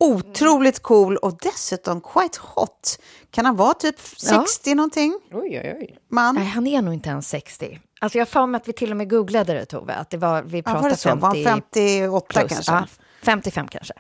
otroligt 0.01 0.83
cool 0.83 1.17
och 1.17 1.39
dessutom 1.43 2.01
quite 2.01 2.39
hot. 2.55 2.99
Kan 3.31 3.45
han 3.47 3.57
vara 3.57 3.75
typ 3.75 4.01
60 4.17 4.75
någonting? 4.75 5.19
Oj, 5.33 5.61
oj, 5.65 5.77
oj. 5.81 5.99
Man? 6.11 6.35
Nej, 6.35 6.45
han 6.47 6.67
är 6.67 6.83
nog 6.83 6.95
inte 6.95 7.09
ens 7.09 7.29
60. 7.29 7.81
Alltså 8.03 8.19
jag 8.19 8.27
har 8.33 8.55
att 8.55 8.69
vi 8.69 8.73
till 8.73 8.91
och 8.91 8.97
med 8.97 9.11
googlade 9.11 9.53
det, 9.55 9.65
Tove. 9.65 9.95
Att 9.95 10.11
det 10.11 10.17
var, 10.17 10.43
vi 10.43 10.57
Ja, 10.59 10.63
pratade 10.63 10.83
var 10.83 10.91
det 10.91 10.97
så? 10.97 11.15
Var 11.15 11.29
han 11.29 11.45
50 11.45 12.01
58 12.01 12.41
plus. 12.41 12.49
kanske? 12.53 12.73
Ja, 12.73 12.87
55 13.23 13.69
kanske. 13.69 13.95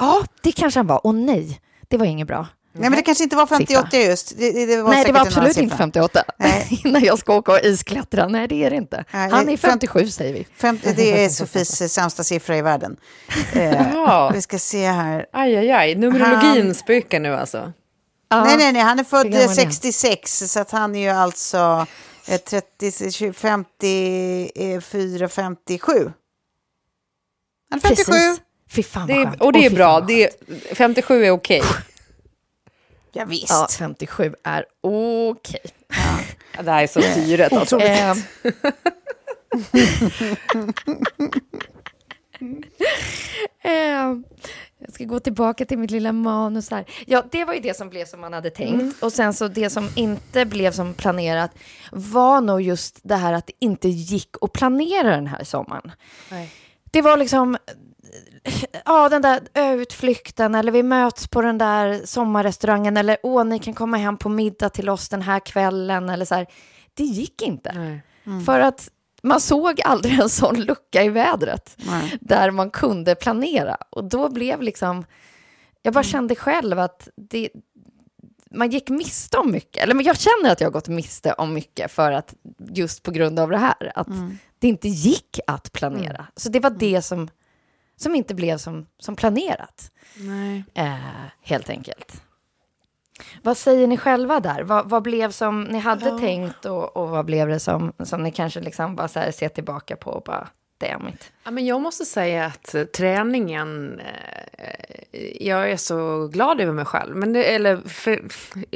Ja, 0.00 0.22
det 0.42 0.52
kanske 0.52 0.78
han 0.80 0.86
var. 0.86 1.06
Och 1.06 1.14
nej, 1.14 1.60
det 1.88 1.96
var 1.96 2.06
inget 2.06 2.26
bra. 2.26 2.46
Nej, 2.72 2.90
men 2.90 2.96
det 2.96 3.02
kanske 3.02 3.24
inte 3.24 3.36
var 3.36 3.46
58 3.46 3.96
just. 3.96 4.38
Det, 4.38 4.66
det, 4.66 4.82
var 4.82 4.90
nej, 4.90 5.04
det 5.04 5.12
var 5.12 5.20
absolut 5.20 5.48
inte 5.48 5.60
siffra. 5.60 5.76
58. 5.76 6.22
Nej. 6.38 6.80
När 6.84 7.00
jag 7.06 7.18
ska 7.18 7.34
åka 7.36 7.52
och 7.52 7.60
isklättra. 7.62 8.28
Nej, 8.28 8.48
det 8.48 8.64
är 8.64 8.70
det 8.70 8.76
inte. 8.76 9.04
Nej, 9.12 9.30
Han 9.30 9.48
är 9.48 9.56
fem- 9.56 9.70
57 9.70 10.08
säger 10.08 10.34
vi. 10.34 10.46
50, 10.56 10.92
det 10.96 11.24
är 11.24 11.28
Sofies 11.28 11.92
sämsta 11.94 12.24
siffra 12.24 12.56
i 12.56 12.62
världen. 12.62 12.96
Eh, 13.52 13.62
Jaha. 13.94 14.30
vi 14.32 14.42
ska 14.42 14.58
se 14.58 14.86
här. 14.86 15.26
Aj, 15.32 15.56
aj, 15.56 15.70
aj. 15.70 15.94
Numerologin 15.94 16.64
Han- 16.66 16.74
spökar 16.74 17.20
nu 17.20 17.34
alltså. 17.34 17.72
Ja. 18.30 18.44
Nej, 18.44 18.56
nej, 18.56 18.72
nej, 18.72 18.82
han 18.82 18.98
är 18.98 19.04
född 19.04 19.26
Hur 19.26 19.32
gammal 19.32 19.40
är 19.40 19.44
eh, 19.44 19.64
han? 19.64 19.72
66, 19.72 20.38
så 20.52 20.60
att 20.60 20.70
han 20.70 20.94
är 20.94 21.00
ju 21.00 21.08
alltså 21.08 21.86
30, 22.28 23.12
20, 23.12 23.32
54, 23.32 25.28
57. 25.28 26.12
Han 27.70 27.78
är 27.78 27.80
57. 27.80 28.12
Precis. 28.12 28.40
Fy 28.70 28.82
fan 28.82 29.06
Det 29.06 29.12
är, 29.12 29.42
och 29.42 29.52
det 29.52 29.66
är 29.66 29.70
bra. 29.70 30.00
Det 30.00 30.24
är, 30.24 30.30
57 30.74 31.24
är 31.24 31.30
okej. 31.30 31.62
Ja, 33.12 33.24
visst. 33.24 33.50
Ja, 33.50 33.68
57 33.78 34.34
är 34.42 34.64
okej. 34.80 35.60
Ja, 36.56 36.62
Det 36.62 36.70
här 36.70 36.82
är 36.82 36.86
så 36.86 37.02
styret 37.02 37.52
alltså. 37.52 37.78
Eh, 42.38 43.72
eh, 43.72 44.16
jag 44.78 44.92
ska 44.92 45.04
gå 45.04 45.20
tillbaka 45.20 45.64
till 45.64 45.78
mitt 45.78 45.90
lilla 45.90 46.12
manus 46.12 46.70
här. 46.70 46.84
Ja, 47.06 47.24
det 47.30 47.44
var 47.44 47.54
ju 47.54 47.60
det 47.60 47.76
som 47.76 47.88
blev 47.88 48.04
som 48.04 48.20
man 48.20 48.32
hade 48.32 48.50
tänkt. 48.50 49.02
Och 49.02 49.12
sen 49.12 49.34
så 49.34 49.48
det 49.48 49.70
som 49.70 49.88
inte 49.96 50.44
blev 50.44 50.72
som 50.72 50.94
planerat 50.94 51.50
var 51.92 52.40
nog 52.40 52.62
just 52.62 53.00
det 53.02 53.16
här 53.16 53.32
att 53.32 53.46
det 53.46 53.52
inte 53.58 53.88
gick 53.88 54.36
att 54.40 54.52
planera 54.52 55.10
den 55.10 55.26
här 55.26 55.44
sommaren. 55.44 55.92
Nej. 56.30 56.50
Det 56.90 57.02
var 57.02 57.16
liksom, 57.16 57.56
ja 58.84 59.08
den 59.08 59.22
där 59.22 59.40
utflykten 59.54 60.54
eller 60.54 60.72
vi 60.72 60.82
möts 60.82 61.28
på 61.28 61.42
den 61.42 61.58
där 61.58 62.00
sommarrestaurangen 62.04 62.96
eller 62.96 63.16
åh 63.22 63.44
ni 63.44 63.58
kan 63.58 63.74
komma 63.74 63.96
hem 63.96 64.16
på 64.16 64.28
middag 64.28 64.68
till 64.68 64.88
oss 64.88 65.08
den 65.08 65.22
här 65.22 65.40
kvällen 65.40 66.08
eller 66.08 66.24
så 66.24 66.34
här. 66.34 66.46
Det 66.94 67.04
gick 67.04 67.42
inte. 67.42 67.72
Nej. 67.72 68.44
För 68.46 68.60
att 68.60 68.90
man 69.28 69.40
såg 69.40 69.80
aldrig 69.84 70.20
en 70.20 70.28
sån 70.28 70.60
lucka 70.60 71.02
i 71.02 71.08
vädret 71.08 71.76
Nej. 71.76 72.18
där 72.20 72.50
man 72.50 72.70
kunde 72.70 73.14
planera. 73.14 73.76
Och 73.90 74.04
då 74.04 74.28
blev 74.28 74.62
liksom, 74.62 75.04
jag 75.82 75.94
bara 75.94 76.04
kände 76.04 76.34
själv 76.34 76.78
att 76.78 77.08
det, 77.16 77.50
man 78.50 78.70
gick 78.70 78.88
miste 78.88 79.38
om 79.38 79.50
mycket. 79.50 79.82
Eller 79.82 79.94
men 79.94 80.04
jag 80.04 80.18
känner 80.18 80.52
att 80.52 80.60
jag 80.60 80.68
har 80.68 80.72
gått 80.72 80.88
miste 80.88 81.32
om 81.32 81.54
mycket 81.54 81.90
för 81.92 82.12
att 82.12 82.34
just 82.68 83.02
på 83.02 83.10
grund 83.10 83.38
av 83.38 83.50
det 83.50 83.58
här. 83.58 83.92
Att 83.94 84.08
det 84.58 84.68
inte 84.68 84.88
gick 84.88 85.40
att 85.46 85.72
planera. 85.72 86.26
Så 86.36 86.48
det 86.48 86.60
var 86.60 86.70
det 86.70 87.02
som, 87.02 87.28
som 87.96 88.14
inte 88.14 88.34
blev 88.34 88.58
som, 88.58 88.86
som 88.98 89.16
planerat. 89.16 89.90
Eh, 90.74 90.94
helt 91.42 91.70
enkelt. 91.70 92.22
Vad 93.42 93.56
säger 93.56 93.86
ni 93.86 93.96
själva 93.96 94.40
där? 94.40 94.62
Vad, 94.62 94.88
vad 94.88 95.02
blev 95.02 95.30
som 95.30 95.62
ni 95.62 95.78
hade 95.78 96.18
tänkt 96.18 96.64
och, 96.64 96.96
och 96.96 97.08
vad 97.08 97.24
blev 97.24 97.48
det 97.48 97.60
som, 97.60 97.92
som 98.04 98.22
ni 98.22 98.32
kanske 98.32 98.60
liksom 98.60 98.96
bara 98.96 99.08
så 99.08 99.18
här 99.18 99.30
ser 99.30 99.48
tillbaka 99.48 99.96
på 99.96 100.10
och 100.10 100.22
bara 100.22 100.48
damn 100.78 101.08
it. 101.08 101.32
Ja, 101.44 101.50
men 101.50 101.66
jag 101.66 101.80
måste 101.80 102.04
säga 102.04 102.46
att 102.46 102.74
eh, 102.74 102.84
träningen, 102.84 104.00
eh, 104.00 105.46
jag 105.46 105.70
är 105.70 105.76
så 105.76 106.26
glad 106.26 106.60
över 106.60 106.72
mig 106.72 106.84
själv. 106.84 107.16
Men 107.16 107.32
det, 107.32 107.54
eller 107.54 107.76
för, 107.76 108.22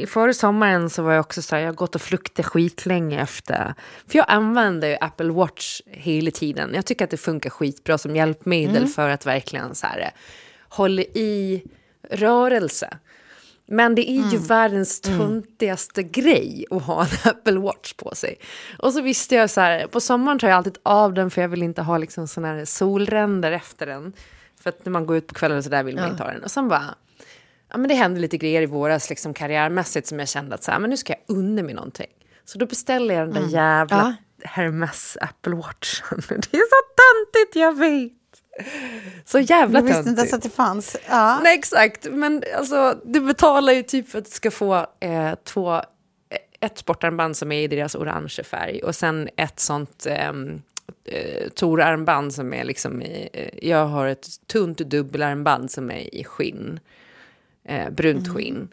före 0.06 0.34
sommaren 0.34 0.90
så 0.90 1.02
var 1.02 1.12
jag 1.12 1.20
också 1.20 1.42
så 1.42 1.54
här, 1.54 1.62
jag 1.62 1.68
har 1.68 1.74
gått 1.74 1.94
och 1.94 2.02
fluktat 2.02 2.46
skitlänge 2.46 3.22
efter. 3.22 3.74
För 4.08 4.18
jag 4.18 4.26
använder 4.28 4.88
ju 4.88 4.96
Apple 5.00 5.32
Watch 5.32 5.80
hela 5.86 6.30
tiden. 6.30 6.70
Jag 6.74 6.86
tycker 6.86 7.04
att 7.04 7.10
det 7.10 7.16
funkar 7.16 7.50
skitbra 7.50 7.98
som 7.98 8.16
hjälpmedel 8.16 8.86
för 8.88 9.08
att 9.08 9.26
verkligen 9.26 9.74
så 9.74 9.86
här, 9.86 10.00
eh, 10.00 10.08
hålla 10.68 11.02
i 11.02 11.62
rörelse. 12.10 12.96
Men 13.66 13.94
det 13.94 14.10
är 14.10 14.30
ju 14.30 14.38
världens 14.38 15.00
töntigaste 15.00 16.02
grej 16.02 16.64
att 16.70 16.82
ha 16.82 17.02
en 17.02 17.08
Apple 17.30 17.58
Watch 17.58 17.92
på 17.92 18.14
sig. 18.14 18.38
Och 18.78 18.92
så 18.92 19.00
visste 19.02 19.34
jag 19.34 19.50
så 19.50 19.60
här, 19.60 19.86
på 19.86 20.00
sommaren 20.00 20.38
tar 20.38 20.48
jag 20.48 20.56
alltid 20.56 20.78
av 20.82 21.14
den 21.14 21.30
för 21.30 21.42
jag 21.42 21.48
vill 21.48 21.62
inte 21.62 21.82
ha 21.82 21.98
liksom 21.98 22.28
såna 22.28 22.48
här 22.48 22.64
solränder 22.64 23.52
efter 23.52 23.86
den. 23.86 24.12
För 24.62 24.70
att 24.70 24.84
när 24.84 24.92
man 24.92 25.06
går 25.06 25.16
ut 25.16 25.26
på 25.26 25.34
kvällen 25.34 25.58
och 25.58 25.64
så 25.64 25.70
där 25.70 25.82
vill 25.82 25.96
man 25.96 26.10
inte 26.10 26.22
ha 26.22 26.30
den. 26.30 26.42
Och 26.42 26.50
sen 26.50 26.68
bara, 26.68 26.94
ja 27.70 27.78
men 27.78 27.88
det 27.88 27.94
hände 27.94 28.20
lite 28.20 28.36
grejer 28.36 28.62
i 28.62 28.66
våras 28.66 29.10
liksom 29.10 29.34
karriärmässigt 29.34 30.06
som 30.06 30.18
jag 30.18 30.28
kände 30.28 30.54
att 30.54 30.62
så 30.62 30.70
här, 30.70 30.78
men 30.78 30.90
nu 30.90 30.96
ska 30.96 31.12
jag 31.12 31.36
unna 31.36 31.62
mig 31.62 31.74
någonting. 31.74 32.10
Så 32.44 32.58
då 32.58 32.66
beställde 32.66 33.14
jag 33.14 33.28
den 33.28 33.34
där 33.34 33.48
jävla 33.50 34.16
Hermes 34.44 35.16
Apple 35.20 35.54
Watch. 35.54 36.02
Det 36.28 36.56
är 36.56 36.68
så 36.68 36.82
töntigt, 37.02 37.56
jag 37.56 37.78
vet. 37.78 38.21
Så 39.24 39.38
jävla 39.38 39.78
Jag 39.78 39.84
visste 39.86 39.98
inte 39.98 40.08
ens 40.08 40.30
töntigt. 40.30 40.34
att 40.34 40.42
det 40.42 40.56
fanns. 40.56 40.96
Ja. 41.08 41.40
Nej, 41.42 41.58
exakt. 41.58 42.06
Men 42.10 42.42
alltså, 42.56 43.00
du 43.04 43.20
betalar 43.20 43.72
ju 43.72 43.82
typ 43.82 44.08
för 44.08 44.18
att 44.18 44.24
du 44.24 44.30
ska 44.30 44.50
få 44.50 44.86
eh, 45.00 45.34
två, 45.44 45.74
eh, 45.74 45.82
ett 46.60 46.78
sportarmband 46.78 47.36
som 47.36 47.52
är 47.52 47.62
i 47.62 47.66
deras 47.66 47.94
orange 47.94 48.40
färg 48.44 48.82
och 48.82 48.94
sen 48.94 49.28
ett 49.36 49.60
sånt 49.60 50.06
ehm, 50.06 50.62
eh, 51.04 51.48
Tor-armband 51.48 52.34
som 52.34 52.52
är 52.52 52.64
liksom 52.64 53.02
i... 53.02 53.28
Eh, 53.32 53.68
jag 53.68 53.86
har 53.86 54.06
ett 54.06 54.26
tunt 54.46 54.78
dubbelarmband 54.78 55.70
som 55.70 55.90
är 55.90 56.14
i 56.14 56.24
skinn. 56.24 56.80
Eh, 57.64 57.90
brunt 57.90 58.28
skinn. 58.28 58.68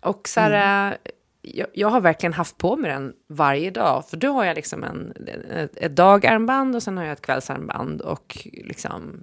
Och 0.00 0.28
så 0.28 0.40
här, 0.40 0.90
eh, 0.90 0.96
jag, 1.42 1.66
jag 1.72 1.88
har 1.88 2.00
verkligen 2.00 2.32
haft 2.32 2.58
på 2.58 2.76
mig 2.76 2.90
den 2.90 3.12
varje 3.28 3.70
dag. 3.70 4.08
För 4.08 4.16
då 4.16 4.32
har 4.32 4.44
jag 4.44 4.54
liksom 4.54 4.84
en, 4.84 5.12
ett, 5.50 5.76
ett 5.76 5.96
dagarmband 5.96 6.76
och 6.76 6.82
sen 6.82 6.96
har 6.96 7.04
jag 7.04 7.12
ett 7.12 7.22
kvällsarmband. 7.22 8.00
Och 8.00 8.48
liksom 8.52 9.20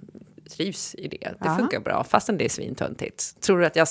trivs 0.56 0.94
i 0.94 1.08
det. 1.08 1.16
Det 1.20 1.34
Ja. 1.40 1.56
funkar 1.58 1.80
bra, 1.80 2.04
fastän 2.04 2.38
det 2.38 2.44
är 2.44 2.48
svintöntigt. 2.48 3.40
Tror 3.40 3.58
du 3.60 3.66
att 3.66 3.76
jag 3.76 3.88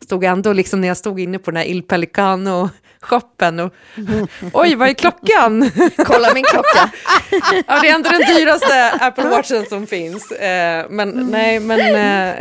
stod 0.00 0.24
ändå, 0.24 0.52
liksom 0.52 0.80
när 0.80 0.88
jag 0.88 0.96
stod 0.96 1.20
inne 1.20 1.38
på 1.38 1.50
den 1.50 1.56
här 1.58 1.64
Il 1.66 1.82
Pelicano-shoppen 1.82 3.60
och 3.60 3.72
oj, 4.52 4.74
vad 4.74 4.88
är 4.88 4.94
klockan? 4.94 5.70
Kolla 5.96 6.34
min 6.34 6.44
klocka. 6.44 6.90
ja, 7.66 7.80
det 7.80 7.88
är 7.88 7.94
ändå 7.94 8.10
den 8.10 8.20
dyraste 8.36 8.90
Apple 9.00 9.28
Watchen 9.28 9.66
som 9.66 9.86
finns. 9.86 10.32
Eh, 10.32 10.86
men 10.90 11.10
nej, 11.30 11.60
men 11.60 11.80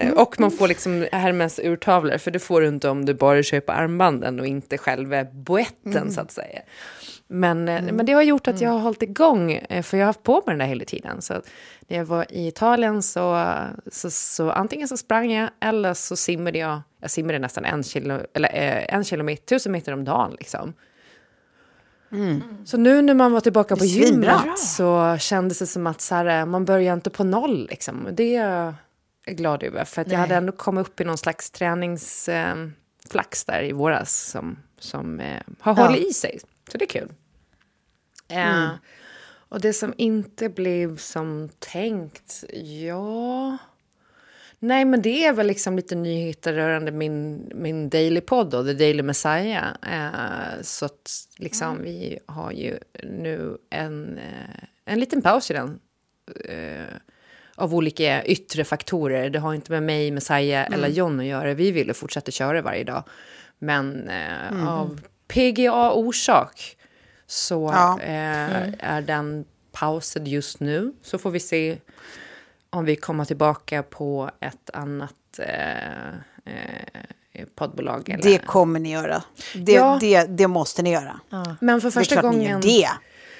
eh, 0.07 0.11
och 0.13 0.39
man 0.39 0.51
får 0.51 0.67
liksom 0.67 1.07
Hermes 1.11 1.59
urtavlor, 1.63 2.17
för 2.17 2.31
det 2.31 2.39
får 2.39 2.61
du 2.61 2.67
inte 2.67 2.89
om 2.89 3.05
du 3.05 3.13
bara 3.13 3.43
köper 3.43 3.73
armbanden 3.73 4.39
och 4.39 4.47
inte 4.47 4.77
själva 4.77 5.23
boetten 5.23 6.11
så 6.11 6.21
att 6.21 6.31
säga. 6.31 6.59
Men, 7.33 7.67
eh, 7.69 7.93
men 7.93 8.05
det 8.05 8.13
har 8.13 8.21
gjort 8.21 8.47
att 8.47 8.61
jag 8.61 8.69
har 8.69 8.79
hållit 8.79 9.01
igång, 9.01 9.51
eh, 9.51 9.83
för 9.83 9.97
jag 9.97 10.03
har 10.03 10.07
haft 10.09 10.23
på 10.23 10.33
mig 10.33 10.43
den 10.47 10.57
där 10.57 10.65
hela 10.65 10.85
tiden. 10.85 11.21
Så 11.21 11.33
när 11.87 11.97
jag 11.97 12.05
var 12.05 12.25
i 12.29 12.47
Italien 12.47 13.01
så, 13.03 13.45
så, 13.91 14.11
så 14.11 14.51
antingen 14.51 14.87
så 14.87 14.97
sprang 14.97 15.31
jag 15.31 15.49
eller 15.59 15.93
så 15.93 16.15
simmade 16.15 16.57
jag. 16.57 16.81
Jag 17.01 17.11
simmade 17.11 17.39
nästan 17.39 17.65
en, 17.65 17.83
kilo, 17.83 18.19
eller, 18.33 18.49
eh, 18.49 18.95
en 18.95 19.03
kilometer, 19.03 19.45
tusen 19.45 19.71
meter 19.71 19.93
om 19.93 20.03
dagen. 20.05 20.35
Liksom. 20.39 20.73
Så 22.65 22.77
nu 22.77 23.01
när 23.01 23.13
man 23.13 23.31
var 23.31 23.41
tillbaka 23.41 23.75
på 23.75 23.85
gymmet 23.85 24.59
så 24.59 25.17
kändes 25.19 25.59
det 25.59 25.67
som 25.67 25.87
att 25.87 26.01
så 26.01 26.15
här, 26.15 26.45
man 26.45 26.65
börjar 26.65 26.93
inte 26.93 27.09
på 27.09 27.23
noll. 27.23 27.67
Liksom. 27.69 28.07
Det 28.11 28.35
är 28.35 28.73
jag 29.25 29.37
glad 29.37 29.63
över. 29.63 29.85
För 29.85 30.01
att 30.01 30.11
jag 30.11 30.19
hade 30.19 30.35
ändå 30.35 30.51
kommit 30.51 30.87
upp 30.87 31.01
i 31.01 31.03
någon 31.03 31.17
slags 31.17 31.51
träningsflax 31.51 33.45
där 33.45 33.63
i 33.63 33.71
våras 33.71 34.13
som, 34.31 34.57
som 34.79 35.19
eh, 35.19 35.41
har 35.59 35.75
Ja. 35.75 35.85
hållit 35.87 36.09
i 36.09 36.13
sig. 36.13 36.39
Så 36.71 36.77
det 36.77 36.85
är 36.85 36.89
kul. 36.89 37.09
Eh, 38.31 38.69
och 39.49 39.61
det 39.61 39.73
som 39.73 39.93
inte 39.97 40.49
blev 40.49 40.97
som 40.97 41.49
tänkt, 41.59 42.43
ja... 42.63 43.57
Nej, 44.63 44.85
men 44.85 45.01
det 45.01 45.25
är 45.25 45.33
väl 45.33 45.47
liksom 45.47 45.75
lite 45.75 45.95
nyheter 45.95 46.53
rörande 46.53 46.91
min, 46.91 47.51
min 47.55 47.89
Daily 47.89 48.21
Podd 48.21 48.49
då, 48.49 48.63
The 48.63 48.73
Daily 48.73 49.03
Messiah. 49.03 49.67
Eh, 49.91 50.61
så 50.61 50.85
att 50.85 51.11
liksom 51.37 51.81
vi 51.81 52.19
har 52.25 52.51
ju 52.51 52.79
nu 53.03 53.57
en, 53.69 54.17
eh, 54.17 54.63
en 54.85 54.99
liten 54.99 55.21
paus 55.21 55.51
i 55.51 55.53
den. 55.53 55.79
Eh, 56.45 56.95
av 57.55 57.75
olika 57.75 58.25
yttre 58.25 58.63
faktorer. 58.63 59.29
Det 59.29 59.39
har 59.39 59.53
inte 59.53 59.71
med 59.71 59.83
mig, 59.83 60.11
Messiah 60.11 60.73
eller 60.73 60.87
John 60.87 61.19
att 61.19 61.25
göra. 61.25 61.53
Vi 61.53 61.71
ville 61.71 61.93
fortsätta 61.93 62.31
köra 62.31 62.61
varje 62.61 62.83
dag. 62.83 63.03
Men 63.59 64.09
eh, 64.09 64.67
av 64.67 64.99
PGA-orsak 65.27 66.77
så 67.31 67.69
Ja. 67.73 67.99
eh, 68.01 68.73
är 68.79 69.01
den 69.01 69.45
pausad 69.71 70.27
just 70.27 70.59
nu. 70.59 70.93
Så 71.01 71.17
får 71.17 71.31
vi 71.31 71.39
se 71.39 71.77
om 72.69 72.85
vi 72.85 72.95
kommer 72.95 73.25
tillbaka 73.25 73.83
på 73.83 74.31
ett 74.39 74.69
annat 74.73 75.39
eh, 75.39 76.07
eh, 76.45 77.45
poddbolag. 77.55 78.09
Eller... 78.09 78.23
Det 78.23 78.37
kommer 78.37 78.79
ni 78.79 78.91
göra. 78.91 79.23
Det, 79.55 79.71
Ja. 79.71 79.97
det, 80.01 80.23
det 80.23 80.47
måste 80.47 80.81
ni 80.81 80.91
göra. 80.91 81.19
Men 81.61 81.81
för 81.81 81.91
första 81.91 82.21
gången... 82.21 82.61
det. 82.61 82.89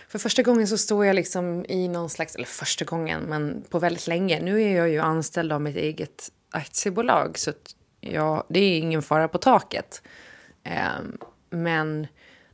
För 0.07 0.19
första 0.19 0.41
gången 0.43 0.67
så 0.67 0.77
står 0.77 1.05
jag 1.05 1.15
liksom 1.15 1.65
i 1.69 1.87
någon 1.87 2.09
slags, 2.09 2.35
eller 2.35 2.45
första 2.45 2.85
gången, 2.85 3.21
men 3.21 3.63
på 3.69 3.79
väldigt 3.79 4.07
länge. 4.07 4.39
Nu 4.39 4.61
är 4.63 4.75
jag 4.75 4.89
ju 4.89 4.99
anställd 4.99 5.51
av 5.51 5.61
mitt 5.61 5.75
eget 5.77 6.29
aktiebolag, 6.51 7.37
så 7.37 7.49
att 7.49 7.75
jag, 7.99 8.43
det 8.49 8.59
är 8.59 8.77
ingen 8.77 9.01
fara 9.01 9.27
på 9.27 9.37
taket. 9.37 10.01
Ehm, 10.63 11.17
men 11.49 12.07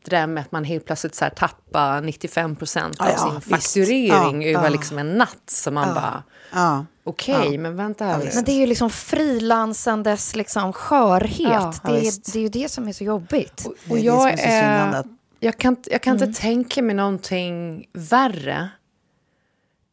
det 0.09 0.17
där 0.17 0.27
med 0.27 0.41
att 0.41 0.51
man 0.51 0.63
helt 0.63 0.85
plötsligt 0.85 1.15
så 1.15 1.25
här 1.25 1.29
tappar 1.31 2.01
95 2.01 2.55
procent 2.55 2.99
av 3.01 3.07
Ja, 3.07 3.13
ja, 3.13 3.17
sin 3.23 3.35
visst. 3.35 3.49
fakturering 3.49 4.41
Ja, 4.41 4.49
över 4.49 4.63
ja. 4.63 4.69
liksom 4.69 4.97
en 4.97 5.13
natt. 5.17 5.41
Så 5.47 5.71
man 5.71 5.93
bara, 5.93 6.23
Ja. 6.53 6.85
okej, 7.03 7.57
men 7.57 7.75
vänta 7.75 8.05
här. 8.05 8.31
Men 8.35 8.43
det 8.43 8.51
är 8.51 8.59
ju 8.59 8.65
liksom 8.65 8.89
frilansandes 8.89 10.35
liksom 10.35 10.73
skörhet. 10.73 11.39
Ja, 11.49 11.73
det, 11.83 11.91
ja, 11.91 11.97
är, 11.97 12.31
det 12.33 12.39
är 12.39 12.43
ju 12.43 12.49
det 12.49 12.71
som 12.71 12.87
är 12.87 12.93
så 12.93 13.03
jobbigt. 13.03 13.65
Och 13.65 13.73
Det 13.85 13.93
är 13.93 13.95
det 13.97 14.01
jag, 14.01 14.39
som 14.39 14.49
är 14.49 14.93
är, 14.93 15.03
jag 15.39 15.57
kan, 15.57 15.75
jag 15.85 16.01
kan 16.01 16.13
inte 16.23 16.41
tänka 16.41 16.81
mig 16.81 16.95
någonting 16.95 17.85
värre 17.93 18.69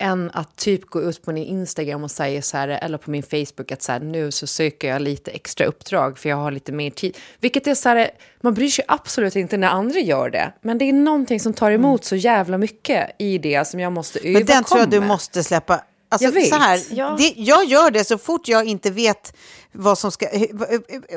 än 0.04 0.30
att 0.34 0.56
typ 0.56 0.86
gå 0.90 1.02
ut 1.02 1.22
på 1.22 1.32
min 1.32 1.44
Instagram 1.44 2.04
och 2.04 2.10
säga 2.10 2.42
så 2.42 2.56
här, 2.56 2.68
eller 2.68 2.98
på 2.98 3.10
min 3.10 3.22
Facebook 3.22 3.72
att 3.72 3.82
så 3.82 3.92
här, 3.92 4.00
nu 4.00 4.30
så 4.30 4.46
söker 4.46 4.88
jag 4.88 5.02
lite 5.02 5.30
extra 5.30 5.66
uppdrag 5.66 6.18
för 6.18 6.28
jag 6.28 6.36
har 6.36 6.50
lite 6.50 6.72
mer 6.72 6.90
tid. 6.90 7.16
Vilket 7.40 7.66
är 7.66 7.74
så 7.74 7.88
här, 7.88 8.10
man 8.40 8.54
bryr 8.54 8.68
sig 8.68 8.84
absolut 8.88 9.36
inte 9.36 9.56
när 9.56 9.68
andra 9.68 9.98
gör 9.98 10.30
det, 10.30 10.52
men 10.62 10.78
det 10.78 10.84
är 10.88 10.92
någonting 10.92 11.40
som 11.40 11.52
tar 11.52 11.70
emot 11.70 12.04
så 12.04 12.16
jävla 12.16 12.58
mycket 12.58 13.10
i 13.18 13.38
det 13.38 13.68
som 13.68 13.80
jag 13.80 13.92
måste 13.92 14.18
överkomma. 14.18 14.38
Men 14.38 14.46
den 14.46 14.64
tror 14.64 14.80
jag 14.80 14.90
du 14.90 15.00
måste 15.00 15.44
släppa. 15.44 15.84
Alltså, 16.08 16.24
Jag 16.24 16.32
vet. 16.32 16.48
Så 16.48 16.56
här, 16.56 16.80
Ja. 16.90 17.16
det, 17.18 17.32
jag 17.36 17.64
gör 17.64 17.90
det 17.90 18.04
så 18.04 18.18
fort 18.18 18.48
jag 18.48 18.64
inte 18.64 18.90
vet 18.90 19.34
vad 19.74 19.98
som 19.98 20.10
ska... 20.10 20.26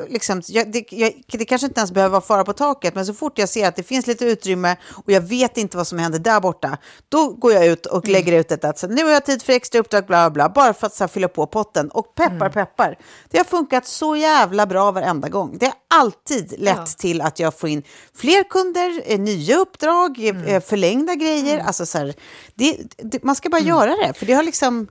Liksom, 0.08 0.42
jag, 0.46 0.72
det, 0.72 0.92
jag, 0.92 1.12
det 1.26 1.44
kanske 1.44 1.66
inte 1.66 1.80
ens 1.80 1.92
behöver 1.92 2.12
vara 2.12 2.20
fara 2.20 2.44
på 2.44 2.52
taket, 2.52 2.94
men 2.94 3.06
så 3.06 3.14
fort 3.14 3.38
jag 3.38 3.48
ser 3.48 3.68
att 3.68 3.76
det 3.76 3.82
finns 3.82 4.06
lite 4.06 4.24
utrymme 4.24 4.76
och 4.88 5.12
jag 5.12 5.20
vet 5.20 5.56
inte 5.56 5.76
vad 5.76 5.86
som 5.86 5.98
händer 5.98 6.18
där 6.18 6.40
borta, 6.40 6.78
då 7.08 7.28
går 7.28 7.52
jag 7.52 7.66
ut 7.66 7.86
och 7.86 8.08
lägger 8.08 8.40
ut 8.40 8.52
ett 8.52 8.64
att 8.64 8.78
så, 8.78 8.86
nu 8.86 9.04
har 9.04 9.10
jag 9.10 9.24
tid 9.24 9.42
för 9.42 9.52
extra 9.52 9.78
uppdrag, 9.78 10.06
bla 10.06 10.30
bla, 10.30 10.48
bla 10.48 10.48
bara 10.48 10.74
för 10.74 10.86
att 10.86 10.94
så 10.94 11.04
här, 11.04 11.08
fylla 11.08 11.28
på 11.28 11.46
potten. 11.46 11.88
Och 11.90 12.14
peppar, 12.14 12.50
peppar. 12.50 12.98
Det 13.30 13.38
har 13.38 13.44
funkat 13.44 13.86
så 13.86 14.16
jävla 14.16 14.66
bra 14.66 14.90
varenda 14.90 15.28
gång. 15.28 15.56
Det 15.60 15.66
har 15.66 15.74
alltid 16.00 16.54
lett 16.58 16.98
till 16.98 17.20
att 17.20 17.38
jag 17.38 17.58
får 17.58 17.68
in 17.68 17.82
fler 18.14 18.42
kunder, 18.42 19.02
eh, 19.04 19.20
nya 19.20 19.56
uppdrag, 19.56 20.18
eh, 20.46 20.60
förlängda 20.60 21.14
grejer. 21.14 21.58
Alltså, 21.58 21.86
så 21.86 21.98
här, 21.98 22.14
det, 22.54 22.76
det, 22.96 23.22
man 23.22 23.36
ska 23.36 23.48
bara 23.48 23.60
göra 23.60 23.96
det, 23.96 24.12
för 24.14 24.26
det 24.26 24.32
har 24.32 24.42
liksom... 24.42 24.88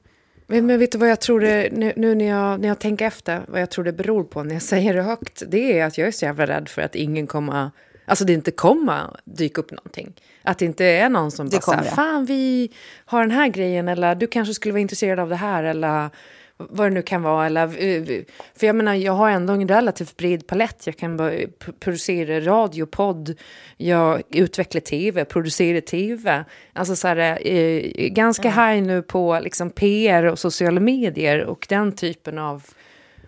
Men, 0.47 0.65
men 0.65 0.79
vet 0.79 0.91
du 0.91 0.97
vad 0.97 1.09
jag 1.09 1.21
tror 1.21 1.39
det, 1.39 1.69
nu, 1.71 1.93
nu 1.95 2.15
när, 2.15 2.25
jag, 2.25 2.59
när 2.59 2.67
jag 2.67 2.79
tänker 2.79 3.05
efter, 3.05 3.41
vad 3.47 3.61
jag 3.61 3.69
tror 3.69 3.83
det 3.83 3.93
beror 3.93 4.23
på 4.23 4.43
när 4.43 4.53
jag 4.53 4.61
säger 4.61 4.93
det 4.93 5.01
högt, 5.01 5.43
det 5.47 5.79
är 5.79 5.85
att 5.85 5.97
jag 5.97 6.07
är 6.07 6.11
så 6.11 6.25
jävla 6.25 6.47
rädd 6.47 6.69
för 6.69 6.81
att 6.81 6.95
ingen 6.95 7.27
kommer, 7.27 7.71
alltså 8.05 8.25
det 8.25 8.33
inte 8.33 8.51
kommer 8.51 9.19
dyka 9.23 9.61
upp 9.61 9.71
någonting. 9.71 10.13
Att 10.43 10.57
det 10.57 10.65
inte 10.65 10.85
är 10.85 11.09
någon 11.09 11.31
som 11.31 11.49
Det 11.49 11.65
bara 11.65 11.79
säger, 11.79 11.95
fan 11.95 12.25
vi 12.25 12.71
har 13.05 13.21
den 13.21 13.31
här 13.31 13.47
grejen, 13.47 13.87
eller 13.87 14.15
du 14.15 14.27
kanske 14.27 14.53
skulle 14.53 14.71
vara 14.71 14.81
intresserad 14.81 15.19
av 15.19 15.29
det 15.29 15.35
här, 15.35 15.63
eller 15.63 16.09
vad 16.57 16.85
det 16.87 16.89
nu 16.93 17.01
kan 17.01 17.21
vara. 17.21 17.45
Eller, 17.45 17.63
eh, 17.63 18.23
för 18.55 18.67
jag 18.67 18.75
menar, 18.75 18.93
jag 18.93 19.13
har 19.13 19.29
ändå 19.29 19.53
en 19.53 19.67
relativt 19.67 20.17
bred 20.17 20.47
palett. 20.47 20.87
Jag 20.87 20.97
kan 20.97 21.17
p- 21.17 21.71
producera 21.79 22.39
radio, 22.41 22.85
podd, 22.85 23.35
jag 23.77 24.21
utvecklar 24.29 24.81
tv, 24.81 25.25
producerar 25.25 25.81
tv. 25.81 26.45
Alltså 26.73 26.95
så 26.95 27.07
här, 27.07 27.47
eh, 27.47 27.81
ganska 28.09 28.49
high 28.49 28.83
nu 28.87 29.01
på 29.01 29.39
liksom 29.43 29.69
PR 29.69 30.23
och 30.23 30.39
sociala 30.39 30.79
medier 30.79 31.45
och 31.45 31.65
den 31.69 31.91
typen 31.91 32.37
av, 32.37 32.63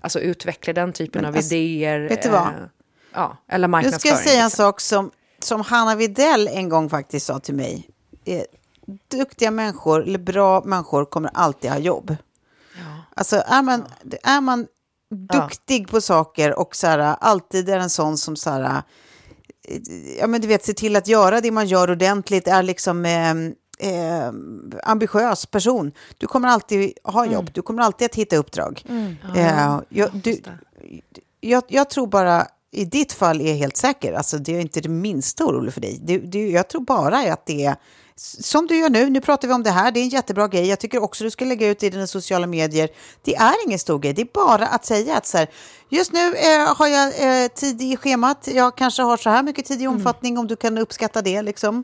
alltså 0.01 0.19
utveckla 0.19 0.73
den 0.73 0.93
typen 0.93 1.21
Men 1.21 1.29
av 1.29 1.35
alltså, 1.37 1.55
idéer. 1.55 1.99
vet 2.09 2.21
du 2.21 2.29
vad? 2.29 2.41
eh, 2.41 2.53
ja, 3.13 3.37
eller 3.47 3.67
Nu 3.67 3.71
marknadsföring. 3.71 3.99
ska 3.99 4.09
jag 4.09 4.29
säga 4.29 4.41
en 4.43 4.45
liksom. 4.47 4.65
sak 4.65 4.81
som, 4.81 5.11
som 5.39 5.61
Hanna 5.61 5.95
Videll 5.95 6.47
en 6.47 6.69
gång 6.69 6.89
faktiskt 6.89 7.25
sa 7.25 7.39
till 7.39 7.55
mig. 7.55 7.89
Eh, 8.25 8.41
duktiga 9.11 9.51
människor, 9.51 10.03
eller 10.03 10.19
bra 10.19 10.61
människor, 10.65 11.05
kommer 11.05 11.29
alltid 11.33 11.71
ha 11.71 11.77
jobb. 11.79 12.15
Alltså 13.19 13.43
är 13.45 13.61
man, 13.61 13.85
är 14.23 14.41
man 14.41 14.67
duktig 15.33 15.87
på 15.87 16.01
saker 16.01 16.59
och 16.59 16.75
så 16.75 16.87
här, 16.87 16.99
alltid 17.19 17.69
är 17.69 17.79
en 17.79 17.89
sån 17.89 18.17
som 18.17 18.35
så 18.35 18.49
här, 18.49 18.83
eh, 19.67 19.77
ja 20.19 20.27
men 20.27 20.41
du 20.41 20.47
vet, 20.47 20.65
se 20.65 20.73
till 20.73 20.95
att 20.95 21.07
göra 21.07 21.41
det 21.41 21.51
man 21.51 21.67
gör 21.67 21.91
ordentligt, 21.91 22.47
är 22.47 22.63
liksom 22.63 23.05
eh, 23.05 23.31
eh, 23.79 24.31
ambitiös 24.83 25.45
person. 25.45 25.91
Du 26.17 26.27
kommer 26.27 26.47
alltid 26.47 26.93
ha 27.03 27.25
jobb, 27.25 27.49
du 27.53 27.61
kommer 27.61 27.83
alltid 27.83 28.05
att 28.05 28.15
hitta 28.15 28.37
uppdrag. 28.37 28.83
Eh, 29.35 29.79
jag, 29.89 30.09
du, 30.13 30.41
jag, 31.39 31.63
jag 31.67 31.89
tror 31.89 32.07
bara, 32.07 32.47
i 32.71 32.85
ditt 32.85 33.13
fall 33.13 33.41
är 33.41 33.47
jag 33.47 33.55
helt 33.55 33.77
säker, 33.77 34.13
alltså 34.13 34.37
det 34.37 34.55
är 34.55 34.59
inte 34.59 34.81
det 34.81 34.89
minsta 34.89 35.45
orolig 35.45 35.73
för 35.73 35.81
dig. 35.81 35.99
Du, 36.03 36.19
du, 36.19 36.49
jag 36.49 36.67
tror 36.67 36.81
bara 36.81 37.33
att 37.33 37.45
det 37.45 37.65
är 37.65 37.75
som 38.19 38.67
du 38.67 38.77
gör 38.77 38.89
nu, 38.89 39.09
nu 39.09 39.21
pratar 39.21 39.47
vi 39.47 39.53
om 39.53 39.63
det 39.63 39.71
här, 39.71 39.91
det 39.91 39.99
är 39.99 40.03
en 40.03 40.09
jättebra 40.09 40.47
grej. 40.47 40.67
Jag 40.67 40.79
tycker 40.79 41.03
också 41.03 41.23
du 41.23 41.31
ska 41.31 41.45
lägga 41.45 41.67
ut 41.67 41.83
i 41.83 41.89
dina 41.89 42.07
sociala 42.07 42.47
medier. 42.47 42.89
Det 43.23 43.35
är 43.35 43.53
ingen 43.65 43.79
stor 43.79 43.99
grej, 43.99 44.13
det 44.13 44.21
är 44.21 44.27
bara 44.33 44.67
att 44.67 44.85
säga 44.85 45.17
att 45.17 45.25
så 45.25 45.37
här, 45.37 45.47
just 45.89 46.11
nu 46.13 46.35
eh, 46.35 46.75
har 46.77 46.87
jag 46.87 47.43
eh, 47.43 47.47
tid 47.47 47.81
i 47.81 47.97
schemat, 47.97 48.47
jag 48.53 48.77
kanske 48.77 49.01
har 49.01 49.17
så 49.17 49.29
här 49.29 49.43
mycket 49.43 49.65
tid 49.65 49.81
i 49.81 49.87
omfattning 49.87 50.37
om 50.37 50.47
du 50.47 50.55
kan 50.55 50.77
uppskatta 50.77 51.21
det. 51.21 51.41
Liksom. 51.41 51.83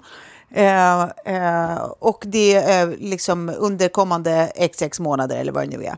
Eh, 0.52 1.02
eh, 1.04 1.84
och 2.00 2.24
det 2.26 2.56
är 2.56 2.98
liksom 3.00 3.54
under 3.58 3.90
kommande 3.90 4.52
XX 4.74 5.00
månader 5.00 5.38
eller 5.38 5.52
vad 5.52 5.70
det 5.70 5.78
nu 5.78 5.84
är. 5.84 5.98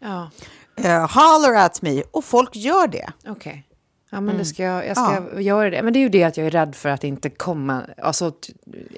Ja, 0.00 0.30
Eh, 0.76 1.10
holler 1.10 1.54
at 1.54 1.82
me. 1.82 2.02
Och 2.10 2.24
folk 2.24 2.56
gör 2.56 2.86
det. 2.86 3.12
okej. 3.28 3.66
Ja, 4.10 4.20
men 4.20 4.38
det 4.38 4.44
ska 4.44 4.62
jag, 4.62 4.86
jag 4.86 4.96
ska 4.96 5.40
göra 5.40 5.70
det. 5.70 5.82
Men 5.82 5.92
det 5.92 5.98
är 5.98 6.00
ju 6.00 6.08
det 6.08 6.24
att 6.24 6.36
jag 6.36 6.46
är 6.46 6.50
rädd 6.50 6.74
för 6.74 6.88
att 6.88 7.04
inte 7.04 7.30
komma... 7.30 7.82
Alltså, 8.02 8.32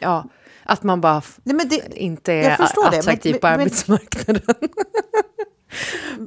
ja, 0.00 0.24
att 0.66 0.82
man 0.82 1.00
bara 1.00 1.22
Nej, 1.44 1.66
det, 1.70 1.98
inte 1.98 2.32
är 2.32 2.56
förstår 2.56 2.84
det, 2.84 2.90
men- 2.90 3.00
attraktiv 3.00 3.32
på 3.34 3.38
men- 3.46 3.60
arbetsmarknaden. 3.60 4.42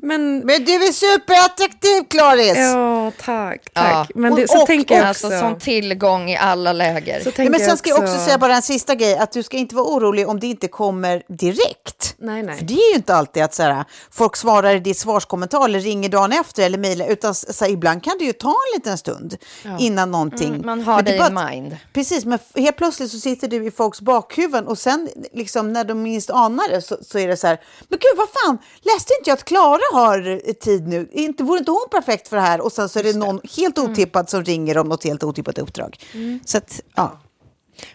men... 0.02 0.40
Men 0.40 0.66
du 0.66 0.74
är 0.74 0.92
superattraktiv, 0.92 2.04
Klaris! 2.10 2.58
Ja, 2.58 3.12
tack. 3.26 3.70
tack. 3.74 3.92
Ja. 3.94 4.08
Men 4.16 4.36
det, 4.36 4.44
Och- 4.44 4.50
så 4.50 4.62
och- 4.62 4.68
tänker 4.68 4.96
jag 4.96 5.06
Alltså 5.06 5.28
också. 5.28 5.40
sån 5.40 5.60
tillgång 5.60 6.30
i 6.30 6.38
alla 6.38 6.74
läger. 6.74 7.24
så 7.24 7.32
Nej, 7.38 7.50
men 7.50 7.60
sen 7.60 7.78
ska 7.78 7.90
jag 7.90 8.00
också 8.00 8.18
säga 8.26 8.38
bara 8.38 8.56
en 8.56 8.62
sista 8.62 8.96
grej, 8.96 9.18
att 9.18 9.32
du 9.32 9.44
ska 9.44 9.58
inte 9.58 9.76
vara 9.76 9.86
orolig 9.86 10.30
om 10.30 10.40
det 10.40 10.48
inte 10.48 10.68
kommer 10.68 11.24
direkt. 11.28 12.16
Nej, 12.18 12.44
nej. 12.44 12.58
För 12.58 12.66
det 12.66 12.74
är 12.74 12.90
ju 12.90 12.96
inte 12.96 13.16
alltid 13.16 13.44
att 13.44 13.54
så 13.56 13.64
här, 13.64 13.84
folk 14.12 14.36
svarar 14.36 14.76
i 14.76 14.80
ditt 14.80 14.98
svarskommentar 14.98 15.66
eller 15.66 15.80
ringer 15.80 16.10
dagen 16.10 16.32
efter 16.32 16.64
eller 16.66 16.78
mejlar, 16.78 17.08
utan 17.08 17.36
så 17.36 17.66
här, 17.66 17.72
ibland 17.72 18.04
kan 18.04 18.14
det 18.20 18.26
ju 18.26 18.34
ta 18.34 18.50
en 18.50 18.78
liten 18.80 18.98
stund 18.98 19.38
innan 19.80 20.12
någonting. 20.12 20.48
Mm, 20.50 20.66
man 20.66 20.82
har 20.82 20.96
Men 20.96 21.06
det 21.06 21.16
i 21.16 21.18
bara 21.20 21.28
att- 21.46 21.52
mind. 21.52 21.78
Precis, 21.94 22.26
men 22.26 22.40
helt 22.56 22.78
plötsligt 22.78 23.12
så 23.12 23.20
sitter 23.20 23.48
du 23.48 23.66
i 23.66 23.72
folks 23.72 24.02
bakhuvuden 24.02 24.68
och 24.68 24.78
sen 24.78 25.10
liksom 25.34 25.74
när 25.74 25.84
de 25.84 26.02
minst 26.02 26.30
anar 26.30 26.70
det 26.70 26.82
så, 26.82 26.98
så 27.02 27.20
är 27.20 27.28
det 27.28 27.38
så 27.38 27.48
här, 27.48 27.58
men 27.90 28.00
gud 28.00 28.18
vad 28.18 28.28
fan, 28.30 28.58
läste 28.82 29.14
inte 29.20 29.30
jag 29.30 29.39
att 29.40 29.46
Klara 29.46 29.82
har 29.94 30.54
tid 30.54 30.88
nu? 30.88 31.08
Inte, 31.12 31.44
vore 31.44 31.60
inte 31.60 31.72
hon 31.72 31.88
perfekt 31.92 32.28
för 32.28 32.36
det 32.36 32.42
här? 32.42 32.62
Och 32.62 32.72
sen 32.72 32.90
så 32.90 33.00
är 33.00 33.04
det 33.04 33.18
någon 33.18 33.42
helt 33.58 33.78
Mm. 33.78 33.92
otippad 33.92 34.30
som 34.30 34.44
ringer 34.44 34.78
om 34.78 34.88
något 34.90 35.04
helt 35.04 35.24
otippat 35.24 35.58
uppdrag. 35.58 35.98
Så 36.46 36.58
att, 36.58 36.82
ja. 36.96 37.20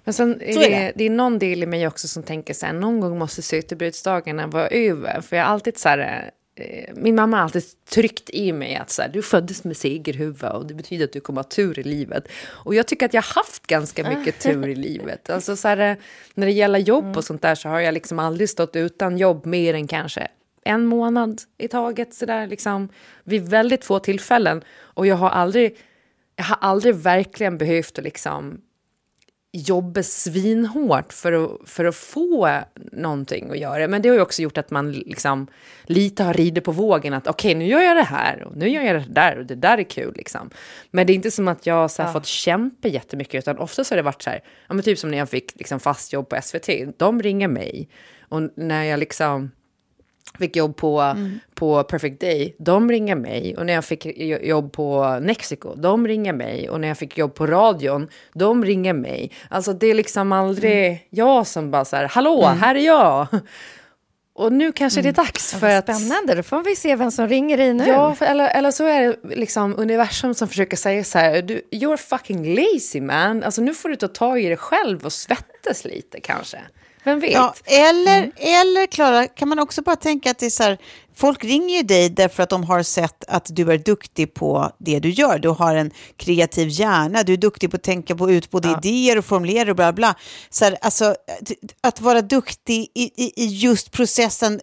Men 0.05 0.15
sen 0.15 0.41
är 0.41 0.55
det, 0.55 0.75
är 0.75 0.81
det. 0.81 0.93
det. 0.95 1.05
är 1.05 1.11
någon 1.11 1.39
del 1.39 1.63
i 1.63 1.67
mig 1.67 1.87
också 1.87 2.09
som 2.09 2.23
tänker 2.23 2.55
så 2.55 2.67
här, 2.67 2.73
någon 2.73 3.01
gång 3.01 3.19
måste 3.19 3.43
sötebrudsdagarna 3.43 4.47
vara 4.47 4.69
över. 4.69 5.21
För 5.21 5.37
jag 5.37 5.47
alltid 5.47 5.79
så 5.79 5.89
här, 5.89 6.31
eh, 6.57 6.95
min 6.95 7.15
mamma 7.15 7.37
har 7.37 7.45
alltid 7.45 7.63
tryckt 7.91 8.31
i 8.31 8.53
mig 8.53 8.77
att 8.77 8.91
så 8.91 9.03
här, 9.03 9.09
du 9.09 9.23
föddes 9.23 9.65
med 9.65 9.77
segerhuva 9.77 10.51
och 10.51 10.67
det 10.67 10.75
betyder 10.75 11.05
att 11.05 11.13
du 11.13 11.21
kommer 11.21 11.39
ha 11.39 11.49
tur 11.49 11.79
i 11.79 11.83
livet. 11.83 12.29
Och 12.47 12.75
jag 12.75 12.87
tycker 12.87 13.07
att 13.07 13.15
jag 13.15 13.23
har 13.23 13.35
haft 13.35 13.67
ganska 13.67 14.09
mycket 14.11 14.39
tur 14.43 14.69
i 14.69 14.75
livet. 14.75 15.31
Alltså 15.31 15.57
så 15.57 15.69
här, 15.69 15.79
eh, 15.91 15.97
när 16.35 16.47
det 16.47 16.53
gäller 16.53 16.79
jobb 16.79 17.17
och 17.17 17.25
sånt 17.25 17.43
där 17.43 17.55
så 17.55 17.69
har 17.69 17.81
jag 17.81 17.95
liksom 17.95 18.19
aldrig 18.19 18.51
stått 18.51 18.77
utan 18.77 19.19
jobb 19.19 19.47
mer 19.47 19.75
än 19.75 19.87
kanske 19.87 20.29
en 20.65 20.87
månad 20.87 21.43
i 21.59 21.69
taget 21.69 22.15
så 22.15 22.27
där 22.27 22.47
liksom 22.47 22.89
vid 23.25 23.49
väldigt 23.49 23.85
få 23.85 23.99
tillfällen. 23.99 24.63
Och 24.79 25.07
jag 25.07 25.17
har 25.17 25.31
aldrig, 25.31 25.77
jag 26.37 26.45
har 26.45 26.59
aldrig 26.61 26.95
verkligen 26.95 27.59
behövt 27.59 27.99
att 27.99 28.05
liksom 28.05 28.61
jobba 29.57 30.03
svinhårt 30.03 31.13
för 31.13 31.33
att, 31.33 31.69
för 31.69 31.85
att 31.85 31.97
få 31.97 32.61
någonting 32.93 33.51
att 33.51 33.59
göra. 33.59 33.89
Men 33.89 34.03
det 34.03 34.09
har 34.09 34.17
ju 34.17 34.23
också 34.23 34.43
gjort 34.43 34.59
att 34.59 34.71
man 34.71 34.93
liksom 34.93 35.47
lite 35.85 36.25
har 36.25 36.35
ridit 36.35 36.65
på 36.65 36.73
vågen 36.73 37.15
att 37.15 37.27
okej, 37.27 37.55
nu 37.55 37.67
gör 37.67 37.81
jag 37.81 37.97
det 37.97 38.03
här 38.03 38.45
och 38.45 38.57
nu 38.57 38.69
gör 38.69 38.83
jag 38.83 38.97
det 38.97 39.07
där 39.09 39.39
och 39.39 39.47
det 39.47 39.55
där 39.55 39.79
är 39.79 39.83
kul 39.83 40.15
liksom. 40.17 40.51
Men 40.91 41.07
det 41.07 41.13
är 41.13 41.15
inte 41.15 41.31
som 41.31 41.49
att 41.49 41.67
jag 41.67 41.91
så 41.91 42.03
här, 42.03 42.13
fått 42.13 42.27
kämpa 42.27 42.89
jättemycket 42.89 43.39
utan 43.39 43.59
oftast 43.59 43.91
har 43.91 43.97
det 43.97 44.03
varit 44.03 44.23
så 44.23 44.31
här, 44.31 44.41
ja 44.69 44.75
men 44.75 44.85
typ 44.85 44.99
som 44.99 45.11
när 45.11 45.19
jag 45.19 45.29
fick 45.29 45.59
liksom 45.59 45.81
fast 45.81 46.13
jobb 46.13 46.29
på 46.29 46.39
SVT, 46.43 46.69
de 46.97 47.23
ringer 47.23 47.49
mig 47.49 47.89
och 48.29 48.43
när 48.57 48.85
jag 48.85 49.01
liksom 49.01 49.51
fick 50.39 50.57
jobb 50.57 50.77
på, 50.77 51.17
på 51.55 51.83
Perfect 51.83 52.21
Day, 52.21 52.57
de 52.59 52.91
ringer 52.91 53.17
mig. 53.17 53.57
Och 53.57 53.67
när 53.67 53.73
jag 53.73 53.85
fick 53.85 54.07
jo- 54.07 54.39
jobb 54.43 54.73
på 54.73 55.19
Mexico, 55.23 55.75
de 55.75 56.09
ringer 56.09 56.33
mig. 56.33 56.69
Och 56.69 56.81
när 56.81 56.89
jag 56.89 56.99
fick 56.99 57.19
jobb 57.19 57.35
på 57.35 57.47
radion, 57.47 58.09
de 58.35 58.65
ringer 58.65 58.93
mig. 58.93 59.31
Alltså 59.49 59.73
det 59.73 59.87
är 59.87 59.95
liksom 59.95 60.33
aldrig 60.33 61.07
jag 61.11 61.47
som 61.47 61.71
bara 61.71 61.85
så 61.85 61.97
här, 61.97 62.09
hallå, 62.09 62.45
här 62.47 62.75
är 62.75 62.81
jag. 62.81 63.27
Och 64.37 64.53
nu 64.53 64.73
kanske 64.73 65.03
det 65.03 65.09
är 65.09 65.13
dags 65.13 65.55
för 65.55 65.71
att... 65.71 65.85
Spännande, 65.85 66.35
då 66.35 66.43
får 66.43 66.63
vi 66.63 66.77
se 66.77 66.97
vem 66.97 67.11
som 67.11 67.29
ringer 67.29 67.61
i 67.61 67.75
nu. 67.75 67.85
Ja, 67.87 68.15
för, 68.15 68.27
eller, 68.27 68.49
eller 68.49 68.71
så 68.71 68.85
är 68.85 69.01
det 69.01 69.37
liksom 69.37 69.75
universum 69.79 70.35
som 70.35 70.49
försöker 70.49 70.77
säga 70.77 71.05
så 71.05 71.19
här, 71.19 71.43
du, 71.43 71.63
you're 71.71 71.97
fucking 71.97 72.55
lazy 72.55 73.01
man. 73.01 73.43
Alltså 73.43 73.63
nu 73.63 73.75
får 73.75 73.89
du 73.89 73.97
ta 73.97 74.09
tag 74.09 74.41
i 74.41 74.49
det 74.49 74.57
själv 74.57 75.05
och 75.05 75.13
svettas 75.13 75.85
lite 75.85 76.21
kanske. 76.21 76.59
Vem 77.05 77.21
vet? 77.21 77.33
Ja, 77.33 77.55
eller, 77.65 78.33
eller 78.37 78.87
Klara, 78.87 79.27
kan 79.29 79.49
man 79.49 79.59
också 79.59 79.83
bara 79.83 79.97
tänka 79.97 80.31
att 80.31 80.39
det 80.39 80.47
är 80.47 80.51
så 80.51 80.63
här, 80.63 80.79
folk 81.17 81.45
ringer 81.45 81.77
ju 81.77 81.83
dig 81.83 82.09
därför 82.11 82.43
att 82.43 82.49
de 82.51 82.65
har 82.65 82.83
sett 82.83 83.25
att 83.29 83.47
du 83.51 83.73
är 83.73 83.79
duktig 83.79 84.35
på 84.35 84.71
det 84.79 84.99
du 84.99 85.11
gör. 85.11 85.39
Du 85.39 85.49
har 85.49 85.75
en 85.75 85.91
kreativ 86.17 86.69
hjärna, 86.71 87.23
du 87.23 87.33
är 87.33 87.37
duktig 87.37 87.71
på 87.71 87.77
att 87.77 87.83
tänka 87.83 88.17
på 88.17 88.31
ut 88.31 88.51
både 88.51 88.69
idéer 88.79 89.19
och 89.19 89.25
formulera 89.25 89.71
och 89.71 89.77
bla 89.77 89.93
bla. 89.93 90.15
Så 90.51 90.65
här, 90.65 90.77
alltså, 90.81 91.05
att- 91.05 91.53
att 91.81 92.01
vara 92.01 92.23
duktig 92.23 92.91
i, 92.95 93.03
i, 93.25 93.33
i 93.45 93.47
just 93.47 93.91
processen, 93.93 94.61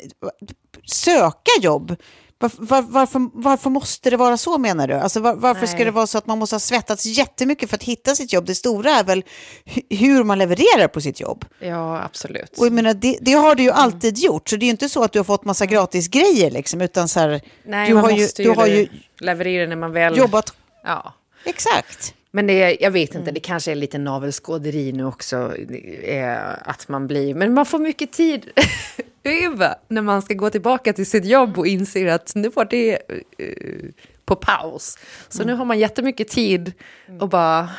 söka 0.85 1.51
jobb. 1.61 1.95
Var, 2.41 2.51
var, 2.57 2.81
varför, 2.81 3.29
varför 3.33 3.69
måste 3.69 4.09
det 4.09 4.17
vara 4.17 4.37
så 4.37 4.57
menar 4.57 4.87
du? 4.87 4.93
Alltså, 4.93 5.19
var, 5.19 5.35
varför 5.35 5.65
ska 5.65 5.75
Nej. 5.75 5.85
det 5.85 5.91
vara 5.91 6.07
så 6.07 6.17
att 6.17 6.27
man 6.27 6.37
måste 6.39 6.55
ha 6.55 6.59
svettats 6.59 7.05
jättemycket 7.05 7.69
för 7.69 7.75
att 7.75 7.83
hitta 7.83 8.15
sitt 8.15 8.33
jobb? 8.33 8.45
Det 8.45 8.55
stora 8.55 8.91
är 8.91 9.03
väl 9.03 9.23
hu- 9.65 9.95
hur 9.97 10.23
man 10.23 10.37
levererar 10.39 10.87
på 10.87 11.01
sitt 11.01 11.19
jobb. 11.19 11.45
Ja, 11.59 12.01
absolut. 12.03 12.57
Och 12.57 12.65
jag 12.65 12.73
menar, 12.73 12.93
det, 12.93 13.17
det 13.21 13.33
har 13.33 13.55
du 13.55 13.63
ju 13.63 13.71
alltid 13.71 14.17
gjort, 14.17 14.49
så 14.49 14.55
det 14.55 14.63
är 14.63 14.67
ju 14.67 14.71
inte 14.71 14.89
så 14.89 15.03
att 15.03 15.11
du 15.11 15.19
har 15.19 15.23
fått 15.23 15.45
massa 15.45 15.65
gratis 15.65 16.07
grejer 16.07 16.51
liksom, 16.51 16.81
utan 16.81 17.07
så 17.07 17.19
här, 17.19 17.41
Nej, 17.65 17.87
du 17.87 17.93
man 17.93 18.03
har 18.03 18.11
ju, 18.11 18.21
måste 18.23 18.43
du 18.43 18.49
har 18.49 18.67
ju 18.67 18.87
leverera 19.19 19.67
när 19.69 19.75
man 19.75 19.91
väl... 19.91 20.17
jobbat, 20.17 20.53
Ja. 20.83 21.13
exakt. 21.45 22.13
Men 22.31 22.47
det, 22.47 22.53
är- 22.63 22.83
jag 22.83 22.91
vet 22.91 23.09
inte, 23.09 23.17
Mm. 23.21 23.33
det 23.33 23.39
kanske 23.39 23.71
är 23.71 23.75
lite 23.75 23.97
navelskåderi 23.97 24.91
nu 24.91 25.05
också. 25.05 25.55
Eh, 26.03 26.67
att 26.69 26.87
man 26.87 27.07
blir... 27.07 27.35
Men 27.35 27.53
man 27.53 27.65
får 27.65 27.79
mycket 27.79 28.11
tid 28.13 28.49
över 29.23 29.75
när 29.87 30.01
man 30.01 30.21
ska 30.21 30.33
gå 30.33 30.49
tillbaka 30.49 30.93
till 30.93 31.05
sitt 31.05 31.25
jobb 31.25 31.57
och 31.57 31.67
inser 31.67 32.07
att 32.07 32.35
nu 32.35 32.49
var 32.49 32.65
det 32.65 32.91
eh, 33.37 33.89
på 34.25 34.35
paus. 34.35 34.97
Så 35.29 35.43
Mm. 35.43 35.53
nu 35.53 35.57
har 35.57 35.65
man 35.65 35.79
jättemycket 35.79 36.27
tid 36.27 36.73
att 37.19 37.29
bara 37.29 37.69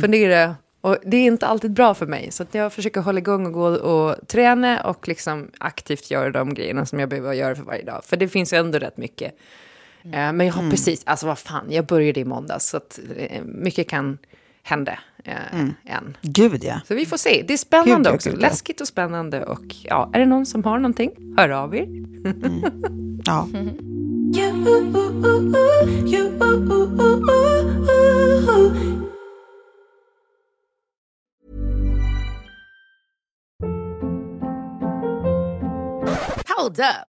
fundera. 0.00 0.56
Och 0.80 0.96
det 1.04 1.16
är 1.16 1.24
inte 1.26 1.46
alltid 1.46 1.70
bra 1.70 1.94
för 1.94 2.06
mig. 2.06 2.28
Så 2.30 2.42
att 2.42 2.54
jag 2.54 2.72
försöker 2.72 3.00
hålla 3.00 3.18
igång 3.18 3.46
och 3.46 3.52
gå 3.52 3.66
och 3.66 4.28
träna 4.28 4.84
och 4.84 5.08
liksom 5.08 5.50
aktivt 5.58 6.10
göra 6.10 6.30
de 6.30 6.54
grejerna 6.54 6.86
som 6.86 6.98
jag 7.00 7.08
behöver 7.08 7.32
göra 7.32 7.54
för 7.54 7.62
varje 7.62 7.82
dag. 7.84 8.04
För 8.04 8.16
det 8.16 8.28
finns 8.28 8.52
ju 8.52 8.56
ändå 8.56 8.78
rätt 8.78 8.96
mycket. 8.96 9.36
Mm. 10.04 10.36
Men 10.36 10.46
jag 10.46 10.54
har 10.54 10.70
precis, 10.70 11.02
alltså 11.06 11.26
vad 11.26 11.38
fan, 11.38 11.66
jag 11.68 11.86
började 11.86 12.20
i 12.20 12.24
måndags. 12.24 12.68
Så 12.68 12.76
att 12.76 13.00
eh, 13.16 13.42
mycket 13.44 13.88
kan 13.88 14.18
hända 14.62 14.98
eh, 15.24 15.62
än. 15.86 16.16
Gud 16.22 16.64
ja. 16.64 16.80
Så 16.88 16.94
vi 16.94 17.06
får 17.06 17.16
se. 17.16 17.44
Det 17.48 17.52
är 17.52 17.58
spännande 17.58 17.96
Gud, 17.96 18.06
ja, 18.06 18.14
också. 18.14 18.30
gud, 18.30 18.38
ja. 18.38 18.48
Läskigt 18.48 18.80
och 18.80 18.88
spännande. 18.88 19.44
Och 19.44 19.74
ja, 19.82 20.10
är 20.12 20.18
det 20.18 20.26
någon 20.26 20.46
som 20.46 20.64
har 20.64 20.78
någonting, 20.78 21.34
hör 21.36 21.48
av 21.48 21.74
er. 21.76 21.86
ja. 23.24 23.48
Hold 36.56 36.80
up. 36.80 37.11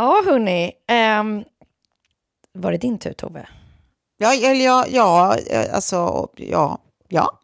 Ja, 0.00 0.22
hörni. 0.26 0.72
ehm, 0.86 1.44
var 2.52 2.72
det 2.72 2.78
din 2.78 2.98
tur, 2.98 3.12
Tove? 3.12 3.48
Ja, 4.18 4.34
eller 4.34 4.64
ja, 4.64 4.84
ja, 4.88 5.36
eh, 5.50 5.74
alltså, 5.74 6.28
ja, 6.36 6.78
ja. 7.08 7.40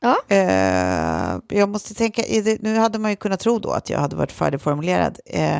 Ja. 0.00 0.16
Eh, 0.28 1.38
jag 1.58 1.68
måste 1.68 1.94
tänka, 1.94 2.22
nu 2.60 2.78
hade 2.78 2.98
man 2.98 3.10
ju 3.10 3.16
kunnat 3.16 3.40
tro 3.40 3.58
då 3.58 3.70
att 3.70 3.90
jag 3.90 3.98
hade 3.98 4.16
varit 4.16 4.32
färdigformulerad. 4.32 5.18
Eh, 5.26 5.58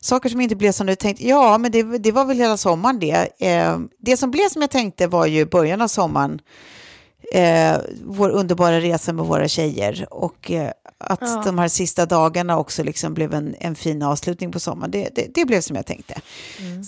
saker 0.00 0.28
som 0.28 0.40
inte 0.40 0.56
blev 0.56 0.72
som 0.72 0.86
du 0.86 0.94
tänkte, 0.94 1.26
ja, 1.28 1.58
men 1.58 1.72
det, 1.72 1.82
det 1.82 2.12
var 2.12 2.24
väl 2.24 2.38
hela 2.38 2.56
sommaren 2.56 2.98
det. 2.98 3.28
Eh, 3.38 3.78
det 3.98 4.16
som 4.16 4.30
blev 4.30 4.48
som 4.48 4.62
jag 4.62 4.70
tänkte 4.70 5.06
var 5.06 5.26
ju 5.26 5.46
början 5.46 5.82
av 5.82 5.88
sommaren, 5.88 6.40
vår 8.04 8.30
underbara 8.30 8.80
resa 8.80 9.12
med 9.12 9.24
våra 9.24 9.48
tjejer 9.48 10.06
och 10.10 10.50
att 11.02 11.18
Ja. 11.20 11.42
de 11.44 11.58
här 11.58 11.68
sista 11.68 12.06
dagarna 12.06 12.58
också 12.58 12.82
liksom 12.82 13.14
blev 13.14 13.34
en, 13.34 13.54
en 13.60 13.74
fin 13.74 14.02
avslutning 14.02 14.52
på 14.52 14.60
sommaren. 14.60 14.90
Det, 14.90 15.08
det, 15.14 15.26
det 15.34 15.44
blev 15.44 15.60
som 15.60 15.76
jag 15.76 15.86
tänkte. 15.86 16.14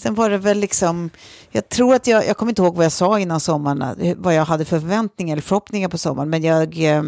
Sen 0.02 0.14
var 0.14 0.30
det 0.30 0.38
väl 0.38 0.58
liksom, 0.58 1.10
jag 1.50 1.68
tror 1.68 1.94
att 1.94 2.06
jag, 2.06 2.26
jag 2.26 2.36
kommer 2.36 2.52
inte 2.52 2.62
ihåg 2.62 2.76
vad 2.76 2.84
jag 2.84 2.92
sa 2.92 3.18
innan 3.18 3.40
sommaren, 3.40 4.14
vad 4.18 4.34
jag 4.34 4.44
hade 4.44 4.64
för 4.64 4.80
förväntningar 4.80 5.34
eller 5.34 5.42
förhoppningar 5.42 5.88
på 5.88 5.98
sommaren, 5.98 6.30
men 6.30 6.42
jag, 6.42 6.84
eh, 6.96 7.02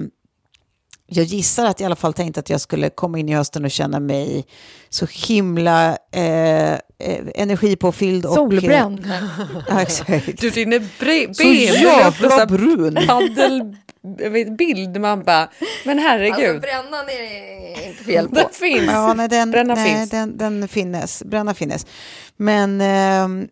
jag 1.06 1.24
gissar 1.24 1.66
att 1.66 1.80
jag 1.80 1.84
i 1.84 1.86
alla 1.86 1.96
fall 1.96 2.12
tänkte 2.12 2.40
att 2.40 2.50
jag 2.50 2.60
skulle 2.60 2.90
komma 2.90 3.18
in 3.18 3.28
i 3.28 3.34
hösten 3.34 3.64
och 3.64 3.70
känna 3.70 4.00
mig 4.00 4.46
så 4.88 5.06
himla 5.26 5.98
eh, 6.12 6.72
eh, 6.72 6.78
energipåfylld. 7.34 8.26
Och, 8.26 8.34
Solbränd. 8.34 9.06
Eh, 9.06 9.12
ja, 9.68 9.82
exakt. 9.82 10.40
Du, 10.40 10.50
bre- 10.50 11.26
ben 11.26 11.34
Så 11.34 11.42
jävla 11.42 12.46
brun. 12.46 12.98
Paddelbild, 13.06 15.00
man 15.00 15.22
bara, 15.22 15.50
men 15.84 15.98
herregud. 15.98 16.38
Alltså, 16.38 16.60
brännan 16.60 17.04
är 17.08 17.22
det 17.22 17.88
inte 17.88 18.04
fel 18.04 18.28
på. 18.28 18.34
Den 18.34 18.50
finns. 18.52 18.90
Ja, 18.90 19.14
nej, 19.14 19.28
den, 19.28 19.50
Bränna 19.50 19.74
nej, 19.74 19.94
finns. 19.94 20.10
Den, 20.10 20.38
den 20.38 20.68
finnes. 20.68 21.22
Bränna 21.24 21.54
finnes. 21.54 21.86
Men 22.36 22.80
ehm, 22.80 23.48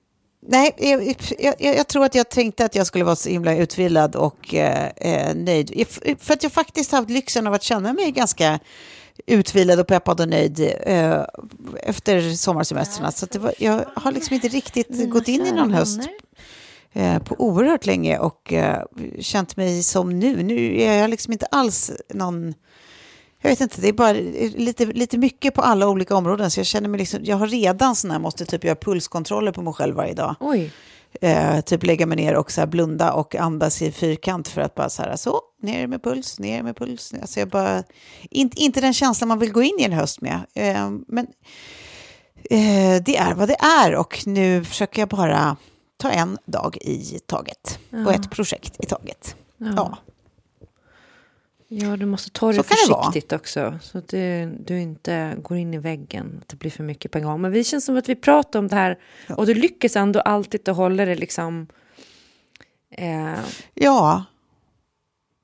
nej, 0.46 0.74
jag, 0.78 1.16
jag, 1.38 1.76
jag 1.76 1.88
tror 1.88 2.04
att 2.04 2.14
jag 2.14 2.28
tänkte 2.28 2.64
att 2.64 2.74
jag 2.74 2.86
skulle 2.86 3.04
vara 3.04 3.16
så 3.16 3.28
himla 3.28 3.56
utvilad 3.56 4.16
och 4.16 4.54
eh, 4.54 4.90
eh, 4.96 5.34
nöjd. 5.34 5.86
För 6.20 6.34
att 6.34 6.42
jag 6.42 6.52
faktiskt 6.52 6.92
haft 6.92 7.10
lyxen 7.10 7.46
av 7.46 7.54
att 7.54 7.62
känna 7.62 7.92
mig 7.92 8.10
ganska 8.10 8.60
utvilad 9.26 9.80
och 9.80 9.86
peppad 9.86 10.20
och 10.20 10.28
nöjd 10.28 10.60
eh, 10.86 11.24
efter 11.82 12.34
sommarsemestrarna. 12.34 13.12
Så 13.12 13.26
det 13.26 13.38
var, 13.38 13.54
jag 13.58 13.84
har 13.96 14.12
liksom 14.12 14.34
inte 14.34 14.48
riktigt 14.48 15.10
gått 15.10 15.28
in 15.28 15.46
i 15.46 15.52
någon 15.52 15.72
höst 15.72 16.00
eh, 16.92 17.18
på 17.18 17.34
oerhört 17.38 17.86
länge 17.86 18.18
och 18.18 18.52
eh, 18.52 18.82
känt 19.20 19.56
mig 19.56 19.82
som 19.82 20.18
nu. 20.18 20.42
Nu 20.42 20.80
är 20.80 20.98
jag 20.98 21.10
liksom 21.10 21.32
inte 21.32 21.46
alls 21.46 21.90
någon... 22.14 22.54
Jag 23.44 23.50
vet 23.50 23.60
inte, 23.60 23.80
det 23.80 23.88
är 23.88 23.92
bara 23.92 24.12
lite, 24.12 24.84
lite 24.86 25.18
mycket 25.18 25.54
på 25.54 25.62
alla 25.62 25.88
olika 25.88 26.16
områden. 26.16 26.50
Så 26.50 26.60
jag 26.60 26.66
känner 26.66 26.88
mig 26.88 26.98
liksom, 26.98 27.20
jag 27.24 27.36
har 27.36 27.46
redan 27.46 27.96
sån 27.96 28.10
här, 28.10 28.18
måste 28.18 28.44
typ 28.46 28.64
göra 28.64 28.74
pulskontroller 28.76 29.52
på 29.52 29.62
mig 29.62 29.72
själv 29.72 29.96
varje 29.96 30.14
dag. 30.14 30.34
Oj. 30.40 30.72
Eh, 31.20 31.60
typ 31.60 31.82
lägga 31.82 32.06
mig 32.06 32.16
ner 32.16 32.34
och 32.34 32.52
så 32.52 32.66
blunda 32.66 33.12
och 33.12 33.34
andas 33.34 33.82
i 33.82 33.92
fyrkant 33.92 34.48
för 34.48 34.60
att 34.60 34.74
bara 34.74 34.88
så 34.90 35.02
här, 35.02 35.16
så, 35.16 35.40
ner 35.62 35.86
med 35.86 36.02
puls, 36.02 36.38
ner 36.38 36.62
med 36.62 36.76
puls. 36.76 37.14
Alltså 37.20 37.40
jag 37.40 37.48
bara, 37.48 37.82
inte, 38.30 38.60
inte 38.60 38.80
den 38.80 38.94
känslan 38.94 39.28
man 39.28 39.38
vill 39.38 39.52
gå 39.52 39.62
in 39.62 39.76
i 39.80 39.84
en 39.84 39.92
höst 39.92 40.20
med. 40.20 40.40
Eh, 40.54 40.90
men 41.08 41.26
eh, 42.50 43.02
det 43.04 43.16
är 43.16 43.34
vad 43.34 43.48
det 43.48 43.56
är 43.60 43.94
och 43.94 44.22
nu 44.26 44.64
försöker 44.64 45.02
jag 45.02 45.08
bara 45.08 45.56
ta 45.96 46.10
en 46.10 46.38
dag 46.46 46.76
i 46.80 47.18
taget 47.26 47.78
och 47.90 47.98
Ja. 47.98 48.14
ett 48.14 48.30
projekt 48.30 48.84
i 48.84 48.86
taget. 48.86 49.36
Ja. 49.58 49.72
Ja. 49.76 49.98
Ja, 51.68 51.96
du 51.96 52.06
måste 52.06 52.30
ta 52.30 52.46
det 52.52 52.54
kan 52.54 52.64
det 52.88 52.94
försiktigt 52.94 53.32
också. 53.32 53.78
Så 53.82 53.98
att 53.98 54.08
du, 54.08 54.46
du 54.66 54.80
inte 54.80 55.36
går 55.42 55.56
in 55.56 55.74
i 55.74 55.78
väggen. 55.78 56.38
Att 56.42 56.48
det 56.48 56.56
blir 56.56 56.70
för 56.70 56.82
mycket 56.84 57.10
på 57.10 57.18
en 57.18 57.24
gång. 57.24 57.40
Men 57.40 57.52
det 57.52 57.64
känns 57.64 57.84
som 57.84 57.96
att 57.96 58.08
vi 58.08 58.14
pratar 58.14 58.58
om 58.58 58.68
det 58.68 58.76
här. 58.76 58.98
Och 59.36 59.46
du 59.46 59.54
lyckas 59.54 59.96
ändå 59.96 60.20
alltid 60.20 60.68
att 60.68 60.76
hålla 60.76 61.04
det 61.04 61.14
liksom... 61.14 61.66
Eh, 62.90 63.34
Ja, 63.74 64.24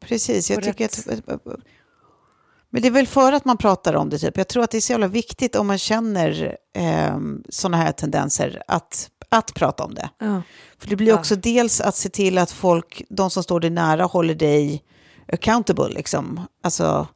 precis. 0.01 0.51
Jag 0.51 0.63
tycker 0.63 0.85
rätt- 0.89 1.29
att, 1.29 1.45
men 2.71 2.83
det 2.83 2.89
är 2.89 2.93
väl 2.93 3.07
för 3.07 3.33
att 3.33 3.45
man 3.45 3.57
pratar 3.57 3.95
om 3.95 4.11
det. 4.11 4.19
Typ. 4.19 4.37
Jag 4.37 4.49
tror 4.49 4.63
att 4.65 4.71
det 4.71 4.77
är 4.77 4.81
så 4.81 4.93
jävla 4.93 5.09
viktigt 5.09 5.57
om 5.57 5.67
man 5.67 5.79
känner 5.79 6.57
eh, 6.75 7.19
sådana 7.49 7.77
här 7.77 7.93
tendenser 7.93 8.63
att, 8.67 9.11
att 9.29 9.55
prata 9.55 9.85
om 9.85 9.95
det. 9.95 10.11
ja. 10.19 10.43
För 10.79 10.89
det 10.89 10.97
blir 10.97 11.15
också 11.15 11.37
dels 11.37 11.81
att 11.81 11.97
se 11.97 12.09
till 12.09 12.39
att 12.39 12.51
folk, 12.51 13.03
de 13.09 13.31
som 13.31 13.43
står 13.43 13.61
dig 13.61 13.71
nära, 13.71 14.05
håller 14.05 14.35
dig 14.35 14.83
accountable. 15.33 15.89
Liksom. 15.89 16.41
Alltså 16.63 17.09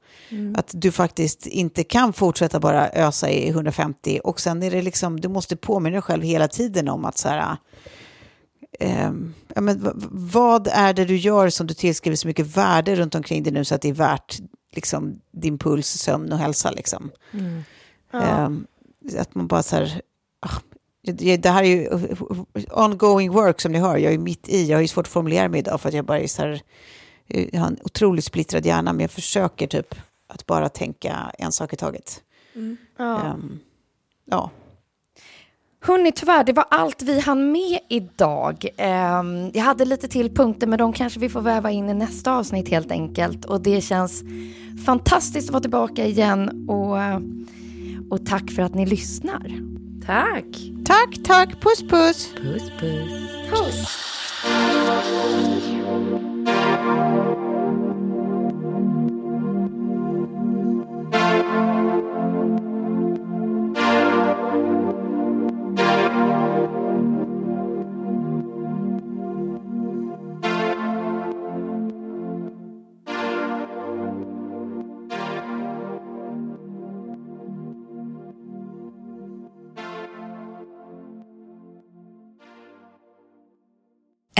att 0.54 0.70
du 0.72 0.92
faktiskt 0.92 1.46
inte 1.46 1.84
kan 1.84 2.12
fortsätta 2.12 2.60
bara 2.60 2.90
ösa 2.90 3.30
i 3.30 3.48
150. 3.48 4.20
Och 4.24 4.40
sen 4.40 4.62
är 4.62 4.70
det 4.70 4.82
liksom, 4.82 5.20
du 5.20 5.28
måste 5.28 5.56
påminna 5.56 5.94
dig 5.94 6.02
själv 6.02 6.22
hela 6.22 6.48
tiden 6.48 6.88
om 6.88 7.04
att 7.04 7.18
så 7.18 7.28
här, 7.28 7.56
ehm, 8.80 9.34
ja, 9.54 9.60
men, 9.60 9.90
vad 10.10 10.68
är 10.72 10.92
det 10.92 11.04
du 11.04 11.16
gör 11.16 11.50
som 11.50 11.66
du 11.66 11.74
tillskriver 11.74 12.16
så 12.16 12.28
mycket 12.28 12.56
värde 12.56 12.96
runt 12.96 13.14
omkring 13.14 13.42
dig 13.42 13.52
nu 13.52 13.64
så 13.64 13.74
att 13.74 13.82
det 13.82 13.88
är 13.88 13.92
värt 13.92 14.38
liksom, 14.72 15.20
din 15.32 15.58
puls, 15.58 15.88
sömn 15.88 16.32
och 16.32 16.38
hälsa. 16.38 16.70
Liksom. 16.70 17.10
Ehm, 18.12 18.66
att 19.18 19.34
man 19.34 19.46
bara 19.46 19.62
så 19.62 19.76
här, 19.76 20.00
ah, 20.40 20.58
det, 21.02 21.36
det 21.36 21.50
här 21.50 21.62
är 21.62 21.66
ju 21.66 21.88
ongoing 22.70 23.32
work 23.32 23.60
som 23.60 23.72
ni 23.72 23.78
hör, 23.78 23.96
jag 23.96 24.14
är 24.14 24.18
mitt 24.18 24.48
i, 24.48 24.66
jag 24.66 24.76
har 24.76 24.82
ju 24.82 24.88
svårt 24.88 25.06
att 25.06 25.12
formulera 25.12 25.48
mig 25.48 25.60
idag 25.60 25.80
för 25.80 25.88
att 25.88 25.94
jag 25.94 26.04
bara 26.04 26.20
är 26.20 26.26
så 26.26 26.42
här, 26.42 26.62
jag 27.26 27.60
har 27.60 27.66
en 27.66 27.78
otroligt 27.82 28.24
splittrad 28.24 28.66
hjärna 28.66 28.92
men 28.92 29.00
jag 29.00 29.10
försöker 29.10 29.66
typ 29.66 29.94
att 30.26 30.46
bara 30.46 30.68
tänka 30.68 31.32
en 31.38 31.52
sak 31.52 31.72
i 31.72 31.76
taget. 31.76 32.22
Ja. 32.96 33.22
Ehm, 33.22 33.58
ja. 34.24 34.50
Hörni, 35.80 36.12
tyvärr, 36.12 36.44
det 36.44 36.52
var 36.52 36.66
allt 36.70 37.02
vi 37.02 37.20
hann 37.20 37.52
med 37.52 37.78
idag. 37.88 38.66
Ehm, 38.76 39.50
jag 39.54 39.62
hade 39.62 39.84
lite 39.84 40.08
till 40.08 40.34
punkter, 40.34 40.66
men 40.66 40.78
de 40.78 40.92
kanske 40.92 41.20
vi 41.20 41.28
får 41.28 41.40
väva 41.40 41.70
in 41.70 41.90
i 41.90 41.94
nästa 41.94 42.32
avsnitt 42.32 42.68
helt 42.68 42.90
enkelt. 42.90 43.44
Och 43.44 43.60
det 43.60 43.80
känns 43.80 44.22
fantastiskt 44.86 45.48
att 45.48 45.52
vara 45.52 45.60
tillbaka 45.60 46.06
igen. 46.06 46.68
Och, 46.68 46.96
och 48.10 48.26
tack 48.26 48.50
för 48.50 48.62
att 48.62 48.74
ni 48.74 48.86
lyssnar. 48.86 49.60
Tack! 50.06 50.44
Tack, 50.84 51.24
tack, 51.24 51.60
puss 51.60 51.82
puss! 51.82 52.34
Puss, 52.34 52.70
puss. 52.80 53.10
Puss! 53.50 54.04
Música 56.44 57.34